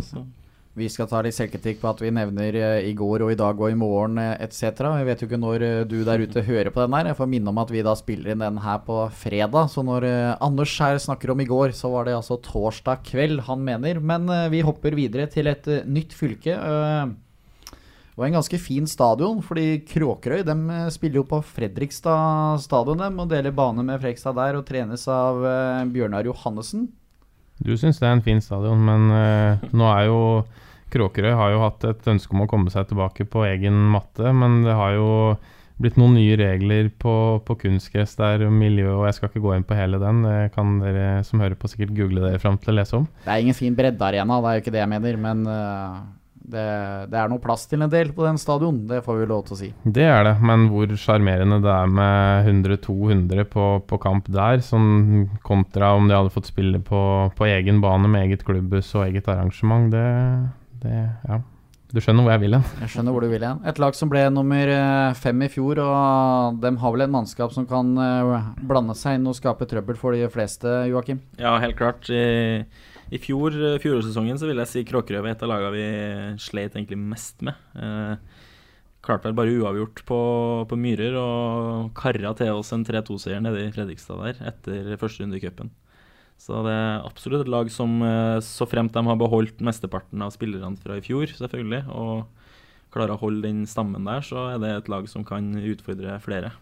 Vi 0.79 0.87
skal 0.87 1.07
ta 1.11 1.19
litt 1.25 1.35
selvkritikk 1.35 1.81
på 1.81 1.89
at 1.89 1.99
vi 1.99 2.09
nevner 2.15 2.55
eh, 2.55 2.87
i 2.87 2.93
går 2.95 3.25
og 3.25 3.31
i 3.33 3.35
dag 3.35 3.59
og 3.59 3.69
i 3.69 3.75
morgen 3.75 4.17
eh, 4.17 4.37
etc. 4.39 4.79
Jeg 4.79 5.05
vet 5.09 5.19
jo 5.21 5.27
ikke 5.27 5.39
når 5.41 5.61
eh, 5.67 5.83
du 5.83 5.97
der 6.07 6.23
ute 6.23 6.41
hører 6.45 6.69
på 6.71 6.79
den 6.85 6.93
her. 6.95 7.09
Jeg 7.11 7.17
får 7.19 7.27
minne 7.27 7.49
om 7.51 7.57
at 7.59 7.69
vi 7.75 7.81
da 7.83 7.93
spiller 7.99 8.31
inn 8.31 8.39
den 8.45 8.57
her 8.63 8.79
på 8.87 9.01
fredag. 9.11 9.67
Så 9.73 9.83
når 9.83 10.07
Anders 10.39 10.77
her 10.79 10.95
snakker 10.97 11.31
om 11.35 11.41
i 11.43 11.49
går, 11.49 11.73
så 11.75 11.91
var 11.91 12.05
det 12.07 12.15
altså 12.15 12.39
torsdag 12.41 13.03
kveld 13.03 13.41
han 13.49 13.59
mener. 13.65 13.99
Men 13.99 14.29
vi 14.49 14.61
hopper 14.63 14.95
videre 14.95 15.27
til 15.27 15.47
et 15.51 15.67
nytt 15.85 16.13
fylke. 16.15 16.55
Og 18.19 18.25
en 18.27 18.35
ganske 18.35 18.59
fin 18.59 18.87
stadion, 18.89 19.39
fordi 19.45 19.79
Kråkerøy 19.87 20.43
de 20.43 20.55
eh, 20.75 20.87
spiller 20.91 21.21
jo 21.21 21.27
på 21.29 21.39
Fredrikstad 21.55 22.59
stadion 22.59 22.99
De, 22.99 23.07
og 23.15 23.29
deler 23.31 23.55
bane 23.55 23.85
med 23.85 24.01
Fredrikstad 24.01 24.35
der 24.35 24.59
og 24.59 24.65
trenes 24.67 25.05
av 25.07 25.39
eh, 25.47 25.85
Bjørnar 25.93 26.27
Johannessen. 26.27 26.89
Du 27.63 27.71
syns 27.79 28.01
det 28.01 28.09
er 28.09 28.17
en 28.17 28.23
fin 28.23 28.41
stadion, 28.43 28.79
men 28.87 29.09
uh, 29.11 29.69
nå 29.75 29.87
er 29.91 30.05
jo 30.07 30.19
Kråkerøy 30.89 31.33
har 31.35 31.51
jo 31.53 31.63
hatt 31.63 31.83
et 31.85 32.07
ønske 32.07 32.33
om 32.33 32.45
å 32.45 32.49
komme 32.49 32.71
seg 32.73 32.87
tilbake 32.89 33.27
på 33.29 33.43
egen 33.45 33.75
matte, 33.93 34.31
men 34.33 34.63
det 34.65 34.75
har 34.79 34.95
jo 34.95 35.09
blitt 35.79 35.99
noen 35.99 36.15
nye 36.17 36.37
regler 36.39 36.89
på, 36.99 37.13
på 37.45 37.57
kunstgress 37.61 38.15
der, 38.19 38.45
miljø, 38.51 38.87
og 38.97 39.05
jeg 39.07 39.17
skal 39.17 39.29
ikke 39.29 39.43
gå 39.43 39.53
inn 39.55 39.67
på 39.67 39.77
hele 39.77 39.99
den. 40.01 40.23
Det 40.25 40.53
kan 40.55 40.79
dere 40.81 41.21
som 41.27 41.43
hører 41.43 41.59
på 41.59 41.69
sikkert 41.71 41.93
google 41.99 42.25
dere 42.25 42.41
fram 42.41 42.57
til 42.59 42.73
å 42.73 42.79
lese 42.79 42.97
om. 42.99 43.05
Det 43.23 43.31
er 43.35 43.43
ingen 43.43 43.57
fin 43.57 43.75
breddearena, 43.77 44.39
det 44.39 44.49
er 44.49 44.57
jo 44.57 44.63
ikke 44.65 44.75
det 44.75 44.81
jeg 44.81 44.93
mener, 44.95 45.19
men 45.27 45.45
øh, 45.51 46.01
det, 46.51 46.65
det 47.11 47.19
er 47.19 47.29
noe 47.31 47.43
plass 47.43 47.67
til 47.69 47.83
en 47.85 47.91
del 47.91 48.11
på 48.15 48.25
den 48.25 48.39
stadion, 48.41 48.81
det 48.89 49.03
får 49.05 49.21
vi 49.21 49.27
lov 49.29 49.45
til 49.47 49.55
å 49.55 49.59
si. 49.59 49.69
Det 49.83 50.07
er 50.07 50.23
det, 50.27 50.35
men 50.45 50.67
hvor 50.71 50.91
sjarmerende 50.99 51.61
det 51.63 51.75
er 51.75 51.93
med 51.99 52.49
100-200 52.49 53.45
på, 53.53 53.67
på 53.89 54.01
kamp 54.01 54.31
der, 54.33 54.63
sånn 54.65 55.29
kontra 55.45 55.93
om 55.97 56.09
de 56.09 56.17
hadde 56.17 56.33
fått 56.33 56.49
spille 56.51 56.81
på, 56.85 57.03
på 57.37 57.49
egen 57.49 57.81
bane 57.83 58.09
med 58.11 58.27
eget 58.27 58.45
klubbhus 58.47 58.91
og 58.97 59.07
eget 59.07 59.29
arrangement, 59.31 59.91
det, 59.93 60.09
det 60.83 60.97
Ja. 61.29 61.41
Du 61.89 61.97
skjønner 61.97 62.21
hvor 62.21 62.35
jeg 62.35 62.41
vil 62.43 62.53
hen. 62.53 62.65
Jeg 62.83 62.91
skjønner 62.93 63.13
hvor 63.15 63.23
du 63.25 63.31
vil 63.31 63.41
igjen. 63.41 63.61
Et 63.65 63.79
lag 63.81 63.95
som 63.97 64.09
ble 64.11 64.21
nummer 64.29 64.69
øh, 64.69 65.15
fem 65.17 65.39
i 65.41 65.47
fjor, 65.49 65.79
og 65.81 66.59
de 66.61 66.69
har 66.83 66.93
vel 66.93 67.03
en 67.07 67.15
mannskap 67.15 67.55
som 67.55 67.65
kan 67.69 67.89
øh, 67.97 68.51
blande 68.69 68.93
seg 68.97 69.17
inn 69.17 69.25
og 69.25 69.33
skape 69.33 69.65
trøbbel 69.65 69.97
for 69.97 70.13
de 70.13 70.29
fleste, 70.29 70.69
Joakim? 70.91 71.23
Ja, 71.41 71.55
helt 71.63 71.79
klart. 71.79 72.05
I, 72.13 72.61
i 73.09 73.19
fjor, 73.21 73.55
fjorårssesongen 73.81 74.37
så 74.37 74.49
vil 74.49 74.61
jeg 74.61 74.69
si 74.69 74.85
Kråkerøy 74.85 75.23
var 75.23 75.33
et 75.33 75.43
av 75.45 75.49
lagene 75.49 75.73
vi 75.73 76.39
sleit 76.41 76.75
egentlig 76.75 76.99
mest 77.01 77.41
med. 77.45 77.57
Eh, 77.73 78.15
klarte 79.05 79.29
vel 79.29 79.37
bare 79.37 79.55
uavgjort 79.57 80.03
på, 80.05 80.19
på 80.69 80.77
Myrer 80.77 81.17
og 81.17 81.91
karra 81.97 82.35
til 82.37 82.53
oss 82.53 82.73
en 82.75 82.85
3-2-seier 82.85 83.41
nede 83.41 83.63
i 83.65 83.71
Fredrikstad 83.73 84.21
der 84.21 84.41
etter 84.51 84.91
første 85.01 85.23
runde 85.23 85.39
i 85.39 85.43
cupen. 85.43 85.71
Så 86.39 86.61
det 86.63 86.71
er 86.71 87.03
absolutt 87.03 87.43
et 87.43 87.51
lag 87.51 87.71
som, 87.73 87.97
eh, 88.05 88.37
så 88.45 88.67
fremt 88.69 88.93
de 88.95 89.03
har 89.09 89.19
beholdt 89.19 89.63
mesteparten 89.65 90.21
av 90.23 90.31
spillerne 90.35 90.79
fra 90.79 90.99
i 90.99 91.03
fjor, 91.03 91.27
selvfølgelig, 91.35 91.83
og 91.91 92.27
klarer 92.93 93.17
å 93.17 93.21
holde 93.21 93.47
den 93.49 93.65
stammen 93.69 94.07
der, 94.07 94.23
så 94.25 94.51
er 94.53 94.61
det 94.61 94.71
et 94.77 94.91
lag 94.91 95.09
som 95.11 95.25
kan 95.27 95.51
utfordre 95.57 96.15
flere. 96.23 96.53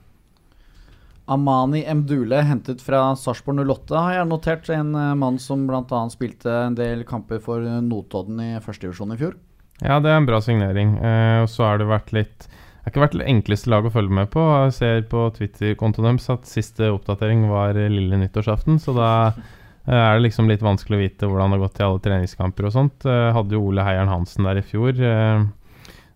Amani 1.27 1.83
Mdule, 1.93 2.39
hentet 2.47 2.81
fra 2.81 3.09
Sarpsborg 3.19 3.59
08, 3.67 3.97
har 3.99 4.13
jeg 4.15 4.29
notert. 4.29 4.69
En 4.71 4.93
øh, 4.95 5.11
mann 5.19 5.39
som 5.43 5.65
bl.a. 5.67 5.99
spilte 6.13 6.53
en 6.69 6.77
del 6.77 7.03
kamper 7.07 7.41
for 7.43 7.59
øh, 7.59 7.81
Notodden 7.83 8.39
i 8.43 8.53
førstedivisjon 8.63 9.11
i 9.15 9.19
fjor. 9.19 9.35
Ja, 9.83 9.99
det 10.01 10.09
er 10.09 10.21
en 10.21 10.29
bra 10.29 10.39
signering. 10.41 10.95
Eh, 10.97 11.41
og 11.43 11.51
så 11.51 11.67
har 11.67 11.81
det 11.81 11.89
vært 11.89 12.13
litt 12.15 12.47
Det 12.47 12.87
har 12.87 12.93
ikke 12.93 13.03
vært 13.03 13.19
det 13.19 13.27
enkleste 13.27 13.71
lag 13.73 13.85
å 13.85 13.93
følge 13.93 14.17
med 14.21 14.31
på. 14.33 14.41
Jeg 14.63 14.75
ser 14.77 15.05
på 15.11 15.27
Twitter-kontoen 15.35 16.07
deres 16.13 16.29
at 16.33 16.47
siste 16.49 16.87
oppdatering 16.93 17.45
var 17.51 17.75
eh, 17.75 17.91
lille 17.91 18.19
nyttårsaften, 18.23 18.79
så 18.79 18.95
da 18.95 19.11
eh, 19.27 19.91
er 19.91 20.15
det 20.15 20.29
liksom 20.29 20.47
litt 20.47 20.63
vanskelig 20.63 20.97
å 20.97 21.03
vite 21.03 21.29
hvordan 21.29 21.51
det 21.51 21.59
har 21.59 21.65
gått 21.65 21.81
i 21.81 21.87
alle 21.89 22.03
treningskamper 22.07 22.69
og 22.69 22.75
sånt. 22.77 23.05
Eh, 23.05 23.29
hadde 23.35 23.59
jo 23.59 23.65
Ole 23.67 23.85
Heieren 23.85 24.13
Hansen 24.13 24.47
der 24.47 24.61
i 24.61 24.65
fjor. 24.65 24.95
Eh, 24.95 25.43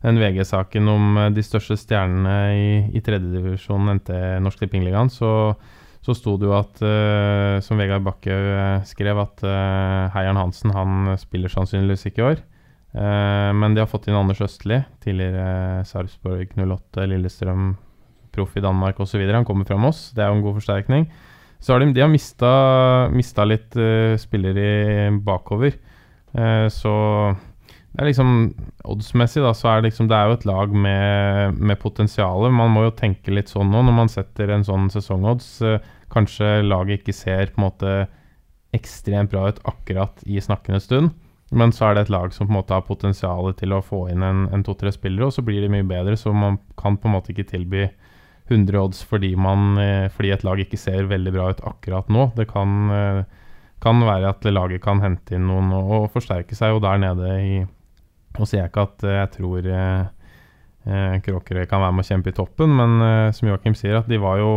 den 0.01 0.17
VG-saken 0.17 0.89
om 0.89 1.17
eh, 1.17 1.29
de 1.35 1.43
største 1.45 1.77
stjernene 1.79 2.37
i, 2.57 2.69
i 2.97 3.03
tredjedivisjon 3.05 3.93
NT 3.97 4.09
Norsk 4.43 4.63
Tippingligaen, 4.63 5.11
så, 5.13 5.53
så 6.01 6.15
sto 6.17 6.37
det 6.41 6.49
jo 6.49 6.55
at, 6.57 6.81
uh, 6.81 7.59
som 7.63 7.79
Vegard 7.79 8.05
Bakke 8.05 8.33
eh, 8.33 8.87
skrev, 8.89 9.21
at 9.21 9.43
uh, 9.45 10.09
Heieren 10.15 10.39
Hansen 10.41 10.73
han 10.75 11.13
spiller 11.21 11.53
sannsynligvis 11.53 12.07
ikke 12.09 12.23
i 12.23 12.27
år. 12.31 12.41
Uh, 12.91 13.51
men 13.55 13.75
de 13.75 13.83
har 13.83 13.91
fått 13.91 14.09
inn 14.09 14.17
Anders 14.17 14.41
Østli, 14.43 14.81
tidligere 15.03 15.85
Sarpsborg 15.87 16.57
08, 16.57 17.05
Lillestrøm, 17.11 17.75
proff 18.33 18.57
i 18.57 18.63
Danmark 18.63 18.99
osv. 19.03 19.21
Han 19.29 19.45
kommer 19.47 19.67
fra 19.69 19.77
Moss, 19.79 20.09
det 20.15 20.25
er 20.25 20.31
jo 20.31 20.39
en 20.39 20.45
god 20.47 20.57
forsterkning. 20.57 21.05
Så 21.61 21.75
har 21.75 21.83
de, 21.83 21.91
de 21.93 22.01
har 22.01 22.09
mista, 22.09 22.51
mista 23.13 23.43
litt 23.45 23.75
spillere 24.17 25.11
bakover. 25.21 25.75
Så 26.73 26.93
det 27.91 27.99
er 27.99 28.07
liksom 28.07 28.29
Oddsmessig 28.87 29.43
da, 29.43 29.51
så 29.57 29.67
er 29.67 29.81
det 29.81 29.89
liksom 29.89 30.07
Det 30.07 30.15
er 30.15 30.29
jo 30.29 30.37
et 30.37 30.45
lag 30.47 30.71
med, 30.73 31.57
med 31.59 31.79
potensial. 31.79 32.47
Man 32.51 32.71
må 32.71 32.85
jo 32.87 32.93
tenke 32.95 33.33
litt 33.33 33.51
sånn 33.51 33.71
nå 33.71 33.83
når 33.83 33.97
man 33.97 34.11
setter 34.11 34.53
en 34.53 34.63
sånn 34.67 34.87
sesongodds. 34.93 35.49
Eh, 35.65 35.81
kanskje 36.11 36.61
laget 36.63 37.01
ikke 37.01 37.15
ser 37.15 37.51
på 37.51 37.61
en 37.61 37.67
måte 37.67 37.95
ekstremt 38.75 39.33
bra 39.33 39.49
ut 39.51 39.59
akkurat 39.67 40.23
i 40.23 40.39
snakkende 40.39 40.79
stund. 40.83 41.11
Men 41.51 41.73
så 41.75 41.89
er 41.89 41.97
det 41.97 42.05
et 42.05 42.13
lag 42.13 42.31
som 42.31 42.47
på 42.47 42.53
en 42.53 42.61
måte 42.61 42.75
har 42.75 42.87
potensial 42.87 43.51
til 43.59 43.75
å 43.75 43.83
få 43.83 44.05
inn 44.13 44.23
en, 44.23 44.45
en 44.55 44.63
to-tre 44.63 44.93
spillere, 44.95 45.27
og 45.27 45.35
så 45.35 45.43
blir 45.43 45.59
de 45.59 45.71
mye 45.73 45.87
bedre. 45.87 46.15
Så 46.15 46.31
man 46.31 46.61
kan 46.79 46.95
på 46.95 47.09
en 47.09 47.17
måte 47.17 47.33
ikke 47.33 47.49
tilby 47.49 47.89
100 48.51 48.79
odds 48.79 49.03
fordi, 49.07 49.33
man, 49.35 49.75
eh, 49.79 50.07
fordi 50.15 50.31
et 50.31 50.47
lag 50.47 50.63
ikke 50.63 50.79
ser 50.79 51.11
veldig 51.11 51.35
bra 51.35 51.49
ut 51.51 51.63
akkurat 51.67 52.07
nå. 52.11 52.29
Det 52.39 52.47
kan, 52.51 52.79
eh, 52.95 53.21
kan 53.83 53.99
være 54.07 54.31
at 54.31 54.47
laget 54.47 54.83
kan 54.83 55.03
hente 55.03 55.35
inn 55.35 55.47
noen 55.51 55.75
og, 55.75 56.09
forsterke 56.15 56.55
seg. 56.55 56.75
Og 56.75 56.83
der 56.87 57.03
nede 57.03 57.35
i 57.43 57.53
Nå 58.41 58.47
sier 58.49 58.63
jeg 58.63 58.71
ikke 58.71 58.87
at 58.87 59.03
eh, 59.05 59.17
jeg 59.19 59.31
tror 59.35 59.67
eh, 59.69 60.05
eh, 60.89 61.19
Kråkerøy 61.21 61.67
kan 61.69 61.83
være 61.83 61.93
med 61.93 62.05
å 62.05 62.09
kjempe 62.09 62.33
i 62.33 62.37
toppen, 62.39 62.73
men 62.73 63.03
eh, 63.05 63.27
som 63.37 63.51
Joakim 63.51 63.77
sier, 63.77 63.99
at 63.99 64.09
de 64.09 64.17
var 64.21 64.41
jo 64.41 64.55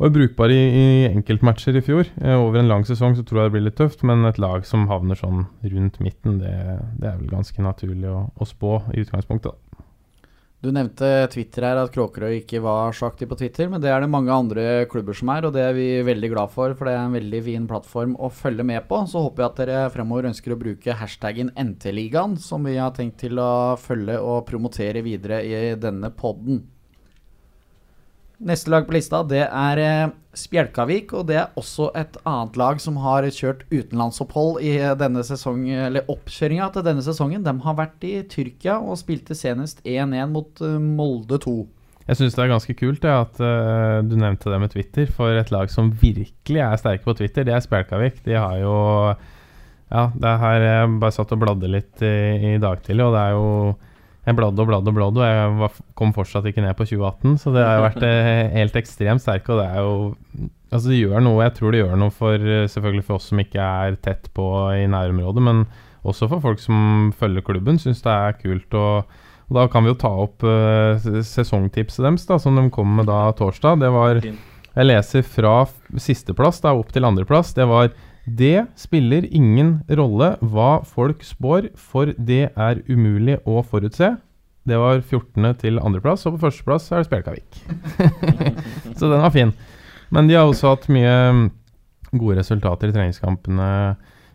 var 0.00 0.14
brukbare 0.14 0.54
i, 0.56 0.68
i 0.80 1.08
enkeltmatcher 1.10 1.76
i 1.76 1.82
fjor. 1.84 2.08
Over 2.24 2.62
en 2.62 2.70
lang 2.70 2.86
sesong 2.88 3.18
så 3.18 3.22
tror 3.28 3.42
jeg 3.42 3.50
det 3.50 3.54
blir 3.58 3.66
litt 3.66 3.76
tøft, 3.76 4.00
men 4.08 4.24
et 4.24 4.40
lag 4.40 4.64
som 4.64 4.86
havner 4.88 5.18
sånn 5.20 5.42
rundt 5.60 5.98
midten, 6.00 6.38
det, 6.40 6.54
det 6.96 7.10
er 7.10 7.18
vel 7.18 7.28
ganske 7.28 7.60
naturlig 7.60 8.08
å, 8.08 8.22
å 8.32 8.48
spå 8.48 8.78
i 8.94 9.04
utgangspunktet. 9.04 9.60
Du 10.60 10.68
nevnte 10.68 11.08
Twitter 11.32 11.64
her, 11.64 11.78
at 11.80 11.92
Kråkerøy 11.94 12.34
ikke 12.42 12.58
var 12.60 12.92
så 12.92 13.08
aktiv 13.08 13.30
på 13.30 13.38
Twitter, 13.40 13.70
men 13.72 13.80
det 13.80 13.88
er 13.88 14.02
det 14.04 14.10
mange 14.12 14.34
andre 14.34 14.64
klubber 14.92 15.16
som 15.16 15.30
er, 15.32 15.46
og 15.48 15.54
det 15.54 15.62
er 15.64 15.72
vi 15.72 15.86
veldig 16.04 16.28
glad 16.34 16.52
for, 16.52 16.74
for 16.76 16.84
det 16.84 16.92
er 16.98 17.06
en 17.06 17.16
veldig 17.16 17.40
fin 17.46 17.68
plattform 17.70 18.12
å 18.20 18.28
følge 18.28 18.66
med 18.68 18.84
på. 18.90 18.98
Så 19.08 19.22
håper 19.24 19.40
jeg 19.40 19.48
at 19.48 19.62
dere 19.62 19.86
fremover 19.94 20.28
ønsker 20.28 20.52
å 20.52 20.58
bruke 20.60 20.98
hashtaggen 21.00 21.54
NT-ligaen, 21.56 22.36
som 22.44 22.68
vi 22.68 22.76
har 22.76 22.92
tenkt 22.92 23.22
til 23.24 23.40
å 23.40 23.78
følge 23.80 24.18
og 24.20 24.44
promotere 24.50 25.00
videre 25.06 25.40
i 25.48 25.62
denne 25.80 26.12
podden. 26.12 26.60
Neste 28.40 28.70
lag 28.72 28.86
på 28.88 28.94
lista 28.96 29.20
det 29.28 29.42
er 29.44 29.78
eh, 29.84 30.12
Spjelkavik, 30.40 31.10
og 31.12 31.26
det 31.28 31.36
er 31.42 31.58
også 31.60 31.90
et 31.98 32.14
annet 32.24 32.54
lag 32.56 32.78
som 32.80 32.96
har 33.02 33.26
kjørt 33.36 33.66
utenlandsopphold 33.68 34.62
i 34.64 34.78
eh, 34.78 34.94
denne 34.96 35.20
sesong, 35.26 35.66
eller 35.68 36.08
oppkjøringa 36.08 36.70
til 36.72 36.86
denne 36.86 37.04
sesongen. 37.04 37.44
De 37.44 37.52
har 37.66 37.76
vært 37.76 38.06
i 38.08 38.14
Tyrkia 38.32 38.78
og 38.80 38.96
spilte 39.00 39.36
senest 39.36 39.84
1-1 39.84 40.32
mot 40.32 40.64
eh, 40.64 40.78
Molde 40.80 41.40
2. 41.44 41.54
Jeg 42.08 42.16
syns 42.16 42.38
det 42.38 42.42
er 42.46 42.50
ganske 42.54 42.74
kult 42.74 43.04
ja, 43.06 43.20
at 43.22 43.36
uh, 43.38 44.00
du 44.02 44.16
nevnte 44.18 44.50
det 44.50 44.56
med 44.58 44.72
Twitter, 44.72 45.10
for 45.14 45.36
et 45.36 45.52
lag 45.54 45.70
som 45.70 45.92
virkelig 46.00 46.62
er 46.64 46.80
sterke 46.80 47.04
på 47.04 47.14
Twitter, 47.20 47.44
det 47.46 47.52
er 47.54 47.62
Spjelkavik. 47.62 48.24
De 48.24 48.34
har 48.34 48.56
jo 48.58 48.72
Ja, 49.90 50.08
det 50.14 50.32
her 50.42 50.64
jeg 50.64 50.96
bare 51.02 51.14
satt 51.14 51.36
og 51.36 51.42
bladde 51.44 51.70
litt 51.70 52.02
i, 52.02 52.54
i 52.54 52.58
dag 52.62 52.82
tidlig, 52.82 53.04
og 53.04 53.14
det 53.14 53.22
er 53.22 53.36
jo 53.36 53.46
jeg 54.20 54.36
bladde 54.36 54.60
og 54.60 54.68
bladde 54.68 54.92
og 54.92 54.96
bladde, 54.96 55.20
og 55.22 55.28
jeg 55.28 55.52
var, 55.62 55.76
kom 55.96 56.10
fortsatt 56.12 56.48
ikke 56.50 56.62
ned 56.64 56.76
på 56.76 56.84
2018. 56.90 57.38
Så 57.40 57.52
det 57.54 57.62
har 57.64 57.78
jo 57.78 57.84
vært 57.86 58.04
eh, 58.04 58.40
helt 58.58 58.76
ekstremt 58.76 59.24
sterke, 59.24 59.54
og 59.54 59.62
det 59.62 59.68
er 59.68 59.86
jo 59.86 60.48
Altså, 60.70 60.92
det 60.92 61.00
gjør 61.00 61.24
noe. 61.24 61.40
Jeg 61.42 61.54
tror 61.56 61.72
det 61.74 61.80
gjør 61.80 61.96
noe 61.98 62.12
for 62.14 62.44
eh, 62.46 62.68
selvfølgelig 62.70 63.02
for 63.08 63.18
oss 63.18 63.24
som 63.32 63.40
ikke 63.42 63.64
er 63.64 63.96
tett 64.04 64.28
på 64.36 64.44
i 64.70 64.84
nærområdet, 64.86 65.42
men 65.42 65.64
også 66.06 66.28
for 66.30 66.44
folk 66.44 66.62
som 66.62 67.10
følger 67.18 67.42
klubben, 67.42 67.80
syns 67.80 68.04
det 68.04 68.12
er 68.12 68.36
kult. 68.38 68.76
Og, 68.78 69.16
og 69.48 69.58
da 69.58 69.64
kan 69.72 69.82
vi 69.82 69.90
jo 69.90 69.98
ta 69.98 70.12
opp 70.22 70.46
uh, 70.46 70.94
sesongtipset 71.26 72.06
deres, 72.06 72.28
da, 72.28 72.38
som 72.38 72.54
de 72.56 72.68
kom 72.70 72.94
med 73.00 73.10
da 73.10 73.32
torsdag. 73.36 73.82
Det 73.82 73.90
var 73.90 74.22
Jeg 74.22 74.86
leser 74.86 75.26
fra 75.26 75.56
sisteplass 75.98 76.62
da 76.62 76.76
opp 76.78 76.94
til 76.94 77.08
andreplass. 77.08 77.50
Det 77.58 77.66
var 77.66 77.90
det 78.24 78.66
spiller 78.78 79.26
ingen 79.34 79.80
rolle 79.88 80.34
hva 80.40 80.80
folk 80.86 81.24
spår, 81.24 81.70
for 81.76 82.12
det 82.16 82.50
er 82.52 82.82
umulig 82.88 83.38
å 83.48 83.62
forutse. 83.66 84.14
Det 84.68 84.76
var 84.78 85.00
14. 85.00 85.54
til 85.60 85.80
andreplass, 85.80 86.26
og 86.28 86.36
på 86.36 86.46
førsteplass 86.46 86.90
er 86.92 87.00
det 87.00 87.08
Spjelkavik. 87.08 87.62
Så 88.98 89.08
den 89.08 89.22
var 89.22 89.32
fin. 89.34 89.54
Men 90.12 90.28
de 90.28 90.36
har 90.36 90.46
også 90.46 90.74
hatt 90.74 90.90
mye 90.92 91.14
mm, 91.32 91.46
gode 92.12 92.40
resultater 92.42 92.90
i 92.90 92.94
treningskampene 92.94 93.70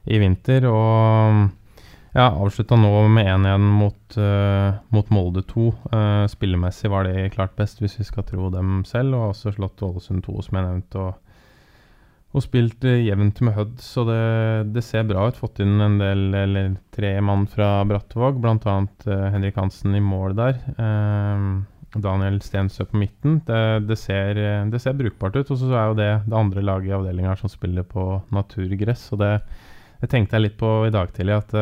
i 0.06 0.20
vinter, 0.22 0.68
og 0.72 1.46
Ja, 2.16 2.30
avslutta 2.32 2.78
nå 2.80 2.90
med 3.12 3.28
1-1 3.28 3.64
mot, 3.76 4.16
uh, 4.16 4.78
mot 4.96 5.10
Molde 5.12 5.42
2. 5.50 5.66
Uh, 5.92 6.24
spillemessig 6.32 6.88
var 6.88 7.04
de 7.04 7.26
klart 7.34 7.58
best, 7.60 7.82
hvis 7.84 7.98
vi 8.00 8.06
skal 8.08 8.24
tro 8.24 8.48
dem 8.54 8.86
selv. 8.88 9.18
Og 9.18 9.34
også 9.34 9.52
slått 9.52 9.84
Ålesund 9.84 10.24
2, 10.24 10.36
som 10.46 10.56
jeg 10.56 10.64
nevnte. 10.64 11.02
Og, 11.10 11.25
og 12.36 12.44
spilt 12.44 12.84
uh, 12.84 12.98
jevnt 13.00 13.40
med 13.46 13.56
Hud, 13.56 13.78
så 13.84 14.04
det, 14.08 14.24
det, 14.76 14.84
ser 14.84 15.08
bra 15.08 15.30
ut. 15.30 15.40
Fått 15.40 15.62
inn 15.64 15.80
en 15.82 15.98
del, 16.02 16.28
eller 16.36 16.76
tre 16.96 17.14
mann 17.24 17.46
fra 17.52 17.80
Brattvåg, 17.88 18.42
bl.a. 18.44 18.76
Uh, 19.08 19.30
Henrik 19.34 19.60
Hansen 19.60 19.96
i 19.96 20.04
mål 20.04 20.36
der. 20.38 20.60
Daniel 21.96 22.42
Stensø 22.44 22.84
på 22.90 23.00
midten. 23.00 23.40
Det, 23.48 23.62
det, 23.88 23.96
ser, 24.02 24.36
det, 24.68 24.82
ser, 24.84 24.98
brukbart 25.00 25.38
ut. 25.40 25.54
Og 25.54 25.62
så 25.62 25.70
er 25.72 25.86
jo 25.88 25.96
det 25.96 26.10
det 26.26 26.36
andre 26.36 26.64
laget 26.66 26.92
i 26.92 26.98
avdelinga 26.98 27.38
som 27.40 27.52
spiller 27.52 27.88
på 27.88 28.04
naturgress. 28.36 29.08
Og 29.16 29.22
det, 29.24 29.32
det 30.02 30.10
tenkte 30.12 30.36
jeg 30.36 30.50
litt 30.50 30.58
på 30.60 30.74
i 30.90 30.92
dag 30.92 31.14
tidlig, 31.16 31.38
at 31.40 31.56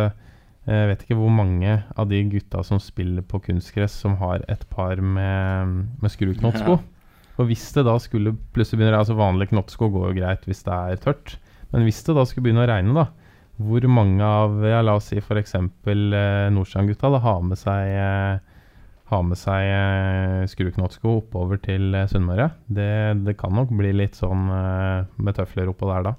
jeg 0.64 0.90
vet 0.90 1.02
ikke 1.04 1.20
hvor 1.20 1.32
mange 1.38 1.76
av 2.00 2.08
de 2.10 2.22
gutta 2.32 2.64
som 2.64 2.80
spiller 2.82 3.22
på 3.28 3.42
kunstgress, 3.46 3.94
som 4.06 4.16
har 4.22 4.46
et 4.50 4.64
par 4.72 4.98
med, 5.04 5.86
med 6.02 6.14
skruknottsko. 6.14 6.80
Ja. 6.80 6.93
Og 7.42 7.50
hvis 7.50 7.66
det 7.74 7.86
da 7.88 7.98
skulle 8.02 8.36
plutselig 8.54 8.78
begynne 8.78 9.00
Altså 9.00 9.16
Vanlig 9.18 9.50
knottsko 9.50 9.88
går 9.90 10.12
jo 10.12 10.18
greit 10.20 10.44
hvis 10.46 10.62
det 10.68 10.74
er 10.74 11.02
tørt. 11.02 11.38
Men 11.74 11.88
hvis 11.88 12.04
det 12.06 12.14
da 12.14 12.26
skulle 12.30 12.46
begynne 12.46 12.66
å 12.66 12.70
regne, 12.70 12.94
da 12.98 13.10
hvor 13.62 13.86
mange 13.86 14.26
av 14.26 14.64
ja, 14.66 14.82
la 14.82 14.96
oss 14.98 15.12
si 15.12 15.20
f.eks. 15.22 15.54
Eh, 15.54 16.48
Nordstrand-gutta 16.54 17.12
har 17.22 17.44
med 17.46 17.60
seg 17.62 17.92
eh, 17.94 18.54
har 19.12 19.24
med 19.28 19.38
seg 19.38 19.68
eh, 19.70 20.44
skruknottsko 20.50 21.20
oppover 21.20 21.62
til 21.62 21.94
eh, 21.94 22.08
Sunnmøre. 22.10 22.50
Det, 22.66 22.90
det, 23.28 23.36
kan 23.40 23.54
nok 23.54 23.74
bli 23.78 23.94
litt 23.94 24.18
sånn 24.18 24.48
eh, 24.50 25.10
med 25.22 25.38
tøfler 25.38 25.70
oppå 25.70 25.90
der 25.92 26.08
da. 26.10 26.16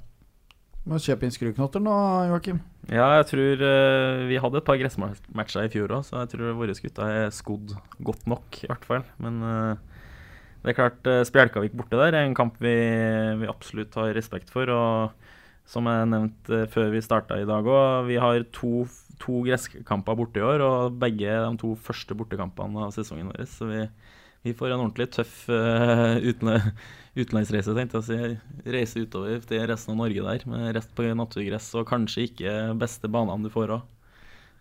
Må 0.84 1.00
kjøpe 1.00 1.24
inn 1.26 1.32
skruknotter 1.32 1.80
nå, 1.82 1.94
Joakim. 2.28 2.60
Ja, 2.92 3.08
jeg 3.18 3.26
tror 3.30 3.66
eh, 3.66 4.24
vi 4.28 4.38
hadde 4.40 4.60
et 4.60 4.68
par 4.68 4.78
gressmatcher 4.78 5.66
i 5.66 5.72
fjor 5.72 5.96
òg, 5.96 6.04
så 6.06 6.20
jeg 6.22 6.34
tror 6.34 6.58
våre 6.60 6.76
gutter 6.76 7.18
er 7.24 7.34
skodd 7.34 7.74
godt 8.04 8.28
nok, 8.30 8.60
i 8.62 8.68
hvert 8.70 8.84
fall. 8.86 9.06
Men 9.24 9.40
uh, 9.42 9.93
det 10.64 10.72
er 10.72 10.78
klart, 10.78 11.00
uh, 11.04 11.20
Spjelkavik 11.28 11.74
borte 11.76 11.98
der 12.00 12.16
er 12.16 12.24
en 12.24 12.36
kamp 12.36 12.56
vi, 12.62 12.72
vi, 13.40 13.48
absolutt 13.50 13.94
har 14.00 14.14
respekt 14.16 14.48
for. 14.52 14.70
Og 14.72 15.68
som 15.68 15.88
jeg 15.88 16.08
nevnte 16.08 16.64
før 16.72 16.90
vi 16.92 17.04
starta 17.04 17.36
i 17.40 17.46
dag 17.48 17.68
òg, 17.68 18.08
vi 18.08 18.16
har 18.20 18.42
to, 18.52 18.86
to 19.20 19.42
gresskamper 19.44 20.16
borte 20.16 20.40
i 20.40 20.44
år, 20.44 20.64
og 20.64 20.98
begge 21.00 21.36
de 21.36 21.60
to 21.60 21.74
første 21.76 22.16
bortekampene 22.16 22.86
av 22.86 22.96
sesongen 22.96 23.28
vår. 23.32 23.44
Så 23.48 23.68
vi, 23.68 23.84
vi 24.48 24.56
får 24.56 24.72
en 24.72 24.86
ordentlig 24.86 25.10
tøff 25.12 25.44
uh, 25.52 26.16
utenlandsreise, 27.14 27.76
tenkte 27.76 28.00
jeg 28.00 28.02
å 28.02 28.08
si. 28.08 28.68
Reise 28.72 29.04
utover 29.04 29.44
til 29.44 29.68
resten 29.68 29.92
av 29.92 30.00
Norge 30.00 30.24
der, 30.30 30.48
med 30.48 30.72
rest 30.78 30.96
på 30.96 31.12
naturgress 31.12 31.70
og 31.76 31.88
kanskje 31.92 32.30
ikke 32.30 32.56
beste 32.80 33.12
banene 33.12 33.44
du 33.44 33.52
får 33.52 33.76
òg. 33.76 33.88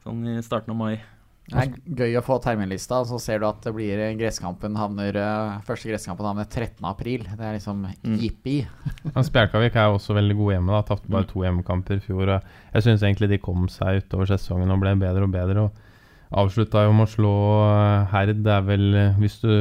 Sånn 0.04 0.28
i 0.36 0.40
starten 0.44 0.76
av 0.76 0.82
mai. 0.84 0.98
Det 1.44 1.60
er 1.60 1.72
gøy 2.00 2.14
å 2.16 2.24
få 2.24 2.38
terminlista, 2.40 3.02
så 3.04 3.18
ser 3.20 3.42
du 3.42 3.48
at 3.50 3.66
det 3.66 3.74
blir 3.76 4.00
gresskampen 4.16 4.78
havner 4.80 5.18
eh, 5.20 5.56
Første 5.68 5.90
gresskampen 5.92 6.28
havner 6.30 6.48
13. 6.48 6.78
april. 6.88 7.26
Det 7.28 7.44
er 7.44 7.58
liksom 7.58 7.82
mm. 7.84 8.14
jippi. 8.22 8.56
Spjelkavik 9.30 9.76
er 9.76 9.92
også 9.92 10.16
veldig 10.16 10.38
gode 10.40 10.56
hjemme. 10.56 10.72
da 10.72 10.86
Tapte 10.88 11.12
bare 11.12 11.28
mm. 11.28 11.32
to 11.34 11.44
hjemmekamper 11.44 12.00
i 12.00 12.06
fjor. 12.06 12.38
Jeg 12.72 12.86
syns 12.86 13.04
egentlig 13.04 13.34
de 13.34 13.42
kom 13.44 13.68
seg 13.72 14.06
utover 14.06 14.32
sesongen 14.32 14.72
og 14.72 14.80
ble 14.86 14.96
bedre 15.02 15.28
og 15.28 15.34
bedre. 15.34 15.66
Og 15.68 16.46
avslutta 16.46 16.86
jo 16.88 16.94
med 16.96 17.10
å 17.10 17.12
slå 17.12 17.34
eh, 17.66 18.14
Herd. 18.14 18.40
Det 18.46 18.54
er 18.56 18.64
vel, 18.70 18.86
eh, 19.02 19.20
hvis 19.20 19.36
du 19.44 19.52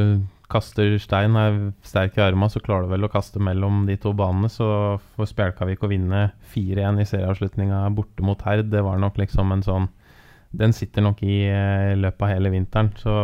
kaster 0.52 0.94
stein, 1.02 1.34
er 1.40 1.58
sterk 1.86 2.14
i 2.20 2.22
arma, 2.22 2.46
så 2.52 2.60
klarer 2.62 2.86
du 2.86 2.92
vel 2.92 3.08
å 3.08 3.10
kaste 3.10 3.42
mellom 3.42 3.88
de 3.88 3.96
to 3.98 4.12
banene. 4.14 4.52
Så 4.52 4.68
for 5.16 5.26
Spjelkavik 5.26 5.82
å 5.82 5.90
vinne 5.90 6.28
4-1 6.54 7.02
i 7.02 7.08
serieavslutninga 7.10 7.82
borte 7.96 8.22
mot 8.22 8.46
Herd, 8.46 8.70
det 8.70 8.84
var 8.86 9.02
nok 9.02 9.18
liksom 9.18 9.50
en 9.56 9.66
sånn 9.66 9.90
Den 10.52 10.74
sitter 10.76 11.04
nok 11.04 11.22
i 11.24 11.42
eh, 11.48 11.92
løpet 11.96 12.26
av 12.26 12.32
hele 12.34 12.52
vinteren. 12.52 12.92
Så 13.00 13.14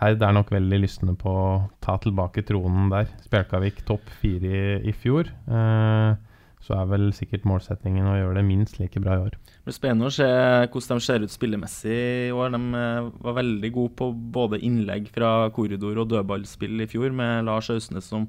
Heid 0.00 0.22
er 0.26 0.34
nok 0.34 0.50
veldig 0.50 0.78
lystne 0.82 1.14
på 1.16 1.30
å 1.30 1.50
ta 1.84 1.94
tilbake 2.02 2.42
tronen 2.46 2.88
der. 2.90 3.10
Spjelkavik 3.24 3.84
topp 3.86 4.08
fire 4.20 4.80
i, 4.82 4.94
fjor. 4.96 5.30
Eh, 5.30 6.16
så 6.64 6.74
er 6.80 6.88
vel 6.90 7.06
sikkert 7.14 7.46
målsettingen 7.46 8.08
å 8.08 8.16
gjøre 8.16 8.40
det 8.40 8.46
minst 8.48 8.80
like 8.80 9.00
bra 9.04 9.18
i 9.18 9.22
år. 9.28 9.36
Det 9.36 9.68
blir 9.68 9.76
spennende 9.76 10.10
å 10.10 10.16
se 10.16 10.26
hvordan 10.26 11.00
de 11.00 11.06
ser 11.06 11.22
ut 11.22 11.32
spillemessig 11.32 12.00
i 12.26 12.34
år. 12.34 12.50
De 12.56 12.60
eh, 12.80 13.12
var 13.28 13.38
veldig 13.38 13.70
gode 13.76 13.94
på 14.00 14.10
både 14.34 14.60
innlegg 14.66 15.08
fra 15.14 15.32
korridor 15.54 16.02
og 16.02 16.10
dødballspill 16.10 16.82
i 16.82 16.90
fjor, 16.90 17.14
med 17.14 17.46
Lars 17.46 17.70
Austnes 17.72 18.10
som 18.10 18.26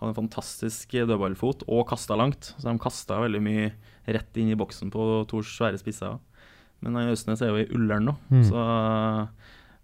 hadde 0.00 0.14
en 0.14 0.20
fantastisk 0.24 0.96
dødballfot 0.96 1.66
og 1.68 1.84
kasta 1.92 2.16
langt. 2.16 2.54
Så 2.56 2.70
de 2.70 2.78
kasta 2.80 3.20
veldig 3.26 3.44
mye 3.44 3.72
rett 4.08 4.40
inn 4.40 4.50
i 4.50 4.58
boksen 4.58 4.90
på 4.94 5.10
to 5.30 5.44
svære 5.44 5.78
spisser. 5.82 6.16
Men 6.82 7.00
Ausnes 7.06 7.42
er 7.42 7.52
jo 7.52 7.62
i 7.62 7.70
Ullern 7.76 8.10
nå, 8.10 8.14
mm. 8.32 8.44
så 8.50 8.62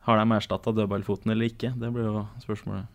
har 0.09 0.21
de 0.21 0.39
erstatta 0.39 0.73
dødballfoten 0.75 1.35
eller 1.35 1.51
ikke? 1.51 1.75
Det 1.79 1.91
blir 1.95 2.09
jo 2.09 2.23
spørsmålet. 2.43 2.89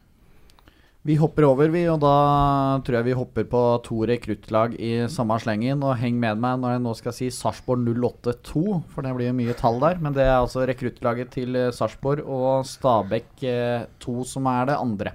Vi 1.03 1.17
hopper 1.19 1.43
over, 1.43 1.67
vi, 1.67 1.81
og 1.91 1.97
da 1.99 2.79
tror 2.87 2.95
jeg 2.95 3.05
vi 3.09 3.15
hopper 3.19 3.47
på 3.51 3.61
to 3.83 4.05
rekruttlag 4.07 4.77
i 4.79 4.91
samme 5.11 5.35
slengen. 5.43 5.81
Og 5.83 5.97
heng 5.99 6.15
med 6.21 6.39
meg 6.39 6.61
når 6.61 6.77
jeg 6.77 6.83
nå 6.85 6.93
skal 6.95 7.15
si 7.17 7.27
Sarpsborg 7.27 7.83
082, 7.89 8.61
for 8.93 9.03
det 9.03 9.11
blir 9.17 9.27
jo 9.27 9.35
mye 9.35 9.55
tall 9.59 9.81
der. 9.83 9.99
Men 9.99 10.15
det 10.15 10.23
er 10.23 10.37
altså 10.37 10.63
rekruttlaget 10.69 11.33
til 11.35 11.59
eh, 11.59 11.73
Sarpsborg 11.75 12.23
og 12.23 12.63
Stabæk 12.69 13.27
2 13.43 14.15
eh, 14.15 14.23
som 14.31 14.47
er 14.47 14.71
det 14.71 14.79
andre. 14.79 15.13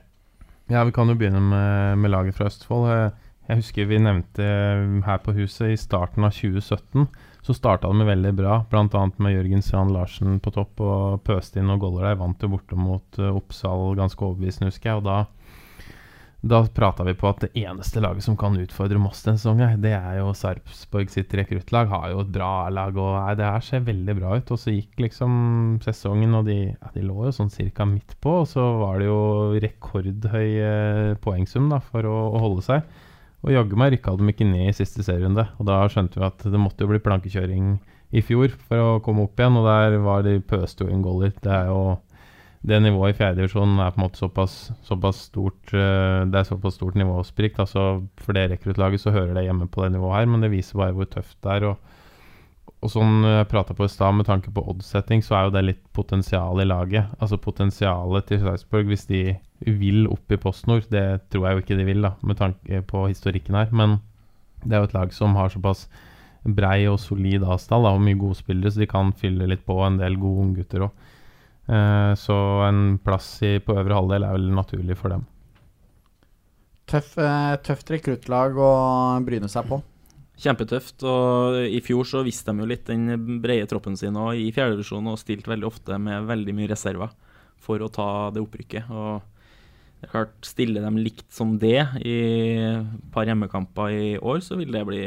Ja, 0.69 0.85
vi 0.85 0.93
kan 0.93 1.09
jo 1.09 1.17
begynne 1.17 1.41
med, 1.41 1.97
med 2.05 2.13
laget 2.13 2.37
fra 2.37 2.51
Østfold. 2.53 3.17
Jeg 3.49 3.63
husker 3.63 3.89
vi 3.89 4.03
nevnte 4.05 4.45
her 5.09 5.25
på 5.25 5.33
huset 5.41 5.73
i 5.73 5.81
starten 5.81 6.29
av 6.29 6.37
2017 6.37 7.09
så 7.49 7.55
starta 7.57 7.89
de 7.89 8.05
veldig 8.05 8.35
bra, 8.37 8.59
bl.a. 8.69 9.03
med 9.17 9.33
Jørgen 9.33 9.63
Strand 9.65 9.95
Larsen 9.95 10.37
på 10.45 10.53
topp 10.53 10.83
og 10.85 11.23
pøste 11.25 11.63
inn 11.63 11.73
og 11.73 11.81
goller 11.81 12.11
der. 12.11 12.19
Vant 12.21 12.45
jo 12.45 12.51
borte 12.53 12.77
mot 12.77 13.21
uh, 13.23 13.31
Oppsal 13.33 13.95
ganske 13.97 14.21
overbevisende, 14.21 14.69
husker 14.69 14.91
jeg. 14.91 15.01
Og 15.01 15.07
da 15.09 15.23
da 16.41 16.61
prata 16.71 17.03
vi 17.03 17.17
på 17.19 17.27
at 17.27 17.41
det 17.43 17.49
eneste 17.59 17.99
laget 17.99 18.23
som 18.23 18.37
kan 18.39 18.55
utfordre 18.61 19.01
Moss 19.03 19.25
denne 19.25 19.41
sesongen, 19.41 19.81
det 19.83 19.91
er 19.97 20.21
jo 20.21 20.29
Sarpsborg 20.39 21.11
sitt 21.11 21.33
rekruttlag. 21.35 21.89
Har 21.91 22.13
jo 22.13 22.21
et 22.23 22.31
bra 22.37 22.69
lag, 22.71 22.95
og 22.95 23.17
nei, 23.17 23.33
det 23.41 23.49
her 23.49 23.65
ser 23.65 23.83
veldig 23.89 24.15
bra 24.21 24.37
ut. 24.37 24.53
Og 24.55 24.61
så 24.61 24.77
gikk 24.77 25.03
liksom 25.03 25.33
sesongen, 25.83 26.37
og 26.39 26.47
de, 26.47 26.61
ja, 26.71 26.93
de 26.95 27.03
lå 27.03 27.27
jo 27.27 27.35
sånn 27.35 27.51
cirka 27.51 27.89
midt 27.91 28.15
på. 28.23 28.37
Og 28.45 28.47
så 28.53 28.63
var 28.79 29.01
det 29.01 29.09
jo 29.09 29.19
rekordhøy 29.65 30.47
eh, 30.69 31.17
poengsum 31.25 31.73
da, 31.73 31.81
for 31.83 32.07
å, 32.07 32.17
å, 32.31 32.45
holde 32.45 32.69
seg. 32.69 32.87
Og 33.47 33.55
jaggu 33.55 33.79
meg 33.79 33.95
rykka 33.95 34.17
de 34.19 34.33
ikke 34.33 34.49
ned 34.49 34.73
i 34.73 34.77
siste 34.77 35.05
serierunde. 35.07 35.45
Og 35.61 35.69
da 35.69 35.81
skjønte 35.91 36.19
vi 36.19 36.27
at 36.27 36.43
det 36.43 36.61
måtte 36.61 36.85
jo 36.85 36.91
bli 36.91 37.03
plankekjøring 37.03 37.77
i 38.11 38.23
fjor 38.25 38.55
for 38.67 38.83
å 38.83 39.01
komme 39.05 39.27
opp 39.27 39.39
igjen, 39.39 39.59
og 39.61 39.69
der 39.69 39.99
var 40.03 40.25
de 40.27 40.39
pøste 40.41 40.85
jo 40.85 40.93
inn 40.93 41.05
goller. 41.05 41.35
Det 41.45 41.53
er 41.53 41.71
jo 41.71 41.83
det 42.69 42.81
nivået 42.83 43.15
i 43.15 43.19
fjerdedivisjonen 43.21 43.79
er 43.81 43.93
på 43.95 44.01
en 44.01 44.05
måte 44.07 44.19
såpass, 44.19 44.55
såpass 44.83 45.21
stort 45.29 45.71
uh, 45.71 46.27
Det 46.27 46.41
er 46.41 46.49
såpass 46.49 46.75
stort 46.81 46.99
nivåsprik. 46.99 47.61
Altså 47.63 47.85
for 48.19 48.35
det 48.35 48.49
rekruttlaget 48.51 49.05
så 49.05 49.15
hører 49.15 49.37
det 49.37 49.47
hjemme 49.47 49.69
på 49.71 49.85
det 49.85 49.95
nivået 49.95 50.19
her, 50.19 50.33
men 50.33 50.43
det 50.43 50.51
viser 50.53 50.81
bare 50.81 50.97
hvor 50.97 51.09
tøft 51.13 51.37
det 51.45 51.55
er. 51.55 51.69
Og, 51.71 51.88
og 52.79 52.93
sånn 52.93 53.25
jeg 53.27 53.49
prata 53.51 53.75
på 53.75 53.89
i 53.89 53.91
stad, 53.91 54.15
med 54.15 54.29
tanke 54.29 54.53
på 54.55 54.63
oddsetting, 54.71 55.23
så 55.25 55.35
er 55.35 55.47
jo 55.47 55.55
det 55.57 55.65
litt 55.65 55.81
potensial 55.97 56.61
i 56.63 56.67
laget. 56.69 57.11
Altså 57.19 57.41
potensialet 57.43 58.29
til 58.29 58.43
Sarpsborg, 58.45 58.87
hvis 58.93 59.09
de 59.09 59.23
vil 59.67 60.07
opp 60.07 60.31
i 60.31 60.39
PostNord, 60.39 60.87
det 60.93 61.07
tror 61.33 61.49
jeg 61.49 61.57
jo 61.57 61.65
ikke 61.65 61.79
de 61.81 61.89
vil, 61.89 62.05
da, 62.07 62.13
med 62.23 62.39
tanke 62.39 62.85
på 62.87 63.09
historikken 63.09 63.59
her. 63.59 63.73
Men 63.75 63.99
det 64.63 64.77
er 64.77 64.85
jo 64.85 64.91
et 64.93 64.95
lag 64.95 65.17
som 65.17 65.35
har 65.39 65.51
såpass 65.51 65.89
brei 66.47 66.87
og 66.87 67.01
solid 67.03 67.43
avstand 67.43 67.87
og 67.89 67.99
mye 68.05 68.19
gode 68.19 68.39
spillere, 68.39 68.71
så 68.71 68.85
de 68.85 68.91
kan 68.91 69.11
fylle 69.17 69.51
litt 69.51 69.67
på 69.67 69.81
en 69.83 69.99
del 69.99 70.15
gode 70.21 70.47
unggutter 70.47 70.87
òg. 70.87 71.11
Eh, 71.69 72.13
så 72.17 72.39
en 72.69 72.97
plass 73.05 73.43
i, 73.43 73.59
på 73.61 73.75
øvre 73.77 73.99
halvdel 73.99 74.25
er 74.25 74.39
vel 74.39 74.49
naturlig 74.55 74.97
for 75.03 75.13
dem. 75.13 75.27
Tøff, 76.89 77.17
eh, 77.21 77.59
tøft 77.67 77.91
rekruttlag 77.93 78.57
å 78.57 78.71
bryne 79.27 79.51
seg 79.53 79.67
på. 79.69 79.83
Kjempetøft. 80.39 81.03
og 81.03 81.59
I 81.67 81.81
fjor 81.85 82.07
så 82.07 82.23
viste 82.27 82.53
de 82.53 82.63
jo 82.63 82.69
litt 82.71 82.87
den 82.87 83.41
brede 83.43 83.67
troppen 83.71 83.97
sin 83.99 84.17
og 84.19 84.39
i 84.39 84.53
fjerdedivisjon 84.55 85.11
og 85.11 85.19
stilt 85.19 85.49
veldig 85.51 85.67
ofte 85.67 85.99
med 85.99 86.29
veldig 86.29 86.55
mye 86.55 86.71
reserver 86.71 87.11
for 87.59 87.83
å 87.83 87.91
ta 87.91 88.31
det 88.35 88.45
opprykket. 88.45 88.91
og 88.91 89.21
det 89.99 90.07
er 90.07 90.13
klart, 90.13 90.35
Stiller 90.47 90.85
de 90.87 91.03
likt 91.03 91.27
som 91.35 91.57
det 91.59 91.81
i 92.07 92.19
et 92.63 92.91
par 93.11 93.27
hjemmekamper 93.27 93.91
i 93.91 94.13
år, 94.15 94.39
så 94.47 94.55
vil 94.61 94.71
det 94.71 94.85
bli 94.87 95.01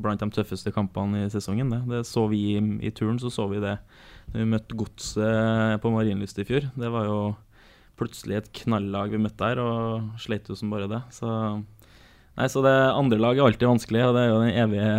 blant 0.00 0.22
de 0.22 0.30
tøffeste 0.32 0.72
kampene 0.72 1.26
i 1.26 1.32
sesongen. 1.32 1.68
Det, 1.68 1.82
det 1.90 2.00
så 2.08 2.24
vi 2.32 2.54
i, 2.54 2.62
i 2.88 2.92
turen, 2.96 3.20
så 3.20 3.28
så 3.28 3.44
vi 3.52 3.60
det 3.60 3.76
da 4.32 4.38
vi 4.38 4.46
møtte 4.48 4.76
Godset 4.80 5.82
på 5.82 5.92
Marienlyst 5.92 6.40
i 6.40 6.46
fjor. 6.48 6.70
Det 6.72 6.88
var 6.88 7.04
jo 7.10 7.18
plutselig 8.00 8.38
et 8.38 8.48
knallag 8.62 9.12
vi 9.12 9.20
møtte 9.22 9.44
der, 9.44 9.60
og 9.60 10.16
sleit 10.24 10.48
jo 10.48 10.56
som 10.56 10.72
bare 10.72 10.88
det. 10.90 11.02
Så, 11.14 11.28
nei, 12.38 12.48
så 12.50 12.62
det 12.64 12.74
andre 12.74 13.20
lag 13.20 13.38
er 13.38 13.48
alltid 13.48 13.70
vanskelig, 13.70 14.04
og 14.06 14.16
det 14.16 14.24
er 14.24 14.30
jo 14.30 14.40
den 14.42 14.60
evige, 14.64 14.92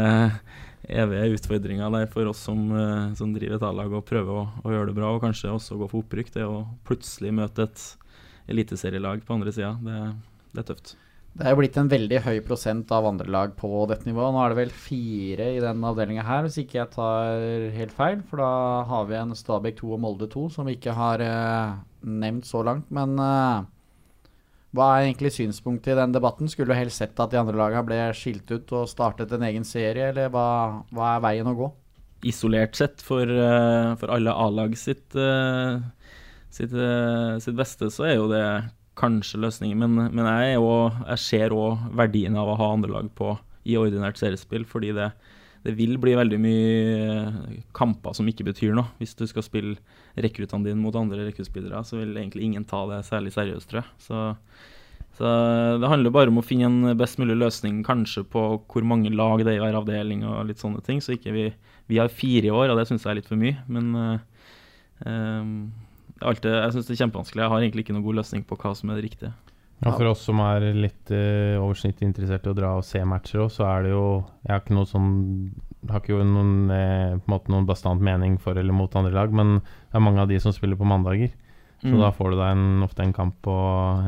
evige 1.04 1.40
utfordringa 1.40 1.90
der 1.98 2.12
for 2.12 2.32
oss 2.32 2.44
som, 2.48 2.68
eh, 2.76 3.14
som 3.20 3.34
driver 3.36 3.60
et 3.60 3.66
A-lag 3.70 3.96
og 3.96 4.06
prøver 4.08 4.44
å, 4.44 4.46
å, 4.64 4.74
gjøre 4.74 4.92
det 4.92 4.98
bra, 5.00 5.14
og 5.14 5.24
kanskje 5.26 5.54
også 5.54 5.80
gå 5.82 5.90
for 5.92 6.06
opprykk. 6.06 6.34
Det 6.36 6.46
å 6.48 6.64
plutselig 6.88 7.34
møte 7.36 7.68
et 7.68 7.88
eliteserielag 8.52 9.26
på 9.26 9.38
andre 9.38 9.56
sida, 9.56 9.74
det, 9.82 10.00
det 10.54 10.64
er 10.64 10.70
tøft. 10.74 10.96
Det 11.36 11.44
er 11.44 11.52
jo 11.52 11.60
blitt 11.60 11.76
en 11.76 11.90
veldig 11.92 12.20
høy 12.24 12.38
prosent 12.48 12.92
av 12.96 13.10
andre 13.10 13.28
lag 13.28 13.58
på 13.60 13.68
dette 13.92 14.08
nivået. 14.08 14.32
Nå 14.32 14.40
er 14.40 14.54
det 14.54 14.60
vel 14.62 14.70
fire 14.72 15.48
i 15.52 15.60
den 15.60 15.82
avdelinga 15.84 16.24
her, 16.24 16.46
hvis 16.46 16.62
ikke 16.62 16.78
jeg 16.78 16.94
tar 16.94 17.42
helt 17.76 17.96
feil. 17.98 18.22
For 18.30 18.40
da 18.40 18.52
har 18.88 19.10
vi 19.10 19.18
en 19.20 19.36
Stabæk 19.36 19.82
2 19.82 19.90
og 19.98 20.00
Molde 20.06 20.30
2 20.32 20.46
som 20.56 20.70
vi 20.70 20.78
ikke 20.78 20.96
har 20.96 21.20
eh, 21.26 21.74
nevnt 22.08 22.48
så 22.48 22.64
langt. 22.64 22.88
Men 22.96 23.20
eh, 23.20 23.68
hva 24.76 24.90
er 24.96 25.08
egentlig 25.08 25.32
synspunktet 25.36 25.94
i 25.94 25.98
den 26.00 26.14
debatten? 26.16 26.50
Skulle 26.52 26.74
du 26.74 26.78
helst 26.78 27.02
sett 27.02 27.20
at 27.22 27.32
de 27.32 27.40
andre 27.40 27.58
lagene 27.58 27.86
ble 27.88 28.00
skilt 28.18 28.50
ut 28.52 28.74
og 28.76 28.90
startet 28.92 29.32
en 29.36 29.46
egen 29.48 29.66
serie, 29.68 30.12
eller 30.12 30.32
hva, 30.34 30.48
hva 30.96 31.16
er 31.16 31.24
veien 31.24 31.50
å 31.50 31.56
gå? 31.58 31.70
Isolert 32.28 32.78
sett, 32.78 33.04
for, 33.06 33.30
eh, 33.30 33.92
for 34.02 34.12
alle 34.14 34.34
A-lag 34.34 34.74
sitt, 34.80 35.16
eh, 35.16 35.80
sitt, 36.50 36.74
eh, 36.74 37.38
sitt 37.44 37.56
beste, 37.56 37.92
så 37.94 38.08
er 38.10 38.16
jo 38.18 38.28
det 38.32 38.46
kanskje 39.00 39.42
løsningen, 39.44 39.80
men, 39.80 40.12
men 40.16 40.26
jeg, 40.26 40.56
jo, 40.58 40.90
jeg, 41.06 41.22
ser 41.24 41.56
òg 41.56 41.90
verdien 41.96 42.36
av 42.40 42.52
å 42.52 42.60
ha 42.60 42.72
andre 42.74 42.96
lag 42.96 43.10
på 43.16 43.36
i 43.68 43.76
ordinært 43.80 44.20
seriespill, 44.22 44.66
fordi 44.68 44.94
det, 44.96 45.12
det, 45.66 45.74
vil 45.78 45.98
bli 46.02 46.14
veldig 46.18 46.38
mye 46.42 47.66
kamper 47.76 48.16
som 48.18 48.28
ikke 48.30 48.46
betyr 48.48 48.76
noe. 48.78 48.92
Hvis 49.02 49.16
du 49.18 49.26
skal 49.30 49.46
spille 49.46 49.76
rekruttene 50.22 50.68
dine 50.68 50.82
mot 50.82 50.96
andre 50.98 51.26
rekruttspillere, 51.28 51.82
så 51.88 52.00
vil 52.00 52.16
egentlig 52.16 52.46
ingen 52.46 52.68
ta 52.70 52.84
det 52.92 53.02
særlig 53.08 53.34
seriøst, 53.36 53.70
tror 53.72 53.82
jeg. 53.82 53.94
Så, 54.06 54.22
så, 55.18 55.32
det 55.82 55.90
handler 55.90 56.14
bare 56.14 56.34
om 56.34 56.42
å 56.42 56.46
finne 56.46 56.70
en 56.70 57.00
best 57.00 57.18
mulig 57.22 57.38
løsning 57.40 57.82
kanskje 57.88 58.26
på 58.30 58.46
hvor 58.62 58.86
mange 58.88 59.14
lag 59.14 59.42
det 59.42 59.56
er 59.56 59.60
i 59.60 59.64
hver 59.64 59.80
avdeling 59.82 60.22
og 60.30 60.46
litt 60.52 60.62
sånne 60.62 60.84
ting. 60.86 61.02
Så 61.02 61.18
ikke 61.18 61.34
vi, 61.34 61.48
vi 61.90 62.00
har 62.02 62.14
fire 62.14 62.52
i 62.52 62.54
år, 62.54 62.70
og 62.70 62.80
det 62.80 62.88
syns 62.92 63.08
jeg 63.08 63.16
er 63.16 63.22
litt 63.24 63.32
for 63.32 63.42
mye. 63.42 63.58
Men 63.66 63.92
uh, 63.98 64.54
um, 65.10 65.58
alltid, 66.22 66.52
jeg 66.54 66.78
syns 66.78 66.92
det 66.92 66.98
er 66.98 67.04
kjempevanskelig. 67.06 67.46
Jeg 67.46 67.56
har 67.56 67.66
egentlig 67.66 67.88
ikke 67.88 67.98
noen 67.98 68.06
god 68.06 68.22
løsning 68.22 68.46
på 68.46 68.60
hva 68.62 68.76
som 68.78 68.94
er 68.94 69.02
det 69.02 69.10
riktige. 69.10 69.34
Ja, 69.84 69.92
For 69.92 70.08
oss 70.08 70.22
som 70.24 70.40
er 70.40 70.64
litt 70.74 71.12
uh, 71.12 71.60
oversnittlig 71.60 72.08
interessert 72.08 72.48
i 72.48 72.52
å 72.54 72.58
dra 72.58 72.72
og 72.80 72.86
se 72.88 73.02
matcher 73.06 73.44
òg, 73.44 73.50
så 73.54 73.66
er 73.68 73.86
det 73.86 73.92
jo 73.92 74.06
Jeg 74.46 74.54
har 74.54 74.62
ikke 74.64 74.78
noe 74.78 74.90
sånn 74.90 75.10
har 75.92 76.02
ikke 76.02 76.26
noen, 76.26 76.72
eh, 76.74 77.16
på 77.20 77.28
en 77.28 77.34
måte 77.34 77.52
noen 77.54 77.66
bastant 77.68 78.02
mening 78.02 78.40
for 78.42 78.58
eller 78.58 78.74
mot 78.74 78.96
andre 78.98 79.14
lag, 79.14 79.34
men 79.34 79.60
det 79.60 79.98
er 79.98 80.02
mange 80.02 80.24
av 80.24 80.32
de 80.32 80.40
som 80.42 80.54
spiller 80.56 80.80
på 80.80 80.88
mandager. 80.88 81.34
Så 81.84 81.92
mm. 81.92 82.00
da 82.02 82.12
får 82.16 82.32
du 82.32 82.38
deg 82.40 82.56
en, 82.56 82.84
ofte 82.86 83.04
en 83.04 83.14
kamp 83.14 83.36
på 83.46 83.56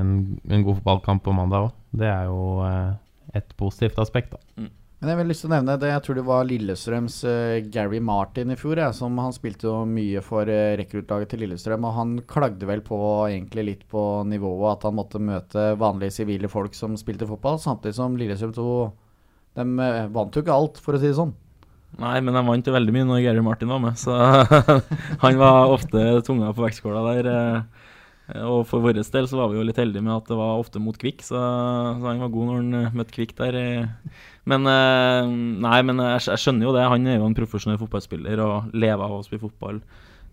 en, 0.01 0.13
en 0.49 0.63
god 0.65 0.79
fotballkamp 0.79 1.23
på 1.25 1.35
mandag 1.35 1.67
òg. 1.67 1.75
Det 1.99 2.07
er 2.09 2.29
jo 2.29 2.63
eh, 2.65 2.95
et 3.37 3.53
positivt 3.59 3.99
aspekt, 4.01 4.33
da. 4.33 4.63
Mm. 4.63 4.71
Men 4.97 5.11
jeg 5.11 5.17
vil 5.19 5.27
lyst 5.29 5.43
til 5.43 5.51
å 5.51 5.53
nevne 5.53 5.75
det, 5.77 5.89
jeg 5.91 6.03
tror 6.07 6.17
det 6.17 6.23
var 6.25 6.45
Lillestrøms 6.49 7.15
uh, 7.29 7.57
Gary 7.69 7.99
Martin 8.01 8.49
i 8.49 8.57
fjor. 8.57 8.79
Ja, 8.81 8.87
som 8.97 9.19
Han 9.21 9.35
spilte 9.35 9.67
jo 9.67 9.75
mye 9.85 10.23
for 10.25 10.49
uh, 10.49 10.73
rekruttlaget 10.79 11.29
til 11.33 11.43
Lillestrøm, 11.45 11.85
og 11.85 11.93
han 11.93 12.15
klagde 12.25 12.65
vel 12.65 12.81
på 12.85 12.97
egentlig 13.27 13.67
litt 13.67 13.83
på 13.91 14.01
nivået 14.25 14.71
at 14.71 14.87
han 14.89 14.97
måtte 14.97 15.21
møte 15.21 15.67
vanlige 15.77 16.15
sivile 16.17 16.49
folk 16.49 16.73
som 16.73 16.97
spilte 16.97 17.29
fotball, 17.29 17.61
samtidig 17.61 17.99
som 17.99 18.17
Lillestrøm 18.17 18.55
to 18.57 18.71
De 19.59 19.67
uh, 19.67 20.07
vant 20.17 20.33
jo 20.33 20.41
ikke 20.41 20.57
alt, 20.57 20.81
for 20.81 20.97
å 20.97 21.03
si 21.03 21.11
det 21.11 21.19
sånn. 21.19 21.35
Nei, 22.01 22.17
men 22.17 22.33
de 22.33 22.41
vant 22.49 22.65
jo 22.65 22.73
veldig 22.73 22.97
mye 22.97 23.09
når 23.11 23.25
Gary 23.27 23.45
Martin 23.45 23.69
var 23.69 23.85
med, 23.85 24.01
så 24.01 24.17
han 25.23 25.37
var 25.37 25.77
ofte 25.77 26.23
tunga 26.25 26.49
på 26.57 26.65
vektskåla 26.65 27.05
der. 27.13 27.29
Uh, 27.29 27.76
Eh, 27.76 27.76
og 28.35 28.65
for 28.67 28.83
vår 28.83 28.97
del 28.99 29.27
så 29.29 29.37
var 29.39 29.51
vi 29.51 29.55
jo 29.55 29.63
litt 29.63 29.77
heldige 29.79 30.03
med 30.03 30.17
at 30.17 30.27
det 30.27 30.35
var 30.35 30.59
ofte 30.59 30.81
mot 30.83 30.97
Kvikk, 30.99 31.21
så, 31.23 31.39
så 31.95 32.09
han 32.09 32.19
var 32.19 32.31
god 32.33 32.49
når 32.49 32.57
han 32.59 32.79
eh, 32.79 32.97
møtte 32.99 33.15
Kvikk 33.15 33.31
der. 33.37 33.57
Men 34.47 34.67
eh, 34.67 35.29
nei, 35.63 35.77
men 35.87 36.01
jeg, 36.03 36.25
jeg, 36.27 36.41
skjønner 36.43 36.67
jo 36.67 36.73
det. 36.75 36.83
Han 36.91 37.07
er 37.07 37.21
jo 37.21 37.29
en 37.29 37.37
profesjonell 37.37 37.79
fotballspiller 37.79 38.41
og 38.43 38.75
lever 38.75 39.05
av 39.05 39.15
å 39.15 39.21
spille 39.23 39.45
fotball. 39.45 39.79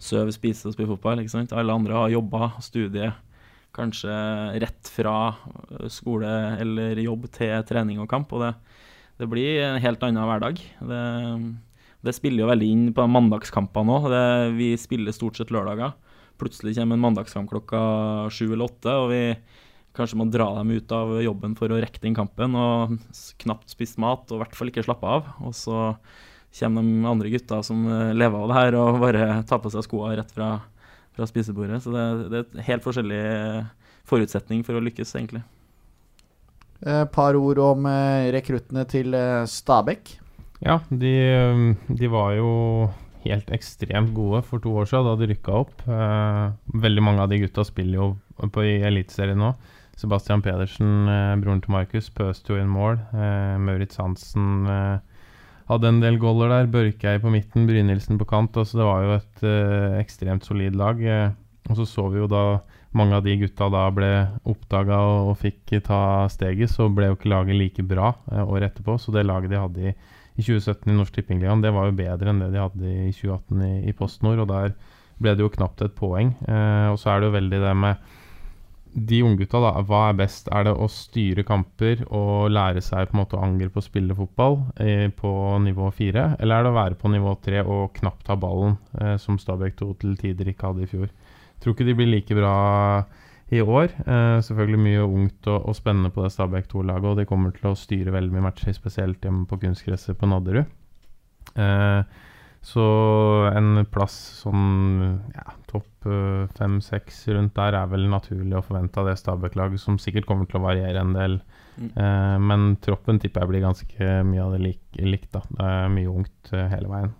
Søv, 0.03 0.32
spise 0.34 0.66
og 0.66 0.74
spille 0.74 0.90
fotball. 0.90 1.22
ikke 1.22 1.36
sant? 1.36 1.55
Alle 1.55 1.76
andre 1.76 1.95
har 2.01 2.11
jobba, 2.16 2.51
studie, 2.66 3.12
kanskje 3.74 4.16
rett 4.64 4.90
fra 4.90 5.14
skole 5.90 6.32
eller 6.62 6.99
jobb 7.03 7.28
til 7.34 7.62
trening 7.68 8.03
og 8.03 8.11
kamp. 8.11 8.34
Og 8.34 8.42
det, 8.42 8.53
det 9.22 9.30
blir 9.30 9.62
en 9.68 9.78
helt 9.82 10.03
annen 10.03 10.26
hverdag. 10.32 10.59
Det, 10.82 11.05
det 12.05 12.16
spiller 12.18 12.42
jo 12.42 12.51
veldig 12.51 12.72
inn 12.74 12.88
på 12.97 13.07
mandagskampene 13.07 14.01
òg. 14.01 14.11
Vi 14.59 14.72
spiller 14.82 15.14
stort 15.14 15.38
sett 15.38 15.55
lørdager 15.55 15.95
plutselig 16.41 16.76
kommer 16.76 16.99
en 16.99 17.05
mandagskamp 17.05 17.51
klokka 17.51 17.80
sju 18.35 18.47
eller 18.51 18.66
åtte, 18.66 18.91
og 18.91 19.11
vi 19.12 19.22
kanskje 19.95 20.18
må 20.18 20.26
dra 20.26 20.49
dem 20.59 20.72
ut 20.74 20.93
av 20.95 21.12
jobben 21.22 21.55
for 21.59 21.70
å 21.70 21.78
rekke 21.82 22.03
den 22.03 22.16
kampen 22.16 22.57
og 22.59 22.97
knapt 23.43 23.70
spise 23.70 24.01
mat 24.03 24.26
og 24.30 24.39
i 24.39 24.43
hvert 24.43 24.57
fall 24.59 24.72
ikke 24.72 24.85
slappe 24.87 25.07
av. 25.18 25.28
Og 25.47 25.55
så 25.57 25.95
kommer 26.59 26.87
de 26.87 27.09
andre 27.11 27.30
gutta 27.32 27.61
som 27.66 27.87
eh, 27.87 28.12
lever 28.14 28.43
av 28.43 28.51
det 28.51 28.59
her 28.59 28.78
og 28.80 29.01
bare 29.03 29.28
tar 29.49 29.62
på 29.62 29.72
seg 29.74 29.87
skoene 29.87 30.18
rett 30.18 30.35
fra, 30.35 30.51
fra 31.14 31.28
spisebordet. 31.30 31.82
Så 31.85 31.95
det, 31.95 32.05
det 32.30 32.41
er 32.41 32.47
et 32.47 32.68
helt 32.70 32.87
forskjellig 32.87 33.22
forutsetning 34.09 34.64
for 34.66 34.78
å 34.78 34.85
lykkes, 34.85 35.14
egentlig. 35.16 35.45
Et 36.85 37.11
par 37.14 37.39
ord 37.39 37.62
om 37.62 37.87
eh, 37.89 38.30
rekruttene 38.35 38.85
til 38.91 39.14
eh, 39.16 39.47
Stabæk. 39.49 40.18
Ja, 40.64 40.78
de, 40.91 41.14
de 41.89 42.11
var 42.11 42.35
jo 42.37 42.51
helt 43.25 43.51
ekstremt 43.55 44.12
gode 44.16 44.43
for 44.47 44.62
to 44.62 44.72
år 44.81 44.89
siden, 44.91 45.09
da 45.09 45.14
de 45.20 45.31
rykka 45.31 45.57
opp. 45.64 45.72
Eh, 45.89 46.45
veldig 46.85 47.05
mange 47.05 47.25
av 47.25 47.33
de 47.33 47.41
gutta 47.45 47.64
spiller 47.66 48.01
jo 48.01 48.11
på 48.53 48.66
i 48.66 48.77
Eliteserien 48.87 49.41
nå. 49.41 49.55
Sebastian 49.97 50.43
Pedersen, 50.43 51.09
eh, 51.09 51.35
broren 51.41 51.62
til 51.62 51.75
Markus, 51.75 52.11
pøste 52.11 52.53
jo 52.53 52.61
inn 52.61 52.70
mål. 52.70 52.99
Eh, 53.14 53.57
Maurits 53.62 54.01
Hansen 54.01 54.66
eh, 54.66 54.99
hadde 55.70 55.91
en 55.91 56.01
del 56.03 56.18
goller 56.18 56.51
der. 56.51 56.70
Børkei 56.70 57.16
på 57.22 57.33
midten, 57.33 57.68
Brynildsen 57.68 58.18
på 58.18 58.29
kant. 58.29 58.57
Altså 58.57 58.81
det 58.81 58.89
var 58.89 59.05
jo 59.05 59.16
et 59.18 59.45
eh, 59.47 59.99
ekstremt 60.03 60.47
solid 60.47 60.77
lag. 60.77 61.01
Eh, 61.01 61.31
og 61.70 61.79
så 61.79 61.87
så 61.89 62.09
vi 62.12 62.20
jo 62.20 62.29
da 62.29 62.61
mange 62.95 63.16
av 63.16 63.25
de 63.25 63.37
gutta 63.41 63.70
da 63.72 63.87
ble 63.91 64.11
oppdaga 64.47 64.99
og, 65.03 65.31
og, 65.31 65.39
fikk 65.41 65.79
ta 65.87 66.29
steget, 66.31 66.70
så 66.70 66.87
ble 66.93 67.09
jo 67.09 67.16
ikke 67.16 67.33
laget 67.33 67.59
like 67.59 67.87
bra 67.87 68.12
året 68.45 68.70
etterpå. 68.70 68.99
Så 69.01 69.14
det 69.14 69.27
laget 69.27 69.51
de 69.55 69.62
hadde 69.62 69.89
i 69.91 69.95
i 70.35 70.43
2017 70.43 70.91
i 70.91 70.97
Norsk 70.97 71.14
Tippingligaen, 71.14 71.62
det 71.62 71.70
var 71.74 71.89
jo 71.89 71.97
bedre 71.99 72.32
enn 72.32 72.43
det 72.43 72.51
de 72.55 72.62
hadde 72.62 72.91
i 72.91 73.12
2018 73.14 73.64
i, 73.68 73.72
i 73.91 73.95
PostNord. 73.97 74.43
Og 74.43 74.51
der 74.51 74.74
ble 75.22 75.35
det 75.37 75.45
jo 75.45 75.53
knapt 75.55 75.85
et 75.85 75.95
poeng. 75.97 76.35
Eh, 76.49 76.91
og 76.91 76.99
så 77.01 77.12
er 77.12 77.22
det 77.22 77.30
jo 77.30 77.37
veldig 77.37 77.61
det 77.62 77.74
med 77.78 78.12
de 78.95 79.20
unggutta, 79.26 79.59
da. 79.59 79.72
Hva 79.87 80.01
er 80.09 80.18
best? 80.18 80.49
Er 80.55 80.68
det 80.68 80.74
å 80.74 80.87
styre 80.91 81.45
kamper 81.47 82.05
og 82.07 82.53
lære 82.55 82.82
seg 82.85 83.09
på 83.11 83.16
en 83.16 83.22
måte 83.24 83.39
å 83.39 83.43
angripe 83.43 83.80
og 83.80 83.87
spille 83.87 84.14
fotball 84.14 84.61
eh, 84.82 85.09
på 85.14 85.30
nivå 85.64 85.91
fire? 85.95 86.28
Eller 86.39 86.61
er 86.61 86.66
det 86.66 86.72
å 86.74 86.78
være 86.78 86.99
på 87.01 87.11
nivå 87.11 87.35
tre 87.43 87.62
og 87.62 87.95
knapt 87.99 88.30
ha 88.30 88.39
ballen, 88.39 88.78
eh, 89.01 89.16
som 89.22 89.39
Stabæk 89.41 89.78
2 89.82 89.91
til 90.03 90.18
tider 90.20 90.51
ikke 90.51 90.70
hadde 90.70 90.87
i 90.87 90.91
fjor? 90.91 91.11
Tror 91.62 91.74
ikke 91.74 91.89
de 91.89 91.97
blir 91.99 92.11
like 92.11 92.39
bra 92.39 92.55
i 93.55 93.63
år. 93.63 93.95
Eh, 94.05 94.39
selvfølgelig 94.45 94.83
mye 94.83 95.07
ungt 95.07 95.49
og, 95.51 95.71
og, 95.71 95.79
spennende 95.79 96.13
på 96.15 96.25
det 96.25 96.33
Stabæk 96.35 96.69
2-laget, 96.73 97.11
og 97.11 97.19
de 97.21 97.29
kommer 97.29 97.55
til 97.55 97.71
å 97.71 97.79
styre 97.79 98.15
veldig 98.15 98.35
mye 98.35 98.49
matcher, 98.49 98.75
spesielt 98.77 99.25
hjemme 99.25 99.47
på 99.51 99.61
kunstgresset 99.63 100.19
på 100.21 100.29
Nadderud. 100.31 100.71
Eh, 101.55 102.23
så 102.65 102.85
en 103.53 103.83
plass 103.93 104.15
sånn 104.41 105.19
ja, 105.35 105.51
topp 105.69 106.09
eh, 106.09 106.47
fem-seks 106.57 107.27
rundt 107.37 107.53
der 107.59 107.77
er 107.77 107.91
vel 107.93 108.07
naturlig 108.09 108.57
å 108.57 108.65
forvente 108.65 109.03
av 109.03 109.11
det 109.11 109.19
Stabæk-laget, 109.21 109.83
som 109.83 109.99
sikkert 110.01 110.29
kommer 110.31 110.49
til 110.49 110.63
å 110.63 110.65
variere 110.65 111.03
en 111.05 111.13
del. 111.17 111.37
Mm. 111.77 111.91
Eh, 111.91 112.37
men 112.41 112.71
troppen 112.85 113.21
tipper 113.21 113.45
jeg 113.45 113.53
blir 113.53 113.67
ganske 113.67 114.15
mye 114.31 114.47
av 114.47 114.57
det 114.57 114.63
likt. 114.65 115.29
Da. 115.35 115.45
Det 115.51 115.69
er 115.75 115.93
mye 115.93 116.15
ungt 116.15 116.55
eh, 116.57 116.71
hele 116.73 116.89
veien. 116.93 117.13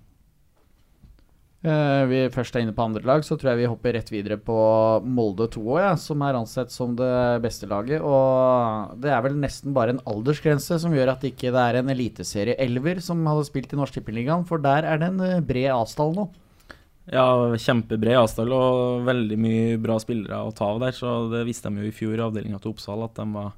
Uh, 1.65 2.05
vi 2.11 2.19
først 2.29 2.59
er 2.59 2.61
inne 2.61 2.75
på 2.77 2.85
andre 2.85 3.01
lag, 3.09 3.23
så 3.25 3.39
tror 3.41 3.55
jeg 3.55 3.63
vi 3.63 3.69
hopper 3.73 3.95
rett 3.97 4.11
videre 4.13 4.37
på 4.37 4.55
Molde 5.01 5.47
2 5.49 5.63
òg, 5.65 5.79
ja, 5.81 5.93
som 5.97 6.21
er 6.27 6.37
ansett 6.37 6.73
som 6.75 6.93
det 6.99 7.41
beste 7.41 7.65
laget. 7.71 8.05
Og 8.05 8.99
det 9.01 9.09
er 9.09 9.23
vel 9.25 9.39
nesten 9.41 9.73
bare 9.73 9.95
en 9.95 10.03
aldersgrense 10.11 10.77
som 10.83 10.93
gjør 10.93 11.15
at 11.15 11.25
det 11.25 11.33
ikke 11.33 11.55
er 11.57 11.81
en 11.81 11.89
eliteserie 11.95 12.59
elver 12.61 13.01
som 13.01 13.25
hadde 13.31 13.47
spilt 13.49 13.73
i 13.73 13.79
Norsk 13.81 13.97
Tippeligaen, 13.97 14.45
for 14.45 14.61
der 14.61 14.85
er 14.85 15.01
det 15.01 15.09
en 15.09 15.25
eh, 15.25 15.41
bred 15.45 15.71
avstall 15.73 16.13
nå. 16.19 16.27
Ja, 17.09 17.25
kjempebred 17.61 18.17
avstand 18.17 18.53
og 18.57 19.09
veldig 19.09 19.41
mye 19.41 19.81
bra 19.81 19.97
spillere 20.01 20.43
å 20.45 20.53
ta 20.57 20.69
av 20.73 20.83
der. 20.85 20.93
Så 20.97 21.15
det 21.33 21.47
visste 21.49 21.73
de 21.73 21.81
jo 21.81 21.89
i 21.89 21.97
fjor 21.97 22.17
i 22.17 22.25
avdelinga 22.25 22.61
til 22.61 22.73
Oppsal 22.73 23.05
at 23.05 23.17
de 23.17 23.27
var, 23.33 23.51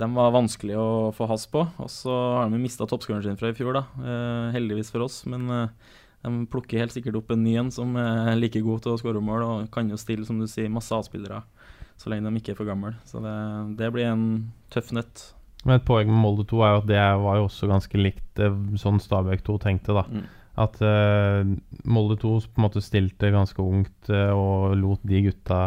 de 0.00 0.10
var 0.16 0.34
vanskelig 0.36 0.76
å 0.80 0.88
få 1.16 1.28
has 1.28 1.44
på. 1.52 1.64
Og 1.84 1.92
så 1.92 2.16
har 2.40 2.48
de 2.52 2.64
mista 2.64 2.88
toppskåreren 2.88 3.24
sin 3.28 3.40
fra 3.40 3.52
i 3.52 3.56
fjor, 3.56 3.76
da. 3.76 3.86
Uh, 4.00 4.56
heldigvis 4.56 4.92
for 4.92 5.04
oss. 5.04 5.22
men 5.28 5.48
uh, 5.52 5.94
de 6.26 6.46
plukker 6.50 6.82
helt 6.82 6.94
sikkert 6.94 7.20
opp 7.22 7.30
en 7.32 7.44
ny 7.46 7.54
en 7.62 7.72
som 7.74 7.94
er 8.02 8.34
like 8.36 8.60
god 8.66 8.82
til 8.84 8.94
å 8.96 9.00
skåre 9.00 9.22
mål 9.22 9.46
og 9.46 9.70
kan 9.74 9.88
jo 9.88 9.98
stille 10.00 10.26
som 10.26 10.42
du 10.42 10.48
sier, 10.50 10.72
masse 10.72 10.94
A-spillere 10.94 11.44
så 12.00 12.12
lenge 12.12 12.28
de 12.28 12.40
ikke 12.40 12.54
er 12.54 12.60
for 12.60 12.68
gamle. 12.68 12.94
Så 13.08 13.20
det, 13.24 13.34
det, 13.80 13.90
blir 13.94 14.10
en 14.10 14.26
tøff 14.72 14.92
nøtt. 14.96 15.30
Men 15.64 15.80
Et 15.80 15.86
poeng 15.86 16.10
med 16.10 16.20
Molde 16.22 16.46
2 16.48 16.62
er 16.62 16.74
jo 16.74 16.82
at 16.82 16.90
det 16.90 17.04
var 17.24 17.38
jo 17.38 17.46
også 17.48 17.70
ganske 17.70 18.00
likt 18.00 18.42
sånn 18.80 19.00
Stabæk 19.02 19.42
2 19.46 19.56
tenkte. 19.64 19.96
da. 19.96 20.04
Mm. 20.10 20.26
At 20.66 20.78
uh, 20.84 21.42
Molde 21.84 22.18
2 22.20 22.36
på 22.46 22.60
en 22.60 22.66
måte 22.66 22.84
stilte 22.84 23.32
ganske 23.32 23.60
ungt 23.60 24.12
uh, 24.12 24.32
og 24.36 24.76
lot 24.80 25.02
de 25.08 25.24
gutta 25.26 25.58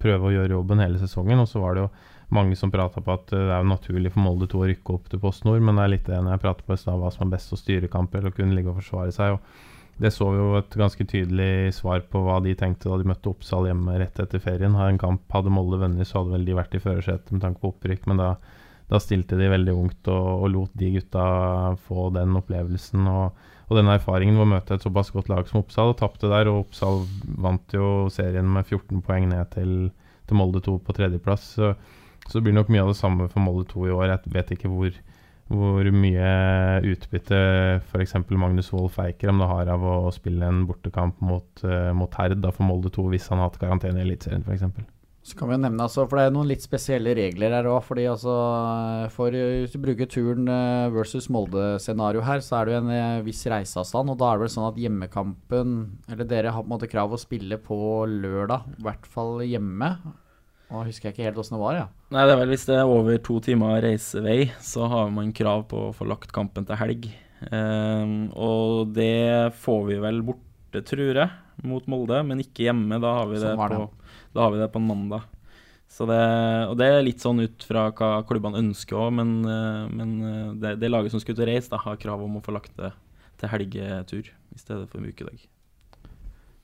prøve 0.00 0.28
å 0.28 0.34
gjøre 0.36 0.56
jobben 0.56 0.84
hele 0.84 1.00
sesongen. 1.00 1.42
Og 1.42 1.50
så 1.50 1.64
var 1.64 1.76
det 1.76 1.86
jo 1.86 1.90
mange 2.30 2.54
som 2.54 2.70
prata 2.70 3.02
på 3.02 3.16
at 3.16 3.34
uh, 3.34 3.40
det 3.40 3.56
er 3.56 3.64
jo 3.64 3.72
naturlig 3.72 4.14
for 4.14 4.24
Molde 4.24 4.48
2 4.52 4.62
å 4.62 4.70
rykke 4.70 4.96
opp 4.96 5.10
til 5.10 5.24
Post 5.24 5.48
Nord, 5.48 5.64
men 5.64 5.80
det 5.80 5.86
er 5.86 5.94
litt 5.96 6.06
det 6.12 6.20
når 6.20 6.36
jeg 6.36 6.44
prater 6.44 6.68
på 6.68 6.76
i 6.76 6.84
stad 6.84 7.00
hva 7.00 7.10
som 7.14 7.26
er 7.26 7.34
best 7.34 7.56
å 7.56 7.60
styre 7.60 7.90
kamper 7.92 8.22
eller 8.22 8.36
kunne 8.36 8.56
ligge 8.56 8.72
og 8.72 8.80
forsvare 8.82 9.16
seg. 9.16 9.36
og 9.36 9.68
det 10.00 10.12
så 10.14 10.30
vi 10.32 10.40
jo 10.40 10.54
et 10.58 10.76
ganske 10.80 11.04
tydelig 11.04 11.74
svar 11.76 12.02
på 12.08 12.22
hva 12.24 12.38
de 12.44 12.54
tenkte 12.58 12.88
da 12.88 12.96
de 13.00 13.08
møtte 13.10 13.30
Oppsal 13.30 13.68
hjemme 13.68 13.98
rett 14.00 14.22
etter 14.22 14.40
ferien. 14.42 14.76
Hadde 14.78 14.96
en 14.96 15.02
kamp 15.02 15.36
hadde 15.36 15.52
Molde 15.52 15.80
vunnet, 15.82 16.08
så 16.08 16.22
hadde 16.22 16.34
vel 16.38 16.48
de 16.48 16.56
vært 16.56 16.76
i 16.78 16.82
førersetet 16.82 17.34
med 17.34 17.44
tanke 17.44 17.60
på 17.62 17.74
opprykk, 17.74 18.08
men 18.08 18.22
da 18.22 18.34
da 18.90 18.98
stilte 18.98 19.38
de 19.38 19.46
veldig 19.52 19.74
ungt 19.76 20.10
og, 20.10 20.28
og 20.42 20.50
lot 20.50 20.72
de 20.78 20.90
gutta 20.96 21.24
få 21.86 22.08
den 22.14 22.34
opplevelsen 22.40 23.06
og, 23.06 23.36
og 23.70 23.78
den 23.78 23.90
erfaringen 23.92 24.38
ved 24.38 24.48
å 24.48 24.50
møte 24.56 24.76
et 24.76 24.86
såpass 24.86 25.12
godt 25.14 25.30
lag 25.30 25.46
som 25.46 25.60
Oppsal. 25.60 25.92
Og 25.92 26.00
tapte 26.00 26.30
der, 26.30 26.50
og 26.50 26.64
Oppsal 26.64 27.04
vant 27.38 27.76
jo 27.76 28.08
serien 28.10 28.48
med 28.50 28.66
14 28.66 29.04
poeng 29.06 29.28
ned 29.30 29.52
til, 29.54 29.74
til 30.26 30.40
Molde 30.40 30.62
2 30.66 30.74
på 30.82 30.96
tredjeplass. 30.96 31.44
Så, 31.54 31.70
så 32.26 32.42
blir 32.42 32.56
nok 32.56 32.72
mye 32.72 32.82
av 32.82 32.90
det 32.90 32.98
samme 32.98 33.28
for 33.30 33.44
Molde 33.44 33.68
2 33.70 33.86
i 33.86 33.94
år. 33.94 34.08
Jeg 34.10 34.34
vet 34.34 34.50
ikke 34.56 34.72
hvor, 34.72 34.90
hvor 35.50 35.90
mye 35.90 36.30
utbytte 36.86 37.40
f.eks. 37.80 38.14
Magnus 38.30 38.70
Wolff 38.70 39.00
det 39.00 39.32
har 39.50 39.72
av 39.74 39.82
å 39.82 40.12
spille 40.14 40.46
en 40.46 40.62
bortekamp 40.68 41.18
mot, 41.20 41.64
uh, 41.66 41.90
mot 41.96 42.14
Herd 42.14 42.38
da 42.44 42.54
for 42.54 42.68
Molde 42.68 42.92
2 42.94 43.08
hvis 43.10 43.26
han 43.32 43.42
har 43.42 43.50
hatt 43.50 43.58
karantene 43.58 43.98
i 43.98 44.06
Eliteserien 44.06 44.46
f.eks. 44.46 44.86
Så 45.20 45.36
kan 45.36 45.50
vi 45.50 45.54
jo 45.54 45.60
nevne, 45.60 45.84
altså, 45.84 46.06
for 46.08 46.16
Det 46.16 46.22
er 46.26 46.32
noen 46.32 46.48
litt 46.48 46.64
spesielle 46.64 47.12
regler 47.16 47.52
her 47.52 47.66
òg. 47.68 47.90
Altså, 48.08 48.36
for 49.12 49.34
hvis 49.34 49.74
du 49.74 49.82
bruker 49.82 50.08
turen 50.08 50.48
eh, 50.48 50.88
versus 50.94 51.28
Molde-scenario 51.32 52.24
her, 52.24 52.40
så 52.44 52.56
er 52.56 52.66
det 52.66 52.72
jo 52.74 52.80
en 52.80 52.94
eh, 52.94 53.20
viss 53.26 53.42
reiseavstand. 53.52 54.14
og 54.14 54.16
Da 54.20 54.30
er 54.30 54.40
det 54.40 54.46
vel 54.46 54.54
sånn 54.54 54.70
at 54.70 54.80
hjemmekampen 54.80 55.76
Eller 56.08 56.30
dere 56.30 56.54
har 56.56 56.64
på 56.64 56.70
en 56.70 56.72
måte 56.72 56.88
krav 56.90 57.12
å 57.12 57.20
spille 57.20 57.60
på 57.60 57.76
lørdag, 58.08 58.72
i 58.78 58.86
hvert 58.86 59.12
fall 59.12 59.44
hjemme. 59.44 59.92
Nå 60.70 60.84
husker 60.86 61.08
jeg 61.08 61.16
ikke 61.16 61.26
helt 61.26 61.40
åssen 61.42 61.56
det 61.56 61.64
var, 61.64 61.76
ja. 61.76 61.86
Nei, 62.14 62.22
det 62.26 62.34
er 62.34 62.40
vel 62.44 62.52
Hvis 62.52 62.66
det 62.68 62.76
er 62.78 62.90
over 62.90 63.18
to 63.26 63.40
timer 63.42 63.80
reisevei, 63.82 64.38
så 64.62 64.86
har 64.90 65.10
man 65.14 65.34
krav 65.34 65.66
på 65.70 65.88
å 65.88 65.94
få 65.96 66.06
lagt 66.06 66.30
kampen 66.34 66.68
til 66.68 66.78
helg. 66.78 67.10
Um, 67.50 68.30
og 68.36 68.92
det 68.94 69.50
får 69.62 69.82
vi 69.88 69.98
vel 70.02 70.22
borte, 70.26 70.84
tror 70.86 71.22
jeg, 71.24 71.28
mot 71.66 71.86
Molde, 71.90 72.22
men 72.28 72.42
ikke 72.44 72.68
hjemme. 72.68 73.00
Da 73.02 73.16
har 73.18 73.30
vi 73.32 73.42
sånn 73.42 73.58
det 73.58 73.80
på 73.80 73.88
da 74.30 74.46
har 74.46 74.54
vi 74.54 74.60
det 74.60 74.70
på 74.70 74.78
en 74.78 74.86
mandag. 74.86 75.26
Det, 75.90 76.18
og 76.70 76.76
det 76.78 76.86
er 76.86 77.00
litt 77.02 77.22
sånn 77.22 77.42
ut 77.42 77.64
fra 77.66 77.88
hva 77.90 78.10
klubbene 78.28 78.60
ønsker 78.62 78.94
òg, 78.94 79.08
men, 79.18 79.32
eh, 79.42 79.88
men 79.90 80.12
eh, 80.22 80.50
det, 80.62 80.76
det, 80.84 80.90
laget 80.92 81.10
som 81.10 81.22
skal 81.22 81.34
ut 81.34 81.42
reis, 81.48 81.66
da, 81.72 81.80
har 81.82 81.98
krav 81.98 82.22
om 82.22 82.38
å 82.38 82.42
få 82.44 82.54
lagt 82.54 82.76
det 82.78 82.92
til 83.42 83.50
helgetur 83.50 84.30
i 84.30 84.60
stedet 84.60 84.86
for 84.92 85.02
ukedag. 85.02 85.42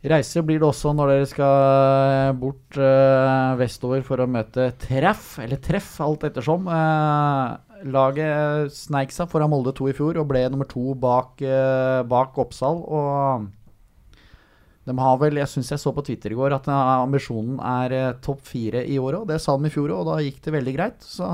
Reise 0.07 0.43
blir 0.47 0.61
det 0.63 0.69
også 0.69 0.93
når 0.95 1.11
dere 1.11 1.29
skal 1.31 2.37
bort 2.39 2.79
uh, 2.79 3.57
vestover 3.59 4.05
for 4.07 4.23
å 4.23 4.29
møte 4.31 4.69
Treff, 4.79 5.37
eller 5.43 5.59
Treff, 5.63 5.97
alt 6.05 6.29
ettersom. 6.29 6.69
Uh, 6.71 7.57
laget 7.91 8.73
sneik 8.77 9.15
seg 9.15 9.31
foran 9.33 9.51
Molde 9.51 9.75
2 9.77 9.91
i 9.91 9.97
fjor 9.97 10.21
og 10.23 10.29
ble 10.31 10.45
nummer 10.53 10.69
to 10.71 10.95
bak, 11.01 11.43
uh, 11.43 12.07
bak 12.07 12.39
Oppsal. 12.45 12.83
Og 12.87 13.49
de 14.87 14.95
har 14.95 15.19
vel, 15.19 15.41
Jeg 15.43 15.51
syns 15.51 15.73
jeg 15.75 15.83
så 15.83 15.91
på 15.93 16.05
Twitter 16.07 16.31
i 16.31 16.39
går 16.39 16.55
at 16.55 16.69
ambisjonen 16.71 17.59
er 17.59 17.95
eh, 17.97 18.19
topp 18.23 18.45
fire 18.47 18.85
i 18.87 19.01
år 19.03 19.23
òg. 19.23 19.29
Det 19.33 19.41
sa 19.43 19.57
de 19.59 19.67
i 19.67 19.75
fjor 19.75 19.91
òg, 19.91 20.05
og 20.05 20.11
da 20.13 20.23
gikk 20.23 20.39
det 20.45 20.55
veldig 20.55 20.75
greit. 20.77 21.03
Så 21.03 21.27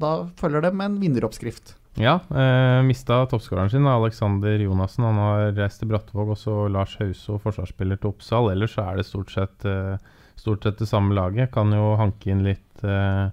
da 0.00 0.14
følger 0.40 0.64
de 0.64 0.72
en 0.72 0.96
vinneroppskrift. 1.02 1.76
Ja, 1.94 2.18
eh, 2.34 2.82
mista 2.82 3.20
toppskåreren 3.30 3.70
sin, 3.70 3.86
Alexander 3.86 4.58
Jonassen. 4.58 5.04
Han 5.04 5.20
har 5.22 5.52
reist 5.54 5.78
til 5.78 5.92
Brattvåg. 5.92 6.32
Også 6.34 6.66
Lars 6.72 6.96
Hauso, 6.98 7.38
forsvarsspiller 7.38 8.00
til 8.00 8.10
Oppsal. 8.10 8.50
Ellers 8.50 8.74
er 8.82 8.98
det 8.98 9.06
stort 9.06 9.30
sett, 9.30 9.64
eh, 9.64 9.96
stort 10.34 10.66
sett 10.66 10.78
det 10.78 10.90
samme 10.90 11.14
laget. 11.14 11.52
Kan 11.54 11.70
jo 11.70 11.94
hanke 12.00 12.32
inn 12.34 12.42
litt 12.42 12.82
eh, 12.82 13.30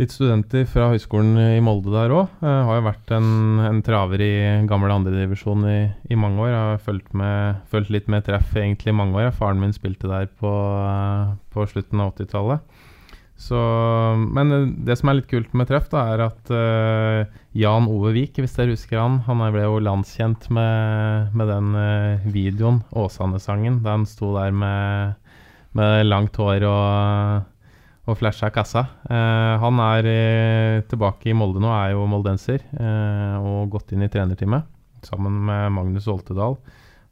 litt 0.00 0.14
studenter 0.14 0.64
fra 0.70 0.88
høyskolen 0.92 1.36
i 1.58 1.60
Molde 1.64 1.92
der 1.92 2.12
òg. 2.14 2.30
Uh, 2.40 2.62
har 2.68 2.78
jo 2.78 2.86
vært 2.86 3.10
en, 3.12 3.30
en 3.68 3.80
traver 3.84 4.22
i 4.24 4.32
gammel 4.70 4.94
andredivisjon 4.94 5.66
i, 5.68 5.80
i 6.08 6.16
mange 6.16 6.40
år. 6.46 6.54
Har 6.54 6.84
fulgt, 6.84 7.12
med, 7.16 7.60
fulgt, 7.72 7.92
litt 7.92 8.08
med 8.08 8.24
treff 8.28 8.54
egentlig 8.56 8.94
i 8.94 8.96
mange 8.96 9.18
år. 9.20 9.34
Faren 9.36 9.60
min 9.60 9.74
spilte 9.76 10.08
der 10.08 10.30
på, 10.40 10.48
uh, 10.48 11.34
på 11.52 11.66
slutten 11.68 12.00
av 12.00 12.14
80-tallet. 12.14 12.79
Men 13.50 14.52
uh, 14.52 14.66
det 14.86 14.98
som 15.00 15.10
er 15.10 15.20
litt 15.20 15.30
kult 15.30 15.54
med 15.56 15.70
treff, 15.70 15.88
da, 15.92 16.04
er 16.12 16.24
at 16.26 16.50
uh, 16.52 17.38
Jan 17.56 17.88
Ove 17.90 18.12
Vik, 18.16 18.40
hvis 18.40 18.56
dere 18.56 18.74
husker 18.74 19.00
han, 19.00 19.20
han 19.26 19.42
ble 19.54 19.64
jo 19.64 19.80
landskjent 19.82 20.48
med, 20.54 21.32
med 21.36 21.50
den 21.50 21.70
videoen, 22.34 22.82
Åsane-sangen, 22.92 23.80
da 23.84 23.96
han 23.96 24.06
sto 24.08 24.34
der 24.36 24.52
med, 24.54 25.16
med 25.78 26.04
langt 26.08 26.38
hår 26.40 26.68
og 26.68 27.48
og 28.08 28.16
flasha 28.18 28.48
kassa. 28.50 28.80
Uh, 29.06 29.60
han 29.62 29.78
er 29.84 30.06
tilbake 30.90 31.28
i 31.30 31.34
Molde 31.36 31.60
nå, 31.62 31.68
er 31.70 31.92
jo 31.92 32.08
moldenser, 32.10 32.64
og 33.38 33.70
gått 33.70 33.92
inn 33.94 34.02
i 34.02 34.08
trenerteamet 34.10 34.66
sammen 35.06 35.36
med 35.46 35.68
Magnus 35.76 36.08
Oltedal 36.10 36.56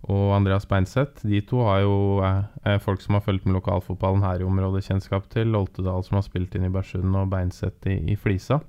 og 0.06 0.30
Andreas 0.36 0.66
Beinseth. 0.68 1.26
De 1.26 1.40
to 1.42 1.64
har 1.66 1.82
jo 1.82 1.96
eh, 2.22 2.78
folk 2.82 3.02
som 3.02 3.18
har 3.18 3.24
fulgt 3.26 3.48
med 3.48 3.58
lokalfotballen 3.58 4.22
her 4.22 4.40
i 4.40 4.46
området, 4.46 4.86
kjennskap 4.86 5.26
til. 5.32 5.56
Oltedal 5.58 6.04
som 6.06 6.20
har 6.20 6.26
spilt 6.26 6.54
inn 6.54 6.68
i 6.68 6.72
Bersund, 6.72 7.10
og 7.18 7.32
Beinseth 7.32 7.90
i, 7.90 7.98
i, 8.12 8.16
Flisa. 8.16 8.60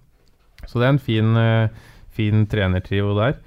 Så 0.66 0.82
det 0.82 0.88
er 0.88 0.96
en 0.96 1.02
fin, 1.04 1.38
eh, 1.38 1.88
fin 2.10 2.48
trenertrio 2.50 3.14
der. 3.20 3.38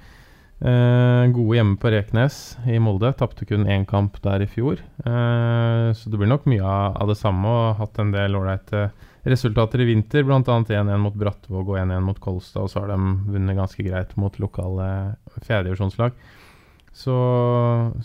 Eh, 0.63 1.25
gode 1.35 1.57
hjemme 1.57 1.75
på 1.75 1.91
Reknes 1.91 2.55
i 2.71 2.79
Molde. 2.79 3.11
Tapte 3.19 3.45
kun 3.49 3.67
én 3.67 3.83
kamp 3.89 4.15
der 4.23 4.45
i 4.45 4.47
fjor. 4.47 4.79
Uh, 5.03 5.91
så 5.91 6.07
det 6.07 6.21
blir 6.21 6.31
nok 6.31 6.45
mye 6.47 6.63
av 6.63 7.09
det 7.11 7.17
samme. 7.19 7.43
Og 7.51 7.81
hatt 7.81 7.99
en 7.99 8.13
del 8.15 8.39
ålreite 8.39 8.87
resultater 9.27 9.83
i 9.83 9.89
vinter. 9.91 10.23
Bl.a. 10.23 10.39
1-1 10.39 11.03
mot 11.03 11.17
Brattvåg 11.19 11.67
og 11.67 11.81
1-1 11.81 12.07
mot 12.07 12.21
Kolstad. 12.23 12.63
Og 12.63 12.71
så 12.71 12.79
har 12.79 12.93
de 12.93 13.17
vunnet 13.35 13.59
ganske 13.59 13.83
greit 13.83 14.15
mot 14.15 14.39
lokale 14.39 14.87
fjerdedivisjonslag. 15.41 16.15
Så, 16.93 17.13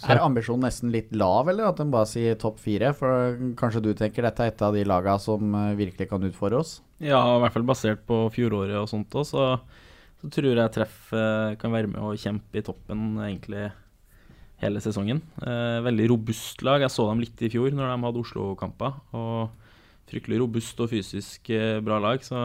så 0.01 0.09
Er 0.09 0.23
ambisjonen 0.25 0.65
nesten 0.65 0.93
litt 0.95 1.11
lav, 1.13 1.51
eller 1.53 1.69
at 1.69 1.81
de 1.81 1.85
bare 1.93 2.09
sier 2.09 2.39
topp 2.41 2.57
fire? 2.63 2.95
For 2.97 3.37
kanskje 3.59 3.83
du 3.85 3.91
tenker 3.97 4.25
dette 4.25 4.47
er 4.47 4.55
et 4.55 4.65
av 4.65 4.73
de 4.77 4.87
lagene 4.89 5.21
som 5.21 5.53
eh, 5.61 5.75
virkelig 5.77 6.09
kan 6.09 6.25
utfordre 6.25 6.63
oss? 6.63 6.79
Ja, 7.05 7.21
i 7.37 7.43
hvert 7.45 7.55
fall 7.55 7.69
basert 7.69 8.07
på 8.09 8.25
fjoråret 8.33 8.81
og 8.81 8.89
sånt 8.91 9.13
òg, 9.19 9.29
så 9.29 9.51
så 10.19 10.31
tror 10.35 10.51
jeg 10.51 10.75
Treff 10.75 11.13
eh, 11.15 11.55
kan 11.61 11.71
være 11.75 11.91
med 11.93 12.03
og 12.03 12.19
kjempe 12.19 12.59
i 12.59 12.65
toppen 12.67 13.21
egentlig 13.23 13.69
hele 14.59 14.83
sesongen. 14.83 15.21
Eh, 15.39 15.79
veldig 15.87 16.09
robust 16.11 16.65
lag. 16.67 16.83
Jeg 16.83 16.91
så 16.91 17.07
dem 17.07 17.23
litt 17.23 17.39
i 17.47 17.51
fjor 17.53 17.71
når 17.75 17.93
de 17.93 18.07
hadde 18.09 18.23
Oslo-kamper. 18.25 18.99
og 19.15 19.67
Fryktelig 20.09 20.41
robust 20.41 20.79
og 20.83 20.91
fysisk 20.91 21.51
eh, 21.55 21.79
bra 21.85 22.01
lag, 22.03 22.25
så 22.25 22.39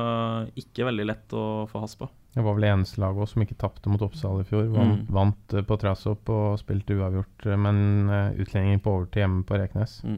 ikke 0.59 0.85
veldig 0.89 1.07
lett 1.07 1.33
å 1.33 1.63
få 1.71 1.81
has 1.81 1.95
på. 1.97 2.09
Det 2.33 2.41
var 2.41 2.57
vel 2.57 2.65
eneste 2.65 3.01
lag 3.01 3.17
også 3.17 3.35
som 3.35 3.43
ikke 3.45 3.59
tapte 3.61 3.91
mot 3.93 4.01
Oppsal 4.01 4.41
i 4.41 4.47
fjor. 4.47 4.65
Vant, 4.73 5.03
mm. 5.03 5.09
vant 5.13 5.57
på 5.69 5.77
Trasopp 5.81 6.31
og 6.33 6.57
spilte 6.61 6.97
uavgjort, 6.97 7.45
men 7.61 8.09
utlendinger 8.41 8.81
på 8.81 8.95
overtid 8.97 9.21
hjemme 9.21 9.43
på 9.45 9.59
Reknes. 9.61 9.99
Mm. 10.07 10.17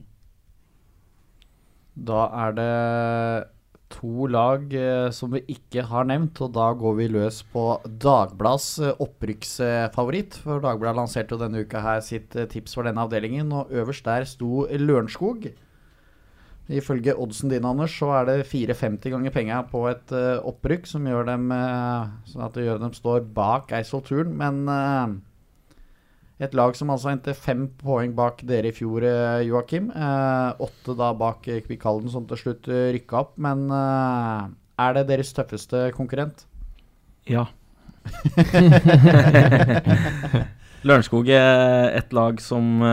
Da 2.07 2.21
er 2.45 2.55
det 2.55 2.71
to 3.93 4.27
lag 4.31 4.71
eh, 4.73 5.09
som 5.13 5.33
vi 5.35 5.43
ikke 5.51 5.85
har 5.89 6.07
nevnt, 6.09 6.39
og 6.43 6.53
da 6.55 6.69
går 6.77 6.97
vi 6.99 7.09
løs 7.11 7.41
på 7.53 7.65
Dagblads 7.85 8.67
eh, 8.83 9.03
opprykksfavoritt. 9.03 10.39
For 10.43 10.63
Dagbladet 10.63 10.99
lanserte 10.99 11.35
jo 11.35 11.41
denne 11.41 11.63
uka 11.65 11.83
her 11.83 12.01
sitt 12.05 12.35
eh, 12.35 12.49
tips 12.51 12.75
for 12.77 12.87
denne 12.87 13.05
avdelingen, 13.05 13.53
og 13.55 13.71
øverst 13.73 14.07
der 14.07 14.27
sto 14.29 14.65
Lørenskog. 14.65 15.49
Ifølge 16.65 17.13
oddsen 17.21 17.51
din, 17.51 17.65
Anders, 17.67 17.93
så 17.93 18.07
er 18.17 18.25
det 18.25 18.47
4,50 18.49 19.11
ganger 19.13 19.33
penga 19.33 19.59
på 19.69 19.83
et 19.91 20.09
uh, 20.17 20.41
opprykk 20.49 20.87
som 20.89 21.05
gjør 21.05 21.27
dem 21.27 21.51
uh, 21.53 22.09
sånn 22.25 22.41
at 22.47 22.57
det 22.57 22.65
gjør 22.65 22.79
dem 22.81 22.95
står 22.97 23.21
bak 23.35 23.69
Eidsvoll-turen. 23.77 24.33
men 24.33 24.65
uh, 24.65 25.13
et 26.41 26.57
lag 26.57 26.73
som 26.75 26.89
altså 26.89 27.11
endte 27.13 27.37
fem 27.37 27.67
poeng 27.79 28.15
bak 28.17 28.41
dere 28.49 28.73
i 28.73 28.75
fjor, 28.75 29.05
uh, 29.05 29.45
Joakim. 29.45 29.91
Åtte 29.93 30.97
da 30.97 31.13
bak 31.13 31.45
Kvikk 31.45 31.85
Halden, 31.85 32.09
som 32.11 32.25
til 32.27 32.41
slutt 32.41 32.67
eh, 32.67 32.89
rykka 32.97 33.21
opp. 33.21 33.37
Men 33.37 33.69
er 33.71 34.97
det 34.97 35.05
deres 35.13 35.31
tøffeste 35.37 35.93
konkurrent? 35.95 36.43
Ja. 37.29 37.45
Lørenskog 40.85 41.29
er 41.33 41.95
et 41.95 42.11
lag 42.13 42.41
som 42.43 42.83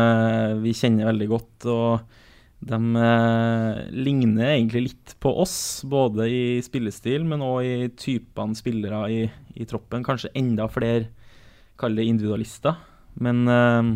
vi 0.63 0.73
kjenner 0.77 1.11
veldig 1.11 1.29
godt. 1.33 1.67
og 1.67 2.22
de 2.63 2.79
eh, 2.97 3.79
ligner 3.91 4.53
egentlig 4.53 4.85
litt 4.87 5.15
på 5.23 5.33
oss, 5.43 5.83
både 5.89 6.29
i 6.31 6.43
spillestil, 6.63 7.25
men 7.27 7.43
òg 7.43 7.67
i 7.67 7.89
typene 7.99 8.59
spillere 8.59 9.03
i, 9.11 9.23
i 9.59 9.67
troppen. 9.69 10.05
Kanskje 10.07 10.31
enda 10.39 10.69
flere, 10.71 11.09
kall 11.81 11.99
det 11.99 12.07
individualister. 12.07 12.79
Men 13.23 13.43
eh, 13.51 13.91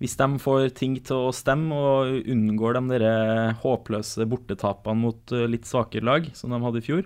hvis 0.00 0.16
de 0.16 0.28
får 0.40 0.70
ting 0.76 0.96
til 1.04 1.28
å 1.28 1.34
stemme 1.36 1.76
og 1.76 2.28
unngår 2.32 2.78
de 2.78 2.98
der 2.98 3.52
håpløse 3.60 4.24
bortetapene 4.28 4.96
mot 4.96 5.34
uh, 5.36 5.44
litt 5.44 5.68
svakere 5.68 6.06
lag, 6.08 6.30
som 6.32 6.54
de 6.54 6.60
hadde 6.64 6.80
i 6.80 6.86
fjor, 6.86 7.04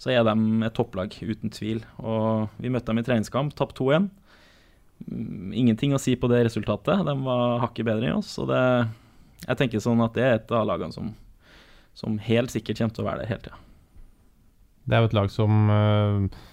så 0.00 0.14
er 0.14 0.24
de 0.24 0.64
et 0.64 0.72
topplag, 0.76 1.12
uten 1.20 1.52
tvil. 1.52 1.82
Og 2.00 2.48
vi 2.56 2.72
møtte 2.72 2.88
dem 2.88 3.02
i 3.02 3.04
treningskamp, 3.04 3.52
tapte 3.58 3.84
2-1. 3.84 4.08
Mm, 5.04 5.52
ingenting 5.52 5.92
å 5.92 6.00
si 6.00 6.16
på 6.16 6.30
det 6.32 6.46
resultatet. 6.46 7.04
De 7.04 7.14
var 7.26 7.60
hakket 7.66 7.90
bedre 7.90 8.08
enn 8.08 8.22
oss. 8.22 8.32
Og 8.40 8.48
det, 8.48 8.62
jeg 9.46 9.58
tenker 9.58 9.82
sånn 9.82 10.04
at 10.04 10.14
det 10.16 10.24
er 10.26 10.38
et 10.38 10.54
av 10.54 10.68
lagene 10.68 10.94
som, 10.94 11.10
som 11.96 12.20
helt 12.22 12.52
sikkert 12.52 12.82
kommer 12.82 12.96
til 12.96 13.04
å 13.04 13.10
være 13.10 13.22
der 13.24 13.32
hele 13.32 13.44
tida. 13.48 13.60
Det 14.84 14.96
er 14.96 15.04
jo 15.04 15.10
et 15.10 15.20
lag 15.20 15.30
som 15.32 15.60
uh 15.70 16.46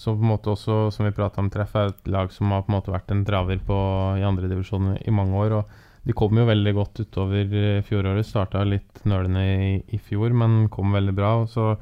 som 0.00 0.16
på 0.16 0.24
en 0.24 0.32
måte 0.32 0.48
også, 0.54 0.88
som 0.94 1.04
vi 1.04 1.12
prata 1.12 1.42
om, 1.42 1.50
Treff 1.52 1.74
er 1.76 1.90
et 1.90 2.06
lag 2.08 2.30
som 2.32 2.52
har 2.54 2.64
på 2.64 2.72
en 2.72 2.78
måte 2.78 2.92
vært 2.92 3.12
en 3.12 3.24
traver 3.28 3.60
på, 3.66 3.76
i 4.16 4.24
andredivisjon 4.24 4.94
i 4.96 5.12
mange 5.12 5.36
år. 5.36 5.56
og 5.58 6.06
De 6.08 6.16
kom 6.16 6.38
jo 6.40 6.46
veldig 6.48 6.72
godt 6.78 7.02
utover 7.04 7.82
fjoråret. 7.84 8.24
Starta 8.24 8.64
litt 8.64 9.02
nølende 9.04 9.42
i, 9.44 9.74
i, 9.92 10.00
fjor, 10.00 10.32
men 10.32 10.70
kom 10.72 10.96
veldig 10.96 11.16
bra. 11.16 11.34
og 11.42 11.50
så 11.52 11.74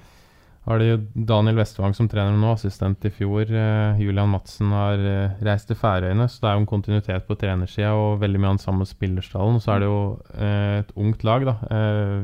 har 0.68 0.82
de 0.82 0.96
Daniel 1.28 1.56
Vestvang 1.56 1.94
som 1.96 2.08
trener 2.10 2.34
nå, 2.36 2.50
assistent 2.52 3.04
i 3.08 3.10
fjor. 3.14 3.48
Eh, 3.48 4.00
Julian 4.02 4.28
Madsen 4.28 4.72
har 4.74 5.00
eh, 5.00 5.38
reist 5.46 5.70
til 5.70 5.78
Færøyene, 5.80 6.26
så 6.28 6.42
det 6.42 6.50
er 6.50 6.58
jo 6.58 6.62
en 6.62 6.68
kontinuitet 6.68 7.24
på 7.28 7.36
trenersida 7.40 7.94
og 7.96 8.18
veldig 8.20 8.42
mye 8.42 8.50
av 8.50 8.58
den 8.58 8.64
samme 8.66 8.88
spillerstallen. 8.88 9.62
Så 9.64 9.72
er 9.72 9.80
det 9.80 9.88
jo 9.88 10.02
eh, 10.36 10.74
et 10.82 10.92
ungt 11.00 11.24
lag, 11.24 11.46
da. 11.48 11.54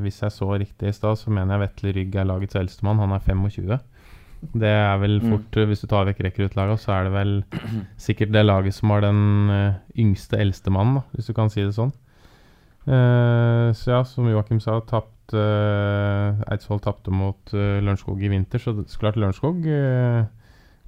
Hvis 0.04 0.20
jeg 0.20 0.34
så 0.36 0.50
riktig 0.60 0.90
i 0.90 0.96
stad, 0.96 1.16
så 1.20 1.32
mener 1.32 1.56
jeg 1.56 1.64
Vetle 1.64 1.94
Rygg 1.96 2.18
er 2.20 2.28
lagets 2.28 2.60
eldstemann. 2.60 3.00
Han 3.00 3.16
er 3.16 3.24
25. 3.24 3.80
Det 4.52 4.74
er 4.76 4.98
vel 5.00 5.16
Mm. 5.22 5.30
fort, 5.30 5.56
mm. 5.56 5.68
hvis 5.70 5.80
du 5.80 5.88
tar 5.88 6.04
vekk 6.10 6.20
rekruttlaget, 6.26 6.84
så 6.84 6.92
er 6.98 7.04
det 7.08 7.12
vel 7.14 7.34
sikkert 7.96 8.34
det 8.34 8.44
laget 8.44 8.76
som 8.76 8.92
har 8.92 9.00
den 9.06 9.80
yngste 9.96 10.36
eldstemannen, 10.36 11.00
hvis 11.14 11.32
du 11.32 11.32
kan 11.32 11.48
si 11.48 11.64
det 11.64 11.72
sånn. 11.72 11.94
Så 12.84 13.88
ja, 13.88 14.02
som 14.04 14.28
Joakim 14.28 14.60
sa, 14.60 14.76
tapt 14.84 15.13
uh, 15.32 16.36
Eidsvoll 16.52 16.82
tapte 16.84 17.12
mot 17.14 17.54
uh, 17.56 17.80
Lørenskog 17.80 18.20
i 18.20 18.28
vinter, 18.28 18.60
så 18.60 18.74
det, 18.76 18.84
så 18.92 19.00
klart 19.00 19.16
Lørenskog 19.16 19.64
uh, 19.64 20.26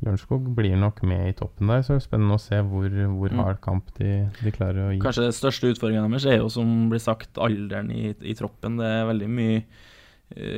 Lørenskog 0.05 0.51
blir 0.59 0.77
nok 0.77 1.01
med 1.09 1.31
i 1.31 1.37
toppen 1.39 1.73
der, 1.73 1.81
så 1.81 1.95
det 1.95 2.03
er 2.03 2.05
spennende 2.05 2.37
å 2.37 2.43
se 2.43 2.59
hvor, 2.69 2.91
hvor 2.91 3.33
Mm. 3.33 3.41
hard 3.41 3.61
kamp 3.65 3.89
de, 3.97 4.29
de 4.43 4.53
klarer 4.53 4.83
å 4.85 4.93
gi. 4.93 5.01
Kanskje 5.01 5.25
den 5.25 5.37
største 5.39 5.71
utfordringen 5.73 6.11
deres 6.13 6.27
er 6.29 6.43
jo, 6.43 6.51
som 6.53 6.91
blir 6.93 7.01
sagt, 7.01 7.39
alderen 7.41 7.89
i, 7.95 8.11
i 8.21 8.35
troppen. 8.37 8.77
Det 8.77 8.85
er 8.85 9.09
veldig 9.09 9.31
mye 9.33 9.63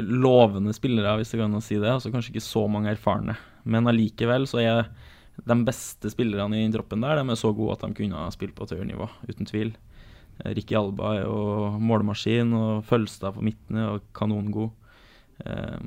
lovende 0.03 0.73
spillere, 0.75 1.13
hvis 1.21 1.31
det 1.31 1.39
går 1.39 1.47
an 1.51 1.59
å 1.61 1.63
si 1.63 1.77
det. 1.77 1.91
Altså 1.93 2.11
kanskje 2.11 2.33
ikke 2.35 2.43
så 2.47 2.65
mange 2.73 2.91
erfarne. 2.91 3.37
Men 3.69 3.87
allikevel 3.87 4.47
så 4.49 4.63
er 4.63 4.89
de 5.39 5.57
beste 5.63 6.11
spillerne 6.11 6.57
i 6.59 6.65
den 6.65 6.73
troppen 6.75 7.05
der 7.05 7.21
De 7.21 7.31
er 7.31 7.39
så 7.39 7.53
gode 7.55 7.77
at 7.77 7.85
de 7.85 7.95
kunne 7.95 8.17
ha 8.19 8.31
spilt 8.35 8.57
på 8.57 8.65
et 8.67 8.75
høyere 8.75 8.89
nivå, 8.89 9.07
uten 9.29 9.47
tvil. 9.47 9.75
Ricky 10.45 10.77
Alba 10.79 11.15
er 11.17 11.25
jo 11.25 11.39
målmaskin, 11.83 12.53
og 12.55 12.85
Følstad 12.87 13.35
på 13.35 13.45
midten 13.47 13.81
er 13.81 14.03
kanongod. 14.17 14.71
Eh, 15.39 15.79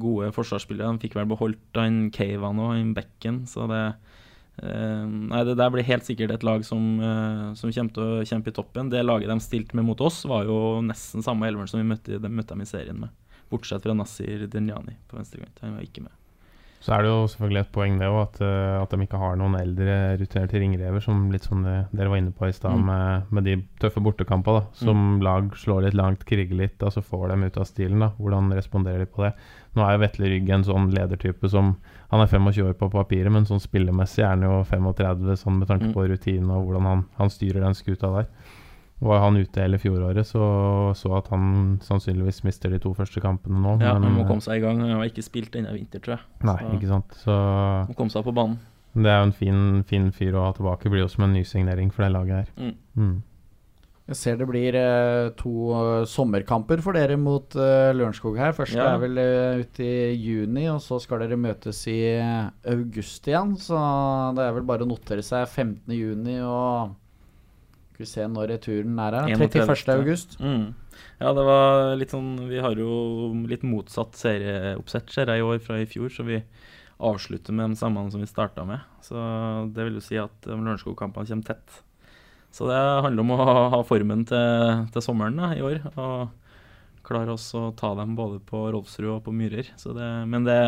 gode 0.00 0.30
forsvarsspillere. 0.32 0.94
De 0.96 1.04
fikk 1.04 1.18
vel 1.18 1.28
beholdt 1.28 1.80
han 1.80 2.06
Keiva 2.14 2.52
nå, 2.56 2.70
han 2.72 2.94
Bekken, 2.96 3.42
så 3.48 3.66
det 3.68 3.82
eh, 4.62 5.04
Nei, 5.04 5.42
det 5.44 5.58
der 5.60 5.72
blir 5.74 5.86
helt 5.88 6.08
sikkert 6.08 6.32
et 6.36 6.46
lag 6.46 6.64
som, 6.66 6.94
eh, 7.04 7.42
som 7.58 7.72
kommer 7.72 7.96
til 7.96 8.06
å 8.06 8.28
kjempe 8.28 8.52
i 8.52 8.56
toppen. 8.56 8.92
Det 8.92 9.04
laget 9.04 9.32
de 9.32 9.38
stilte 9.44 9.76
med 9.76 9.88
mot 9.88 10.04
oss, 10.04 10.22
var 10.28 10.48
jo 10.48 10.78
nesten 10.84 11.24
samme 11.24 11.48
elveren 11.50 11.68
som 11.70 11.82
vi 11.82 11.88
møtte, 11.90 12.20
de 12.20 12.32
møtte 12.32 12.56
dem 12.56 12.64
i 12.64 12.70
serien 12.70 13.04
med. 13.04 13.12
Bortsett 13.48 13.84
fra 13.84 13.96
Nasir 13.96 14.48
Denjani 14.48 14.96
på 15.08 15.20
venstrekant. 15.20 15.64
Han 15.64 15.78
var 15.78 15.84
ikke 15.84 16.04
med. 16.04 16.16
Så 16.80 16.92
er 16.94 17.02
det 17.02 17.08
jo 17.10 17.26
selvfølgelig 17.26 17.60
et 17.64 17.72
poeng 17.74 17.98
det 17.98 18.06
òg, 18.06 18.20
at, 18.22 18.36
eh, 18.40 18.82
at 18.82 18.90
de 18.94 18.98
ikke 19.02 19.18
har 19.18 19.34
noen 19.36 19.56
eldre 19.58 20.16
rutinerte 20.20 20.60
ringrever, 20.62 21.02
som 21.02 21.24
litt 21.32 21.42
det 21.42 21.88
dere 21.92 22.08
var 22.08 22.16
inne 22.20 22.30
på 22.30 22.46
i 22.46 22.52
stad, 22.52 22.76
Mm. 22.78 22.84
med, 22.86 23.22
med 23.32 23.44
de 23.44 23.56
tøffe 23.80 24.00
bortekampene. 24.00 24.60
da, 24.60 24.66
Som 24.72 25.20
lag 25.20 25.50
slår 25.58 25.82
litt 25.86 25.94
langt, 25.94 26.24
kriger 26.24 26.54
litt, 26.54 26.80
og 26.82 26.92
så 26.92 27.02
får 27.02 27.28
dem 27.30 27.42
ut 27.42 27.56
av 27.58 27.64
stilen. 27.66 27.98
da, 27.98 28.10
Hvordan 28.18 28.52
responderer 28.54 28.98
de 29.00 29.06
på 29.06 29.24
det? 29.24 29.34
Nå 29.74 29.82
er 29.84 29.92
jo 29.98 30.04
Vetle 30.06 30.26
Rygg 30.30 30.50
en 30.50 30.64
sånn 30.64 30.90
ledertype 30.94 31.48
som 31.50 31.76
Han 32.10 32.20
er 32.20 32.26
25 32.26 32.64
år 32.64 32.72
på 32.74 32.90
papiret, 32.90 33.30
men 33.30 33.44
sånn 33.44 33.60
spillemessig 33.60 34.22
er 34.24 34.28
han 34.30 34.40
jo 34.40 34.64
35, 34.64 35.36
sånn 35.36 35.58
med 35.58 35.68
tanke 35.68 35.88
Mm. 35.88 35.92
på 35.92 36.08
rutine 36.08 36.50
og 36.50 36.64
hvordan 36.66 36.82
han, 36.86 37.04
han 37.18 37.28
styrer 37.28 37.60
den 37.60 37.74
skuta 37.74 38.08
der. 38.14 38.26
Var 39.00 39.20
han 39.22 39.36
ute 39.38 39.62
hele 39.62 39.78
fjoråret, 39.78 40.26
så 40.26 40.42
så 40.98 41.12
at 41.20 41.28
han 41.30 41.78
sannsynligvis 41.86 42.42
mister 42.42 42.72
de 42.74 42.80
to 42.82 42.90
første 42.98 43.20
kampene 43.22 43.60
nå. 43.62 43.76
Ja, 43.80 43.92
men, 43.94 44.08
Han 44.08 44.16
må 44.16 44.24
eh, 44.24 44.26
komme 44.32 44.42
seg 44.42 44.58
i 44.58 44.64
gang. 44.64 44.80
Han 44.82 44.96
har 44.98 45.06
ikke 45.06 45.22
spilt 45.22 45.52
denne 45.54 45.70
vinter, 45.76 46.00
tror 46.02 46.16
jeg. 46.16 46.24
Nei, 46.42 46.56
Så- 46.58 46.72
ikke 46.74 46.88
sant. 46.90 47.14
Så 47.22 47.36
Må 47.88 47.94
komme 47.96 48.10
seg 48.10 48.24
på 48.26 48.34
banen. 48.34 48.58
det 48.96 49.06
er 49.06 49.18
jo 49.20 49.28
en 49.28 49.32
fin, 49.32 49.82
fin 49.84 50.10
fyr 50.10 50.32
å 50.34 50.46
ha 50.48 50.52
tilbake. 50.52 50.90
Blir 50.90 51.04
jo 51.06 51.08
som 51.08 51.24
en 51.24 51.32
nysignering 51.34 51.92
for 51.92 52.02
det 52.02 52.12
laget 52.12 52.34
her. 52.34 52.48
Mm. 52.58 52.74
Mm. 52.96 53.22
Jeg 54.08 54.16
ser 54.16 54.36
det 54.40 54.46
blir 54.48 54.74
eh, 54.74 55.30
to 55.36 55.52
eh, 56.00 56.04
sommerkamper 56.08 56.80
for 56.82 56.92
dere 56.96 57.16
mot 57.20 57.44
uh, 57.54 57.92
Lørenskog 57.92 58.38
her. 58.38 58.52
Første 58.56 58.78
Ja. 58.80 58.94
er 58.94 58.98
vel 58.98 59.18
uh, 59.18 59.60
ute 59.62 59.84
i 59.84 60.16
juni, 60.16 60.66
og 60.72 60.80
så 60.80 60.98
skal 61.00 61.20
dere 61.20 61.36
møtes 61.36 61.86
i 61.86 62.16
eh, 62.16 62.48
august 62.66 63.28
igjen. 63.28 63.54
Så 63.60 63.76
det 64.34 64.42
er 64.48 64.54
vel 64.54 64.64
bare 64.64 64.82
å 64.82 64.88
notere 64.88 65.22
seg 65.22 65.46
15. 65.46 65.92
juni 65.92 66.40
og 66.40 66.96
Skal 67.98 68.06
vi 68.06 68.10
se 68.12 68.24
når 68.30 68.50
returen 68.52 68.98
er 69.02 69.14
her. 69.18 69.32
31. 69.34 69.64
31. 69.66 69.88
august. 69.98 70.36
Mm. 70.38 70.68
Ja, 71.18 71.32
det 71.34 71.44
var 71.48 71.96
litt 71.98 72.12
sånn 72.14 72.28
Vi 72.46 72.60
har 72.62 72.78
jo 72.78 73.32
litt 73.50 73.64
motsatt 73.66 74.14
serieoppsett, 74.14 75.10
ser 75.10 75.32
jeg, 75.32 75.42
i 75.42 75.46
år 75.48 75.58
fra 75.58 75.80
i 75.82 75.88
fjor, 75.90 76.06
så 76.14 76.22
vi 76.22 76.38
avslutter 77.02 77.56
med 77.58 77.72
de 77.72 77.80
samme 77.80 78.04
som 78.14 78.22
vi 78.22 78.28
starta 78.30 78.62
med. 78.68 78.84
Så 79.02 79.18
det 79.74 79.88
vil 79.88 79.98
jo 79.98 80.02
si 80.06 80.14
at 80.14 80.46
um, 80.46 80.62
Lørenskog-kampene 80.62 81.26
kommer 81.26 81.48
tett. 81.48 81.80
Så 82.54 82.68
det 82.70 82.78
handler 82.78 83.24
om 83.24 83.34
å 83.34 83.48
ha, 83.74 83.80
formen 83.88 84.22
til, 84.30 84.86
til 84.94 85.02
sommeren 85.02 85.42
da, 85.42 85.50
i 85.58 85.64
år. 85.66 85.82
Og 85.98 87.02
klare 87.08 87.34
oss 87.34 87.48
å 87.58 87.72
ta 87.74 87.96
dem 87.98 88.14
både 88.14 88.38
på 88.46 88.60
Rolfsrud 88.76 89.10
og 89.16 89.24
på 89.26 89.34
Myrer. 89.34 89.72
Så 89.74 89.90
det, 89.96 90.06
men 90.30 90.46
det, 90.46 90.60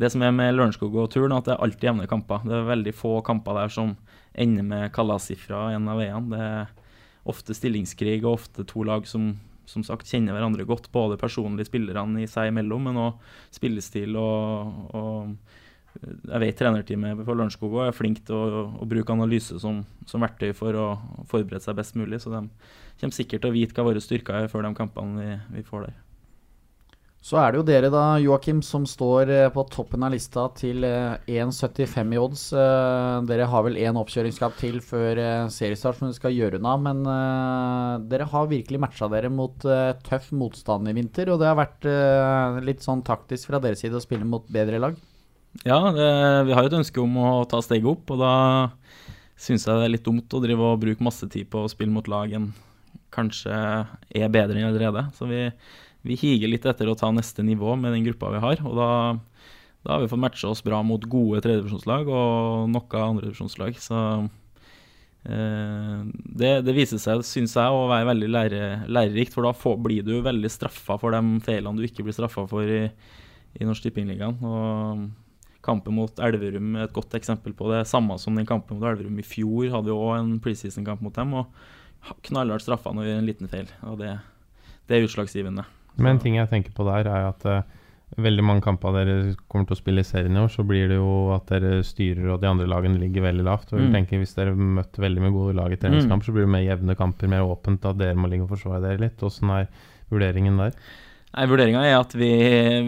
det 0.00 0.08
som 0.16 0.24
er 0.24 0.32
med 0.32 0.56
Lørenskog 0.56 0.96
og 0.96 1.12
turen, 1.12 1.36
at 1.36 1.44
det 1.44 1.58
er 1.58 1.64
alltid 1.68 1.90
jevne 1.90 2.08
kamper. 2.08 2.40
Det 2.48 2.56
er 2.56 2.72
veldig 2.72 2.96
få 2.96 3.18
kamper 3.28 3.60
der 3.66 3.76
som 3.76 3.98
ender 4.34 4.66
med 4.66 4.92
kalassifra 4.94 5.70
en 5.74 5.88
av 5.90 6.00
veiene. 6.00 6.30
Det 6.30 6.42
er 6.46 7.30
ofte 7.30 7.56
stillingskrig 7.56 8.20
og 8.24 8.36
ofte 8.38 8.66
to 8.68 8.84
lag 8.86 9.08
som 9.08 9.34
som 9.70 9.84
sagt 9.86 10.08
kjenner 10.10 10.34
hverandre 10.34 10.66
godt, 10.66 10.88
både 10.90 11.18
personlig 11.20 11.68
spillerne 11.68 12.24
i 12.24 12.28
seg 12.30 12.50
imellom, 12.50 12.88
men 12.88 12.98
òg 12.98 13.20
spillestil 13.54 14.16
og, 14.18 14.90
og 14.98 16.00
jeg 16.00 16.42
vet 16.44 16.58
trenerteamet 16.58 17.24
for 17.26 17.38
Lørenskog 17.38 17.76
er 17.84 17.94
flink 17.96 18.22
til 18.26 18.36
å, 18.36 18.64
å, 18.78 18.86
bruke 18.88 19.14
analyse 19.14 19.58
som, 19.62 19.82
som, 20.06 20.22
verktøy 20.22 20.52
for 20.56 20.76
å 20.78 20.86
forberede 21.30 21.62
seg 21.64 21.78
best 21.78 21.98
mulig. 21.98 22.22
Så 22.22 22.30
de 22.32 22.44
kommer 23.00 23.16
sikkert 23.16 23.42
til 23.42 23.50
å 23.50 23.56
vite 23.56 23.76
hva 23.76 23.88
våre 23.90 24.02
styrker 24.02 24.38
er 24.38 24.52
før 24.52 24.66
de 24.66 24.74
kampene 24.78 25.18
vi, 25.18 25.34
vi 25.58 25.66
får 25.66 25.88
der. 25.88 25.98
Så 27.20 27.36
er 27.36 27.52
det 27.52 27.58
jo 27.60 27.64
dere 27.68 27.90
da, 27.92 28.02
Joakim, 28.16 28.62
som 28.64 28.86
står 28.88 29.28
eh, 29.28 29.48
på 29.52 29.60
toppen 29.68 30.06
av 30.06 30.14
lista 30.14 30.46
til 30.56 30.86
eh, 30.88 31.18
1,75 31.28 32.14
i 32.16 32.20
odds. 32.20 32.44
Eh, 32.56 33.16
Dere 33.28 33.48
har 33.52 33.66
vel 33.66 33.76
én 33.76 33.98
oppkjøringskamp 34.00 34.56
til 34.56 34.78
før 34.80 35.20
eh, 35.20 35.50
seriestart 35.52 35.98
som 35.98 36.08
dere 36.08 36.16
skal 36.16 36.32
gjøre 36.32 36.56
unna, 36.62 36.78
men 36.80 37.02
eh, 37.04 38.06
dere 38.08 38.28
har 38.32 38.48
virkelig 38.48 38.80
matcha 38.80 39.10
dere 39.12 39.28
mot 39.36 39.66
eh, 39.68 39.90
tøff 40.06 40.30
motstand 40.32 40.88
i 40.88 40.94
vinter, 40.96 41.28
og 41.34 41.42
det 41.42 41.50
har 41.50 41.58
vært 41.60 41.84
eh, 41.92 42.56
litt 42.64 42.80
sånn 42.86 43.04
taktisk 43.04 43.52
fra 43.52 43.60
deres 43.60 43.84
side 43.84 44.00
å 44.00 44.02
spille 44.06 44.24
mot 44.24 44.48
bedre 44.48 44.80
lag? 44.80 44.96
Ja, 45.66 45.76
det, 45.92 46.08
vi 46.48 46.56
har 46.56 46.64
jo 46.64 46.72
et 46.72 46.78
ønske 46.80 47.04
om 47.04 47.20
å 47.20 47.28
ta 47.52 47.60
steget 47.60 47.90
opp, 47.92 48.14
og 48.16 48.24
da 48.24 48.32
syns 49.40 49.68
jeg 49.68 49.76
det 49.76 49.90
er 49.90 49.94
litt 49.98 50.08
dumt 50.08 50.32
å 50.36 50.40
drive 50.40 50.72
og 50.72 50.80
bruke 50.80 51.04
masse 51.04 51.28
tid 51.28 51.52
på 51.52 51.66
å 51.66 51.70
spille 51.72 51.92
mot 51.92 52.08
lag 52.08 52.32
en 52.32 52.48
kanskje 53.12 53.52
er 53.52 54.32
bedre 54.32 54.56
enn 54.60 54.70
allerede. 54.70 55.04
Så 55.18 55.28
vi, 55.28 55.50
vi 56.06 56.16
higer 56.16 56.48
litt 56.48 56.66
etter 56.68 56.88
å 56.88 56.96
ta 56.98 57.10
neste 57.12 57.44
nivå 57.44 57.74
med 57.76 57.92
den 57.94 58.06
gruppa 58.08 58.32
vi 58.32 58.42
har. 58.42 58.62
Og 58.64 58.76
da, 58.78 58.90
da 59.84 59.94
har 59.94 60.04
vi 60.04 60.10
fått 60.10 60.22
matcha 60.22 60.50
oss 60.50 60.64
bra 60.64 60.80
mot 60.86 61.04
gode 61.12 61.42
tredjedivisjonslag 61.44 62.08
og 62.08 62.68
noe 62.72 63.02
andredivisjonslag. 63.04 63.76
Så 63.80 63.98
eh, 65.28 65.96
det, 66.24 66.52
det, 66.64 66.76
viser 66.76 67.00
seg, 67.02 67.24
syns 67.28 67.56
jeg, 67.58 67.68
å 67.72 67.88
være 67.90 68.08
veldig 68.12 68.30
lære, 68.32 68.60
lærerikt. 68.88 69.36
For 69.36 69.44
da 69.44 69.52
får, 69.56 69.80
blir 69.84 70.06
du 70.06 70.14
veldig 70.24 70.52
straffa 70.52 70.96
for 71.00 71.16
de 71.16 71.40
feilene 71.44 71.76
du 71.76 71.88
ikke 71.88 72.06
blir 72.06 72.16
straffa 72.16 72.46
for 72.48 72.64
i, 72.64 72.86
i 73.60 73.68
Norsk 73.68 73.84
Tippingligaen. 73.84 74.38
Og 74.40 75.02
kampen 75.60 75.92
mot 75.92 76.22
Elverum 76.24 76.78
er 76.78 76.86
et 76.86 76.96
godt 76.96 77.12
eksempel 77.18 77.52
på 77.56 77.68
det. 77.74 77.82
Samme 77.90 78.16
som 78.22 78.38
den 78.40 78.48
kampen 78.48 78.80
mot 78.80 78.88
Elverum 78.88 79.20
i 79.20 79.26
fjor. 79.26 79.68
Hadde 79.74 79.92
vi 79.92 79.98
òg 79.98 80.14
en 80.16 80.32
preseason-kamp 80.40 81.04
mot 81.04 81.20
dem. 81.20 81.36
Og 81.42 82.16
knallhardt 82.24 82.64
straffa 82.64 82.94
når 82.96 83.04
vi 83.04 83.12
gjør 83.12 83.20
en 83.20 83.28
liten 83.28 83.52
feil. 83.52 83.68
Og 83.92 84.00
det, 84.00 84.14
det 84.88 84.96
er 84.96 85.04
utslagsgivende. 85.04 85.66
Men 85.96 86.14
en 86.16 86.22
ting 86.22 86.36
jeg 86.38 86.48
tenker 86.50 86.72
på 86.76 86.86
der, 86.86 87.08
er 87.10 87.28
at 87.28 87.44
uh, 87.46 87.62
veldig 88.18 88.42
mange 88.42 88.62
kamper 88.64 88.94
dere 88.96 89.34
kommer 89.48 89.66
til 89.68 89.76
å 89.76 89.80
spille 89.80 90.02
i 90.02 90.06
serien 90.08 90.36
i 90.36 90.40
år, 90.42 90.48
så 90.50 90.64
blir 90.66 90.88
det 90.90 90.96
jo 90.98 91.10
at 91.34 91.46
dere 91.52 91.82
styrer 91.86 92.32
og 92.34 92.40
de 92.42 92.48
andre 92.50 92.66
lagene 92.70 92.98
ligger 92.98 93.22
veldig 93.28 93.44
lavt. 93.46 93.72
Og 93.72 93.78
jeg 93.80 93.88
Mm. 93.90 93.92
tenker 93.94 94.18
Hvis 94.18 94.34
dere 94.34 94.54
møtte 94.54 95.02
veldig 95.02 95.20
med 95.22 95.32
gode 95.32 95.54
lag 95.54 95.72
i 95.72 95.76
treningskamp, 95.76 96.24
så 96.24 96.32
blir 96.32 96.46
det 96.46 96.54
mer 96.54 96.66
jevne 96.66 96.96
kamper, 96.96 97.28
mer 97.28 97.46
åpent, 97.46 97.84
at 97.84 97.98
dere 97.98 98.14
må 98.18 98.28
ligge 98.30 98.42
og 98.48 98.50
forsvare 98.56 98.82
dere 98.82 98.98
litt. 99.04 99.22
Åssen 99.22 99.50
er 99.50 99.68
vurderingen 100.10 100.58
der? 100.58 100.72
Nei, 101.36 101.46
Vurderinga 101.46 101.84
er 101.86 102.00
at 102.00 102.12
vi, 102.18 102.30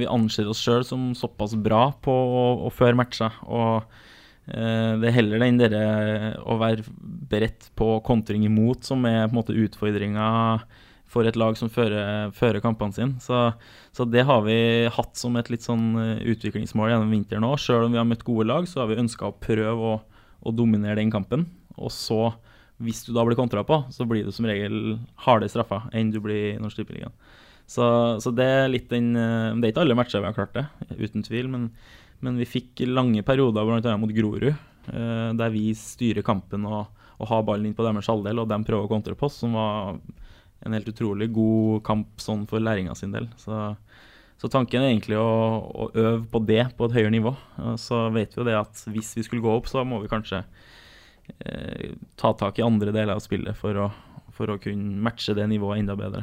vi 0.01 0.07
anser 0.11 0.49
oss 0.51 0.59
sjøl 0.59 0.83
som 0.85 1.13
såpass 1.15 1.55
bra 1.55 1.93
på 2.03 2.11
å, 2.67 2.71
føre 2.75 2.99
matcher. 2.99 3.31
Og 3.47 3.85
eh, 4.49 4.99
det 4.99 5.07
er 5.07 5.15
heller 5.15 5.45
enn 5.47 5.61
dere 5.61 5.83
å 6.43 6.59
være 6.59 6.83
beredt 7.31 7.71
på 7.79 8.01
kontring 8.03 8.43
imot 8.49 8.83
som 8.83 9.05
er 9.07 9.29
på 9.29 9.37
en 9.37 9.39
måte 9.39 9.55
utfordringa 9.55 10.27
for 11.13 11.29
et 11.29 11.37
lag 11.37 11.57
som 11.59 11.71
fører, 11.73 12.31
fører 12.37 12.63
kampene 12.65 12.97
sine. 12.97 13.21
Så, 13.21 13.39
så, 13.93 14.07
det 14.09 14.25
har 14.29 14.45
vi 14.47 14.57
hatt 14.93 15.19
som 15.21 15.37
et 15.37 15.51
litt 15.53 15.65
sånn 15.65 15.93
utviklingsmål 16.33 16.93
gjennom 16.93 17.13
vinteren 17.13 17.47
òg. 17.49 17.59
Selv 17.61 17.87
om 17.87 17.93
vi 17.93 18.01
har 18.01 18.09
møtt 18.09 18.25
gode 18.27 18.49
lag, 18.49 18.69
så 18.69 18.83
har 18.83 18.91
vi 18.91 19.01
ønska 19.03 19.29
å 19.29 19.37
prøve 19.37 19.93
å, 19.93 19.99
å, 20.41 20.55
dominere 20.57 21.01
den 21.03 21.13
kampen. 21.13 21.45
Og 21.77 21.93
så, 21.93 22.33
hvis 22.83 23.05
du 23.05 23.13
da 23.17 23.27
blir 23.29 23.39
kontra 23.39 23.65
på, 23.69 23.83
så 23.93 24.09
blir 24.09 24.25
du 24.25 24.33
som 24.33 24.49
regel 24.49 24.97
hardere 25.27 25.53
straffa 25.53 25.85
enn 25.93 26.15
du 26.15 26.21
blir 26.25 26.55
i 26.55 26.61
Norsk 26.63 26.81
Tippeligaen. 26.81 27.15
Så, 27.69 27.85
så, 28.21 28.33
det 28.35 28.49
er 28.49 28.73
litt 28.73 28.89
den 28.91 29.15
Det 29.15 29.69
er 29.69 29.71
ikke 29.71 29.85
alle 29.85 29.97
matcher 29.97 30.21
vi 30.21 30.29
har 30.29 30.37
klart 30.37 30.57
det, 30.57 30.65
uten 30.97 31.25
tvil. 31.25 31.53
Men, 31.53 31.69
men 32.25 32.41
vi 32.41 32.49
fikk 32.49 32.85
lange 32.89 33.25
perioder, 33.27 33.69
bl.a. 33.69 33.99
mot 34.01 34.13
Grorud, 34.17 34.49
eh, 34.49 35.29
der 35.37 35.55
vi 35.55 35.69
styrer 35.77 36.25
kampen 36.27 36.65
og, 36.69 36.89
og 37.21 37.31
har 37.31 37.45
ballen 37.47 37.69
inn 37.69 37.77
på 37.77 37.85
deres 37.87 38.09
halvdel, 38.11 38.43
og 38.43 38.51
de 38.51 38.61
prøver 38.67 38.89
å 38.89 38.93
kontre 38.93 39.17
på 39.19 39.29
oss, 39.29 39.41
som 39.43 39.57
var 39.59 39.99
en 40.63 40.77
helt 40.77 40.91
utrolig 40.93 41.31
god 41.35 41.83
kamp 41.87 42.23
sånn 42.23 42.47
for 42.51 42.63
læringa 42.63 42.95
sin 42.99 43.15
del. 43.15 43.29
Så, 43.41 43.55
så 44.41 44.51
tanken 44.53 44.83
er 44.83 44.93
egentlig 44.93 45.19
å, 45.21 45.33
å, 45.69 45.89
øve 45.95 46.25
på 46.33 46.43
det 46.49 46.65
på 46.79 46.89
et 46.89 46.97
høyere 46.99 47.15
nivå. 47.15 47.35
Så 47.81 48.05
vet 48.15 48.35
vi 48.35 48.43
jo 48.43 48.49
det 48.49 48.59
at 48.59 48.85
hvis 48.93 49.15
vi 49.19 49.27
skulle 49.27 49.45
gå 49.45 49.57
opp, 49.57 49.71
så 49.71 49.85
må 49.87 50.03
vi 50.03 50.13
kanskje 50.13 50.43
eh, 51.39 51.91
ta 52.21 52.35
tak 52.39 52.59
i 52.59 52.67
andre 52.67 52.95
deler 52.95 53.15
av 53.17 53.25
spillet 53.25 53.59
for 53.59 53.73
å, 53.87 53.89
for 54.35 54.55
å 54.55 54.61
kunne 54.63 55.03
matche 55.03 55.37
det 55.39 55.47
nivået 55.51 55.83
enda 55.83 55.95
bedre. 55.99 56.23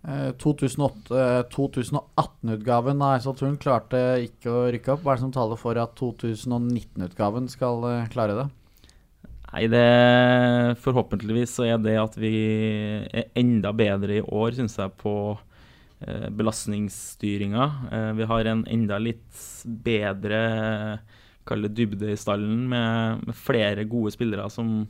2018-utgaven 0.00 2.96
eh, 2.96 3.04
av 3.04 3.10
Eidsvoll 3.18 3.58
klarte 3.60 3.98
ikke 4.24 4.48
å 4.48 4.72
rykke 4.72 4.94
opp. 4.94 5.02
Hva 5.04 5.12
er 5.12 5.16
det 5.18 5.24
som 5.26 5.34
taler 5.34 5.58
for 5.60 5.74
at 5.80 5.92
2019-utgaven 6.00 7.44
skal 7.52 7.84
eh, 7.90 8.08
klare 8.12 8.34
det? 8.38 8.46
Nei, 9.50 9.66
det 9.66 10.76
Forhåpentligvis 10.84 11.56
så 11.58 11.66
er 11.66 11.80
det 11.82 11.96
at 11.98 12.16
vi 12.20 12.34
er 13.10 13.30
enda 13.38 13.72
bedre 13.74 14.20
i 14.20 14.22
år, 14.22 14.54
syns 14.54 14.78
jeg, 14.78 14.94
på 15.00 15.14
eh, 16.06 16.28
belastningsstyringa. 16.30 17.66
Eh, 17.90 18.12
vi 18.20 18.28
har 18.30 18.50
en 18.50 18.62
enda 18.70 19.00
litt 19.02 19.42
bedre 19.66 20.40
kall 21.48 21.66
det 21.66 21.74
dybde 21.74 22.12
i 22.12 22.20
stallen, 22.20 22.68
med, 22.70 23.26
med 23.26 23.36
flere 23.36 23.88
gode 23.90 24.14
spillere 24.14 24.46
som 24.54 24.84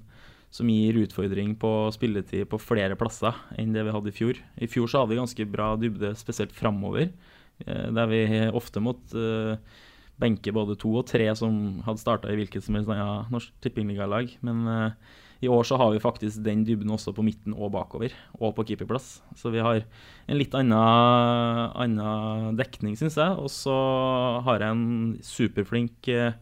som 0.51 0.67
gir 0.67 0.99
utfordring 0.99 1.55
på 1.63 1.69
spilletid 1.95 2.49
på 2.51 2.59
flere 2.59 2.97
plasser 2.99 3.37
enn 3.59 3.75
det 3.75 3.85
vi 3.87 3.93
hadde 3.95 4.11
i 4.11 4.17
fjor. 4.17 4.41
I 4.59 4.69
fjor 4.71 4.91
så 4.91 5.03
hadde 5.03 5.15
vi 5.15 5.21
ganske 5.21 5.47
bra 5.47 5.69
dybde, 5.79 6.11
spesielt 6.19 6.55
framover, 6.55 7.13
eh, 7.65 7.87
der 7.95 8.11
vi 8.11 8.23
ofte 8.51 8.83
måtte 8.83 9.29
eh, 9.55 9.79
benke 10.21 10.53
både 10.55 10.77
to 10.81 10.93
og 11.01 11.09
tre 11.09 11.27
som 11.39 11.81
hadde 11.87 12.03
starta 12.03 12.31
i 12.31 12.39
hvilket 12.39 12.65
som 12.65 12.77
helst 12.77 12.93
ja, 12.93 13.25
norsk 13.33 13.53
tippingligalag. 13.65 14.35
Men 14.47 14.63
uh, 14.69 15.17
i 15.41 15.49
år 15.49 15.65
så 15.65 15.79
har 15.81 15.95
vi 15.95 16.03
faktisk 16.03 16.43
den 16.45 16.67
dybden 16.69 16.93
også 16.93 17.15
på 17.17 17.25
midten 17.25 17.57
og 17.57 17.73
bakover, 17.73 18.13
og 18.37 18.53
på 18.57 18.67
keeperplass. 18.69 19.23
Så 19.41 19.53
vi 19.55 19.63
har 19.65 19.81
en 20.29 20.39
litt 20.39 20.55
annen 20.57 21.97
dekning, 22.61 22.99
syns 23.01 23.17
jeg. 23.17 23.39
Og 23.41 23.49
så 23.53 23.77
har 24.45 24.61
jeg 24.61 24.77
en 24.77 25.17
superflink 25.25 26.13
uh, 26.13 26.37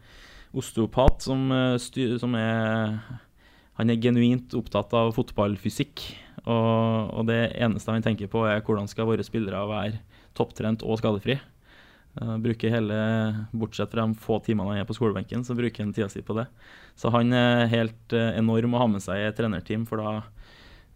osteopat 0.51 1.23
som, 1.29 1.47
uh, 1.51 1.79
som 1.79 2.37
er 2.39 2.99
han 3.79 3.93
er 3.93 4.01
genuint 4.03 4.51
opptatt 4.59 4.91
av 4.97 5.13
fotballfysikk. 5.15 6.03
Og, 6.43 7.13
og, 7.15 7.21
det 7.29 7.53
eneste 7.55 7.93
han 7.93 8.03
tenker 8.03 8.27
på, 8.31 8.43
er 8.43 8.59
hvordan 8.65 8.89
skal 8.91 9.07
våre 9.07 9.23
spillere 9.23 9.61
være 9.69 10.01
topptrent 10.35 10.83
og 10.83 10.99
skadefri. 10.99 11.37
Uh, 12.19 12.35
bruker 12.43 12.73
hele, 12.73 12.97
Bortsett 13.55 13.93
fra 13.93 14.03
de 14.03 14.17
få 14.19 14.41
timene 14.43 14.73
han 14.73 14.81
er 14.81 14.87
på 14.89 14.97
skolebenken, 14.97 15.45
så 15.47 15.55
bruker 15.55 15.85
han 15.85 15.93
tida 15.95 16.09
si 16.11 16.23
på 16.25 16.35
det. 16.35 16.49
Så 16.99 17.11
han 17.15 17.31
er 17.35 17.69
helt 17.71 18.15
uh, 18.15 18.33
enorm 18.35 18.75
å 18.75 18.83
ha 18.83 18.89
med 18.91 19.03
seg 19.05 19.21
i 19.21 19.29
et 19.29 19.39
trenerteam, 19.39 19.85
for 19.87 20.03
da, 20.03 20.13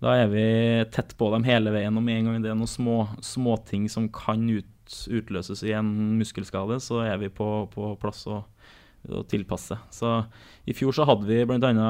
da, 0.04 0.18
er 0.20 0.32
vi 0.34 0.46
tett 0.92 1.16
på 1.20 1.32
dem 1.32 1.48
hele 1.48 1.72
veien. 1.76 1.96
Og 1.96 2.04
med 2.04 2.20
en 2.20 2.32
gang 2.32 2.44
det 2.44 2.52
er 2.52 2.60
noen 2.60 2.72
små, 2.72 2.98
småting 3.24 3.88
som 3.92 4.12
kan 4.12 4.44
ut, 4.52 4.98
utløses 5.08 5.64
i 5.64 5.72
en 5.78 5.94
muskelskade, 6.20 6.82
så 6.84 7.06
er 7.08 7.22
vi 7.24 7.32
på, 7.32 7.50
på 7.72 7.94
plass 8.02 8.26
og 8.28 8.44
å 9.12 9.24
tilpasse. 9.28 9.76
Så 9.92 10.10
I 10.70 10.76
fjor 10.76 10.96
så 10.96 11.06
hadde 11.08 11.28
vi 11.28 11.42
bl.a. 11.48 11.90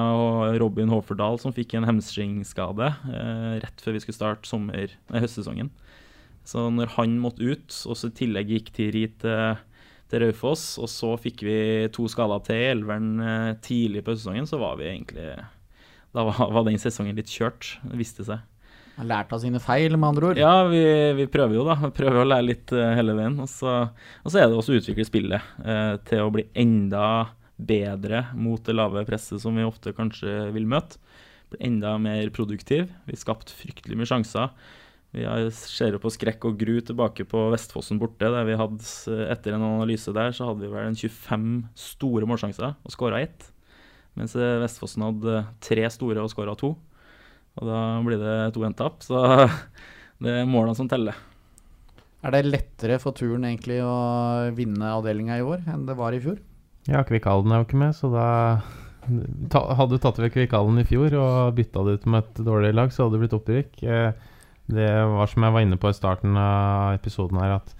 Robin 0.62 0.90
Håfordal 0.90 1.38
som 1.42 1.54
fikk 1.54 1.76
en 1.78 1.86
hamstringskade 1.88 2.90
eh, 2.90 3.52
rett 3.62 3.84
før 3.84 3.98
vi 3.98 4.04
skulle 4.04 4.18
starte 4.18 4.50
sommer, 4.50 4.96
nei, 5.12 5.22
høstsesongen. 5.22 5.70
Så 6.48 6.68
når 6.74 6.96
han 6.98 7.18
måtte 7.24 7.46
ut, 7.46 7.76
og 7.88 7.98
så 7.98 8.10
i 8.10 8.18
tillegg 8.18 8.52
gikk 8.52 8.72
Tiri 8.76 9.04
til, 9.22 9.60
til 10.12 10.26
Raufoss, 10.26 10.74
og 10.82 10.90
så 10.92 11.14
fikk 11.22 11.46
vi 11.48 11.58
to 11.96 12.08
skader 12.12 12.44
til 12.48 12.60
i 12.60 12.72
Elveren 12.74 13.12
eh, 13.24 13.52
tidlig 13.64 14.04
på 14.04 14.14
høstsesongen, 14.14 14.50
så 14.50 14.60
var 14.62 14.80
vi 14.82 14.90
egentlig 14.92 15.30
Da 16.14 16.26
var, 16.28 16.42
var 16.58 16.68
den 16.68 16.82
sesongen 16.82 17.20
litt 17.20 17.32
kjørt, 17.32 17.78
det 17.88 18.02
viste 18.02 18.28
seg. 18.28 18.44
Har 18.94 19.08
lært 19.10 19.32
av 19.34 19.40
sine 19.42 19.58
feil, 19.64 19.96
med 19.98 20.12
andre 20.12 20.28
ord? 20.30 20.40
Ja, 20.42 20.68
vi, 20.70 20.84
vi 21.18 21.26
prøver 21.32 21.58
jo, 21.58 21.64
da. 21.66 21.80
Vi 21.82 21.96
prøver 21.98 22.22
å 22.22 22.28
lære 22.28 22.46
litt 22.46 22.74
uh, 22.76 22.92
hele 22.94 23.16
veien. 23.18 23.40
Og 23.42 23.50
så, 23.50 23.88
og 24.22 24.28
så, 24.30 24.38
er 24.38 24.52
det 24.52 24.60
også 24.60 24.76
å 24.76 24.82
utvikle 24.84 25.08
spillet 25.08 25.48
uh, 25.66 25.96
til 26.06 26.22
å 26.22 26.30
bli 26.34 26.46
enda 26.62 27.08
bedre 27.58 28.28
mot 28.38 28.62
det 28.66 28.76
lave 28.76 29.02
presset 29.08 29.42
som 29.42 29.58
vi 29.58 29.66
ofte 29.66 29.96
kanskje 29.98 30.52
vil 30.54 30.70
møte. 30.70 31.02
Bli 31.50 31.64
enda 31.72 31.96
mer 32.02 32.30
produktiv. 32.36 32.92
Vi 33.10 33.18
skapte 33.18 33.56
fryktelig 33.58 33.98
mye 33.98 34.12
sjanser. 34.12 34.54
Vi 35.14 35.26
ser 35.54 36.00
på 36.02 36.10
skrekk 36.10 36.48
og 36.50 36.56
gru 36.58 36.80
tilbake 36.82 37.26
på 37.30 37.46
Vestfossen 37.54 38.00
borte, 38.02 38.32
der 38.34 38.48
vi 38.48 38.58
hadde, 38.58 38.82
eh, 39.14 39.28
etter 39.30 39.54
en 39.54 39.66
analyse 39.68 40.14
der, 40.16 40.34
så 40.34 40.50
hadde 40.50 40.66
vi 40.66 40.72
vel 40.74 40.90
en 40.90 40.98
25 40.98 41.50
store 41.78 42.30
målsjanser 42.30 42.74
og 42.74 42.96
skåra 42.96 43.22
ett. 43.22 43.52
Mens 44.18 44.34
Vestfossen 44.34 45.06
hadde 45.06 45.44
tre 45.62 45.86
store 45.94 46.22
og 46.22 46.34
skåra 46.34 46.58
to. 46.58 46.74
Og 47.60 47.70
da 47.70 47.78
blir 48.06 48.18
det 48.22 48.54
to 48.56 48.66
1-tap. 48.66 49.06
Så 49.06 49.22
det 50.24 50.34
er 50.42 50.50
målene 50.50 50.78
som 50.78 50.90
teller. 50.90 51.18
Er 52.24 52.34
det 52.34 52.48
lettere 52.48 52.98
for 53.04 53.16
turen 53.18 53.46
egentlig 53.46 53.82
å 53.84 54.50
vinne 54.56 54.94
avdelinga 54.96 55.38
i 55.38 55.46
år 55.46 55.66
enn 55.68 55.86
det 55.90 55.98
var 56.00 56.16
i 56.16 56.22
fjor? 56.24 56.40
Ja, 56.88 57.04
Kvikkhallen 57.08 57.52
er 57.52 57.62
jo 57.62 57.68
ikke 57.70 57.84
med, 57.84 57.98
så 57.98 58.10
da 58.14 58.30
Hadde 59.04 59.90
du 59.92 60.00
tatt 60.00 60.20
vekk 60.24 60.38
Kvikkhallen 60.38 60.80
i 60.80 60.86
fjor 60.88 61.12
og 61.20 61.58
bytta 61.58 61.82
det 61.84 61.98
ut 61.98 62.06
med 62.08 62.24
et 62.24 62.38
dårlig 62.48 62.70
lag, 62.72 62.94
så 62.96 63.04
hadde 63.04 63.18
det 63.18 63.26
blitt 63.26 63.36
opprykk. 63.36 63.82
Eh, 63.84 64.30
det 64.72 64.92
var 65.12 65.28
som 65.28 65.44
jeg 65.44 65.56
var 65.56 65.66
inne 65.66 65.80
på 65.80 65.90
i 65.92 65.98
starten 65.98 66.38
av 66.40 66.94
episoden 66.96 67.42
her, 67.42 67.58
at 67.60 67.74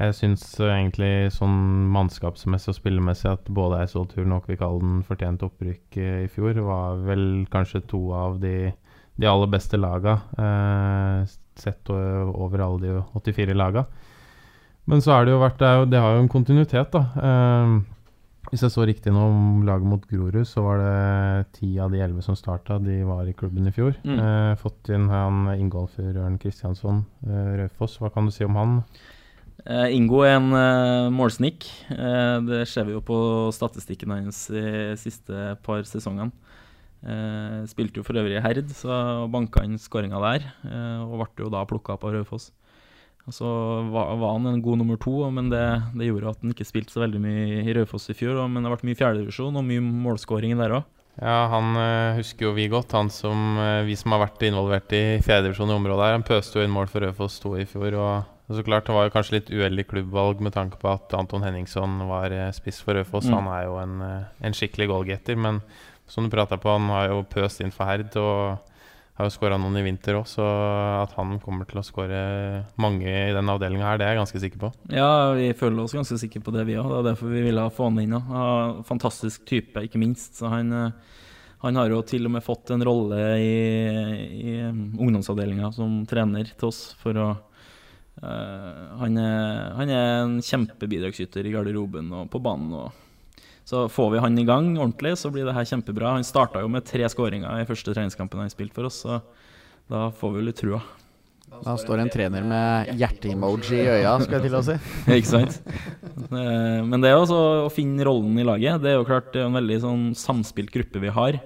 jeg 0.00 0.16
syns 0.16 0.44
egentlig 0.64 1.30
sånn 1.34 1.88
mannskapsmessig 1.92 2.72
og 2.72 2.76
spillemessig 2.78 3.28
at 3.32 3.48
både 3.52 3.82
Eidsvoll-turen 3.82 4.32
og 4.36 4.46
Kvikalden 4.46 5.02
fortjente 5.04 5.48
opprykk 5.48 5.98
i 6.00 6.28
fjor. 6.32 6.56
Var 6.64 7.02
vel 7.04 7.26
kanskje 7.52 7.82
to 7.90 8.06
av 8.16 8.38
de 8.40 8.70
de 9.20 9.28
aller 9.28 9.50
beste 9.52 9.76
laga, 9.76 10.20
eh, 10.38 11.26
sett 11.60 11.90
over 11.90 12.62
alle 12.64 12.80
de 12.80 13.02
84 13.12 13.54
laga. 13.54 13.84
Men 14.88 15.02
så 15.02 15.12
har 15.12 15.24
det 15.24 15.34
jo 15.34 15.42
vært 15.42 15.58
Det, 15.58 15.70
jo, 15.76 15.84
det 15.84 16.00
har 16.00 16.14
jo 16.16 16.22
en 16.22 16.32
kontinuitet, 16.32 16.90
da. 16.92 17.02
Eh, 17.20 17.80
hvis 18.48 18.64
jeg 18.64 18.72
så 18.72 18.86
riktig 18.88 19.12
nå 19.12 19.22
om 19.28 19.62
laget 19.68 19.86
mot 19.86 20.04
Grorud, 20.08 20.42
så 20.48 20.64
var 20.64 20.80
det 20.80 21.52
ti 21.60 21.74
av 21.82 21.92
de 21.92 22.00
elleve 22.00 22.24
som 22.24 22.38
starta, 22.38 22.80
de 22.82 23.02
var 23.06 23.28
i 23.28 23.36
klubben 23.36 23.68
i 23.68 23.74
fjor. 23.74 23.92
Mm. 24.02 24.16
Eh, 24.16 24.52
fått 24.58 24.90
inn 24.90 25.06
han 25.12 25.44
Ingolfer 25.58 26.16
Ørn 26.16 26.40
Kristiansson 26.40 27.04
eh, 27.28 27.50
Raufoss. 27.60 27.98
Hva 28.00 28.10
kan 28.14 28.26
du 28.26 28.34
si 28.34 28.46
om 28.48 28.56
han? 28.58 28.78
Eh, 29.66 29.92
Ingo 29.94 30.24
er 30.24 30.38
en 30.38 30.50
eh, 30.56 31.10
målsnik. 31.12 31.68
Uh, 31.92 32.40
det 32.48 32.64
ser 32.72 32.88
vi 32.88 32.96
jo 32.96 33.04
på 33.04 33.18
statistikken 33.54 34.16
hans 34.16 34.46
de 34.50 34.96
siste 34.98 35.52
par 35.66 35.84
sesongene. 35.88 36.32
Eh, 37.00 37.60
spilte 37.70 38.00
jo 38.00 38.04
for 38.04 38.18
øvrig 38.20 38.36
i 38.36 38.42
Herd, 38.44 38.66
så 38.76 39.24
banka 39.32 39.62
han 39.64 39.78
skåringa 39.80 40.20
der. 40.20 40.48
Eh, 40.68 41.00
og 41.06 41.22
ble 41.22 41.46
jo 41.46 41.52
da 41.52 41.64
plukka 41.68 41.96
opp 41.96 42.04
av 42.04 42.16
Raufoss. 42.16 42.50
Og 43.28 43.36
så 43.36 43.48
var, 43.92 44.14
var, 44.18 44.32
han 44.34 44.48
en 44.50 44.62
god 44.64 44.80
nummer 44.80 44.98
to, 45.00 45.12
men 45.30 45.50
det, 45.52 45.64
det, 45.94 46.08
gjorde 46.08 46.32
at 46.32 46.40
han 46.42 46.54
ikke 46.54 46.66
spilte 46.66 46.94
så 46.94 47.02
veldig 47.04 47.20
mye 47.22 47.60
i 47.62 47.74
Raufoss 47.76 48.10
i 48.10 48.16
fjor. 48.16 48.40
Men 48.48 48.64
det 48.64 48.72
ble 48.72 48.90
mye 48.90 48.98
fjerdedivisjon 48.98 49.60
og 49.60 49.66
mye 49.66 49.84
målskåring 49.84 50.56
der 50.58 50.80
òg. 50.80 50.88
Ja, 51.20 51.50
han 51.52 51.76
øh, 51.76 52.16
husker 52.20 52.46
jo 52.48 52.54
vi 52.56 52.68
godt. 52.72 52.94
Han 52.96 53.10
som 53.12 53.58
øh, 53.60 53.84
vi 53.84 53.96
som 53.98 54.14
har 54.14 54.22
vært 54.22 54.44
involvert 54.46 54.92
i 54.96 55.20
fjerdedivisjon 55.24 55.72
i 55.72 55.76
området 55.76 56.06
her. 56.06 56.16
Han 56.16 56.26
pøste 56.26 56.58
jo 56.58 56.64
inn 56.64 56.72
mål 56.72 56.88
for 56.92 57.04
Raufoss 57.04 57.40
2 57.42 57.54
i 57.60 57.66
fjor. 57.68 57.98
Og, 58.00 58.36
så 58.50 58.64
klart, 58.66 58.88
det 58.88 58.96
var 58.96 59.06
jo 59.06 59.12
kanskje 59.14 59.36
litt 59.36 59.52
uheldig 59.52 59.84
klubbvalg 59.92 60.40
med 60.42 60.56
tanke 60.56 60.80
på 60.80 60.88
at 60.90 61.12
Anton 61.14 61.44
Henningson 61.46 62.00
var 62.08 62.32
øh, 62.34 62.48
spiss 62.56 62.80
for 62.82 62.96
Raufoss. 62.96 63.28
Mm. 63.28 63.36
Han 63.36 63.52
er 63.52 63.68
jo 63.68 63.76
en, 63.82 64.02
en 64.48 64.56
skikkelig 64.56 64.88
goalgetter. 64.90 65.38
Men 65.38 65.60
som 66.10 66.24
du 66.24 66.32
prata 66.32 66.58
på, 66.58 66.72
han 66.72 66.88
har 66.94 67.12
jo 67.12 67.22
pøst 67.30 67.60
inn 67.62 67.74
for 67.74 67.90
Herd 67.90 68.16
og 68.18 68.69
har 69.20 69.28
jo 69.28 69.34
skåra 69.34 69.58
noen 69.60 69.76
i 69.80 69.84
vinter 69.84 70.16
òg, 70.18 70.26
så 70.28 70.44
at 71.02 71.12
han 71.18 71.36
kommer 71.42 71.68
til 71.68 71.80
å 71.80 71.84
skåre 71.84 72.20
mange 72.80 73.06
i 73.08 73.34
denne 73.36 73.56
avdelinga 73.56 73.86
her, 73.86 74.00
det 74.00 74.06
er 74.06 74.14
jeg 74.14 74.22
ganske 74.22 74.42
sikker 74.44 74.62
på. 74.62 74.70
Ja, 74.96 75.10
vi 75.36 75.50
føler 75.58 75.84
oss 75.84 75.96
ganske 75.96 76.18
sikre 76.20 76.42
på 76.44 76.54
det, 76.54 76.64
vi 76.68 76.78
òg. 76.80 76.88
Det 76.88 77.00
er 77.02 77.08
derfor 77.10 77.34
vi 77.34 77.44
ville 77.44 77.66
få 77.76 77.90
han 77.90 78.00
inn. 78.02 78.16
Ja. 78.16 78.46
Fantastisk 78.88 79.44
type, 79.48 79.84
ikke 79.86 80.00
minst. 80.00 80.40
Så 80.40 80.50
han, 80.52 80.72
eh, 80.72 81.20
han, 81.64 81.78
har 81.78 81.92
jo 81.92 82.00
til 82.08 82.26
og 82.26 82.34
med 82.36 82.46
fått 82.46 82.72
en 82.74 82.86
rolle 82.86 83.20
i, 83.36 83.54
i 84.40 84.56
um, 84.70 84.82
ungdomsavdelinga 84.96 85.70
som 85.76 86.00
trener 86.08 86.50
til 86.56 86.72
oss 86.72 86.90
for 87.00 87.20
å 87.20 87.30
Uh, 88.20 88.98
han, 89.00 89.14
er, 89.16 89.70
han, 89.78 89.90
er, 89.94 90.10
en 90.26 90.32
kjempebidragsyter 90.44 91.46
i 91.48 91.54
garderoben 91.54 92.10
og 92.12 92.26
på 92.28 92.40
banen. 92.44 92.74
Og 92.76 93.09
så 93.68 93.84
får 93.92 94.14
vi 94.14 94.22
han 94.24 94.38
i 94.38 94.46
gang 94.48 94.72
ordentlig, 94.78 95.16
så 95.20 95.30
blir 95.32 95.46
det 95.46 95.54
her 95.54 95.68
kjempebra. 95.68 96.16
Han 96.16 96.26
starta 96.26 96.62
jo 96.64 96.70
med 96.72 96.86
tre 96.88 97.06
skåringer 97.10 97.60
i 97.60 97.68
første 97.68 97.94
treningskampen 97.94 98.42
han 98.42 98.52
spilte 98.52 98.76
for 98.78 98.88
oss, 98.88 99.02
så 99.04 99.20
da 99.90 100.08
får 100.14 100.34
vi 100.36 100.46
litt 100.48 100.60
trua. 100.62 100.80
Da 101.50 101.74
står 101.76 102.00
en 102.00 102.10
trener 102.12 102.44
med 102.46 102.92
hjerte-emoji 103.00 103.80
i 103.82 103.86
øya, 103.98 104.12
skal 104.22 104.38
jeg 104.38 104.46
til 104.46 104.56
å 104.56 104.62
si. 104.64 104.76
Ikke 105.18 105.28
sant. 105.28 105.56
Eh, 106.30 106.80
men 106.86 107.02
det 107.02 107.10
er 107.10 107.18
også 107.18 107.38
å 107.66 107.72
finne 107.74 108.06
rollen 108.06 108.38
i 108.38 108.46
laget. 108.46 108.78
Det 108.84 108.92
er 108.92 109.00
jo 109.00 109.08
klart 109.08 109.34
en 109.36 109.58
veldig 109.58 109.78
sånn 109.82 110.04
samspilt 110.16 110.70
gruppe 110.72 111.02
vi 111.02 111.10
har. 111.16 111.40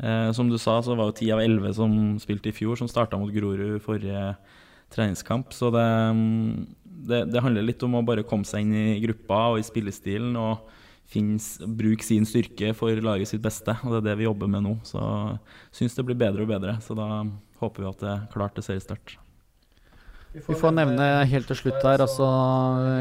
Eh, 0.00 0.30
som 0.34 0.48
du 0.50 0.56
sa, 0.58 0.78
så 0.82 0.96
var 0.96 1.10
jo 1.10 1.18
ti 1.20 1.28
av 1.34 1.44
elleve 1.44 1.74
som 1.76 2.16
spilte 2.22 2.50
i 2.50 2.56
fjor, 2.56 2.80
som 2.80 2.90
starta 2.90 3.20
mot 3.20 3.30
Grorud 3.34 3.76
forrige 3.84 4.32
treningskamp. 4.94 5.52
Så 5.54 5.70
det, 5.74 5.84
mm, 6.16 6.64
det, 7.04 7.20
det 7.34 7.44
handler 7.44 7.68
litt 7.68 7.84
om 7.84 8.00
å 8.00 8.06
bare 8.06 8.26
komme 8.26 8.48
seg 8.48 8.64
inn 8.64 8.74
i 8.74 9.02
gruppa 9.04 9.50
og 9.52 9.60
i 9.60 9.66
spillestilen. 9.66 10.34
og 10.40 10.64
finnes, 11.14 11.48
bruke 11.64 12.04
sin 12.06 12.26
styrke 12.28 12.74
for 12.76 13.02
laget 13.06 13.30
sitt 13.30 13.42
beste. 13.44 13.76
og 13.82 13.96
Det 13.96 14.02
er 14.02 14.08
det 14.10 14.20
vi 14.20 14.28
jobber 14.28 14.50
med 14.50 14.66
nå. 14.66 14.78
Så 14.86 15.00
syns 15.74 15.96
det 15.96 16.06
blir 16.08 16.18
bedre 16.18 16.46
og 16.46 16.54
bedre. 16.54 16.78
Så 16.84 16.96
da 16.98 17.24
håper 17.62 17.84
vi 17.84 17.92
at 17.92 18.02
det 18.02 18.10
er 18.14 18.26
klart 18.34 18.58
til 18.58 18.66
seriestart. 18.66 19.18
Vi 20.34 20.54
får 20.58 20.72
nevne 20.74 21.04
helt 21.30 21.46
til 21.46 21.58
slutt 21.60 21.84
her 21.86 22.02
altså 22.02 22.26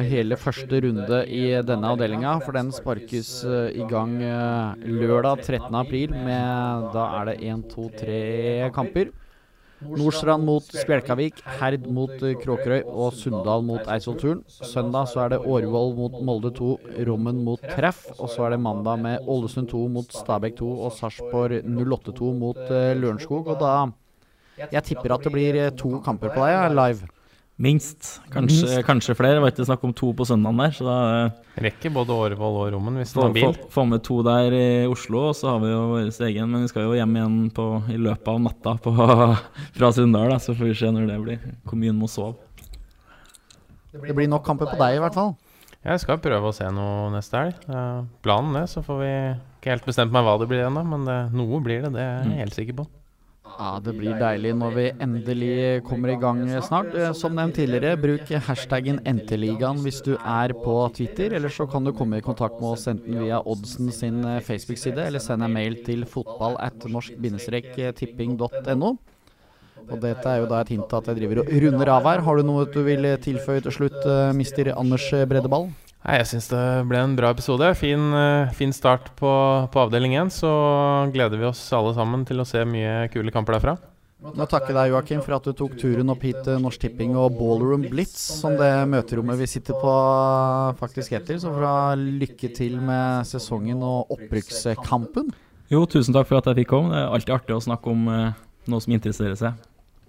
hele 0.06 0.38
første 0.38 0.84
runde 0.86 1.22
i 1.34 1.48
denne 1.66 1.90
avdelinga. 1.90 2.36
For 2.46 2.54
den 2.54 2.70
sparkes 2.76 3.40
uh, 3.42 3.74
i 3.74 3.82
gang 3.90 4.20
uh, 4.22 4.78
lørdag 4.86 5.42
13.4 5.42 6.14
med 6.14 6.94
Da 6.94 7.08
er 7.18 7.32
det 7.32 7.40
én, 7.50 7.66
to, 7.74 7.88
tre 7.98 8.70
kamper. 8.76 9.10
Nordstrand 9.84 10.46
mot 10.48 10.64
Spjelkavik, 10.64 11.42
Herd 11.60 11.88
mot 11.92 12.12
Kråkerøy 12.42 12.84
og 12.88 13.16
Sunndal 13.18 13.66
mot 13.68 13.88
Eidsvollturen. 13.92 14.44
Søndag 14.48 15.10
så 15.12 15.26
er 15.26 15.34
det 15.34 15.42
Årvoll 15.44 15.96
mot 15.98 16.16
Molde 16.24 16.54
2, 16.56 16.70
Rommen 17.10 17.42
mot 17.46 17.62
Treff. 17.76 18.06
Og 18.18 18.32
så 18.32 18.46
er 18.48 18.56
det 18.56 18.62
mandag 18.64 19.02
med 19.04 19.28
Ålesund 19.28 19.72
2 19.72 19.82
mot 19.96 20.16
Stabæk 20.16 20.58
2 20.62 20.70
og 20.88 20.96
Sarpsborg 20.98 21.60
08-2 21.68 22.32
mot 22.40 22.62
Lørenskog. 22.70 23.52
Og 23.52 23.60
da 23.60 23.74
Jeg 24.72 24.84
tipper 24.84 25.16
at 25.16 25.24
det 25.26 25.34
blir 25.34 25.60
to 25.76 25.98
kamper 26.06 26.30
på 26.30 26.46
deg 26.46 26.76
live. 26.78 27.10
Minst. 27.62 28.22
Kanskje, 28.34 28.66
Minst. 28.66 28.86
kanskje 28.88 29.14
flere. 29.16 29.38
Det 29.38 29.42
var 29.44 29.52
ikke 29.54 29.66
snakk 29.68 29.84
om 29.86 29.94
to 29.94 30.10
på 30.18 30.26
søndagen 30.26 30.58
der. 30.58 30.72
Så 30.74 30.88
da 30.88 30.98
Rekker 31.62 31.94
både 31.94 32.16
Årvoll 32.16 32.56
og 32.64 32.72
Rommen 32.74 32.98
hvis 32.98 33.14
du 33.14 33.20
har 33.22 33.36
bil. 33.36 33.54
Få, 33.54 33.70
få 33.76 33.86
med 33.86 34.02
to 34.04 34.18
der 34.26 34.56
i 34.58 34.66
Oslo, 34.90 35.28
og 35.30 35.38
så 35.38 35.52
har 35.52 35.62
vi 35.62 35.70
jo 35.70 35.84
vår 35.92 36.10
egen. 36.30 36.50
Men 36.50 36.66
vi 36.66 36.72
skal 36.72 36.88
jo 36.88 36.98
hjem 36.98 37.14
igjen 37.20 37.38
på, 37.54 37.68
i 37.94 38.00
løpet 38.02 38.32
av 38.34 38.42
natta 38.42 38.74
på, 38.82 38.96
fra 39.78 39.92
Sunndal, 39.94 40.34
så 40.42 40.58
får 40.58 40.72
vi 40.72 40.80
se 40.82 40.90
når 40.96 41.08
det 41.12 41.20
blir. 41.28 41.46
Hvor 41.70 41.78
mye 41.78 41.94
en 41.94 42.02
må 42.02 42.10
sove. 42.10 42.40
Det 43.94 44.18
blir 44.18 44.32
nok 44.32 44.46
kamper 44.48 44.72
på 44.74 44.80
deg, 44.80 44.98
i 44.98 45.04
hvert 45.04 45.14
fall. 45.14 45.36
Jeg 45.84 46.00
skal 46.02 46.18
prøve 46.24 46.50
å 46.50 46.56
se 46.56 46.66
noe 46.74 47.12
neste 47.14 47.38
helg. 47.38 47.70
Planen 48.26 48.58
det, 48.58 48.66
så 48.72 48.82
får 48.82 49.02
vi 49.04 49.14
ikke 49.60 49.76
helt 49.76 49.86
bestemt 49.86 50.16
meg 50.16 50.26
hva 50.26 50.40
det 50.42 50.50
blir 50.50 50.66
ennå, 50.66 50.82
men 50.90 51.06
det, 51.06 51.22
noe 51.36 51.62
blir 51.62 51.86
det. 51.86 51.94
Det 51.94 52.02
er 52.02 52.14
jeg 52.24 52.32
mm. 52.32 52.38
helt 52.40 52.58
sikker 52.58 52.82
på. 52.82 52.90
Ja, 53.44 53.80
Det 53.84 53.92
blir 53.98 54.16
deilig 54.18 54.54
når 54.56 54.76
vi 54.78 54.86
endelig 55.04 55.56
kommer 55.86 56.14
i 56.14 56.20
gang 56.20 56.40
snart. 56.64 56.94
Eh, 56.96 57.12
som 57.14 57.36
nevnt 57.36 57.58
tidligere, 57.60 57.98
bruk 58.00 58.32
hashtaggen 58.48 59.02
NT-ligaen 59.04 59.82
hvis 59.84 60.00
du 60.06 60.14
er 60.16 60.56
på 60.64 60.78
Twitter. 60.96 61.36
Eller 61.36 61.52
så 61.54 61.68
kan 61.70 61.84
du 61.84 61.92
komme 61.94 62.18
i 62.18 62.26
kontakt 62.26 62.62
med 62.62 62.72
oss 62.72 62.88
enten 62.88 63.20
via 63.20 63.42
Oddsen 63.44 63.92
sin 63.94 64.24
eh, 64.26 64.40
Facebook-side, 64.42 65.06
eller 65.06 65.20
send 65.20 65.44
en 65.44 65.54
mail 65.54 65.76
til 65.86 66.08
fotball 66.10 66.56
at 66.64 66.88
norsk-tipping.no. 66.88 68.96
Og 69.84 70.00
dette 70.00 70.32
er 70.32 70.40
jo 70.40 70.48
da 70.48 70.64
et 70.64 70.72
hint 70.72 70.94
at 70.96 71.12
jeg 71.12 71.20
driver 71.20 71.44
og 71.44 71.54
runder 71.66 71.96
av 72.00 72.08
her. 72.08 72.24
Har 72.24 72.40
du 72.40 72.48
noe 72.48 72.64
du 72.72 72.80
vil 72.88 73.12
tilføye 73.22 73.68
til 73.68 73.76
slutt, 73.76 74.00
eh, 74.08 74.32
mister 74.40 74.72
Anders 74.74 75.12
Bredeball? 75.28 75.68
Nei, 76.04 76.18
Jeg 76.20 76.34
syns 76.34 76.50
det 76.52 76.62
ble 76.90 77.00
en 77.00 77.16
bra 77.16 77.30
episode. 77.32 77.70
Fin, 77.80 78.10
uh, 78.12 78.52
fin 78.58 78.74
start 78.76 79.08
på, 79.20 79.32
på 79.72 79.84
avdeling 79.86 80.18
1. 80.20 80.34
Så 80.36 80.52
gleder 81.16 81.40
vi 81.40 81.48
oss 81.48 81.62
alle 81.76 81.94
sammen 81.96 82.26
til 82.28 82.44
å 82.44 82.48
se 82.48 82.66
mye 82.68 83.08
kule 83.14 83.32
kamper 83.32 83.56
derfra. 83.56 83.78
Nå 84.24 84.46
takker 84.48 84.76
deg, 84.76 84.92
Joakim, 84.92 85.20
for 85.24 85.36
at 85.36 85.48
du 85.48 85.52
tok 85.56 85.76
turen 85.80 86.12
opp 86.12 86.22
hit 86.24 86.38
til 86.46 86.60
Norsk 86.64 86.84
Tipping 86.86 87.16
og 87.20 87.36
Ballroom 87.36 87.84
Blitz, 87.92 88.20
som 88.40 88.56
det 88.60 88.72
møterommet 88.92 89.40
vi 89.40 89.50
sitter 89.52 89.76
på 89.80 89.96
faktisk 90.80 91.16
heter. 91.16 91.40
Så 91.40 91.52
får 91.52 91.66
du 92.00 92.06
lykke 92.24 92.52
til 92.56 92.78
med 92.84 93.28
sesongen 93.28 93.84
og 93.84 94.12
opprykkskampen. 94.16 95.32
Jo, 95.72 95.84
tusen 95.88 96.16
takk 96.16 96.28
for 96.30 96.40
at 96.40 96.52
jeg 96.52 96.64
fikk 96.64 96.72
komme. 96.72 96.92
Det 96.92 97.00
er 97.00 97.16
alltid 97.16 97.36
artig 97.36 97.56
å 97.56 97.64
snakke 97.64 97.92
om 97.96 98.08
uh, 98.12 98.32
noe 98.72 98.84
som 98.84 98.96
interesserer 98.96 99.40
seg. 99.40 99.60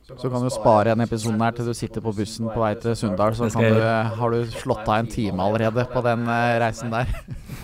Så 0.05 0.29
kan 0.29 0.43
du 0.45 0.51
spare 0.53 0.93
en 0.93 1.01
episode 1.01 1.41
her 1.41 1.55
til 1.57 1.71
du 1.71 1.75
sitter 1.77 2.05
på 2.05 2.13
bussen 2.13 2.51
på 2.53 2.61
vei 2.61 2.75
til 2.77 2.93
Sunndal. 2.99 3.33
Så 3.39 3.49
du, 3.49 3.81
har 4.21 4.35
du 4.35 4.51
slått 4.53 4.85
av 4.85 4.99
en 4.99 5.09
time 5.09 5.41
allerede 5.41 5.87
på 5.89 6.03
den 6.05 6.27
uh, 6.29 6.57
reisen 6.61 6.93
der. 6.93 7.09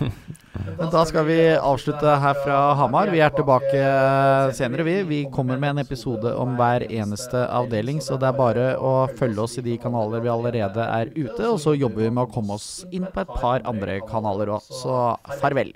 Men 0.77 0.89
da 0.93 1.03
skal 1.05 1.25
vi 1.27 1.37
avslutte 1.53 2.15
her 2.23 2.37
fra 2.41 2.57
Hamar. 2.77 3.11
Vi 3.13 3.21
er 3.23 3.31
tilbake 3.33 3.77
eh, 3.77 4.51
senere, 4.55 4.85
vi. 4.85 4.95
Vi 5.07 5.19
kommer 5.33 5.57
med 5.61 5.73
en 5.75 5.83
episode 5.83 6.33
om 6.37 6.53
hver 6.59 6.85
eneste 6.85 7.45
avdeling, 7.49 8.01
så 8.03 8.17
det 8.21 8.29
er 8.29 8.37
bare 8.37 8.65
å 8.77 8.93
følge 9.17 9.45
oss 9.45 9.57
i 9.57 9.65
de 9.65 9.77
kanaler 9.81 10.21
vi 10.21 10.33
allerede 10.33 10.85
er 10.85 11.13
ute. 11.15 11.47
Og 11.47 11.57
så 11.63 11.73
jobber 11.77 12.05
vi 12.05 12.11
med 12.13 12.27
å 12.27 12.33
komme 12.33 12.59
oss 12.59 12.83
inn 12.91 13.07
på 13.09 13.23
et 13.23 13.33
par 13.41 13.65
andre 13.69 14.01
kanaler 14.09 14.53
òg. 14.57 14.69
Så 14.83 14.99
farvel. 15.41 15.73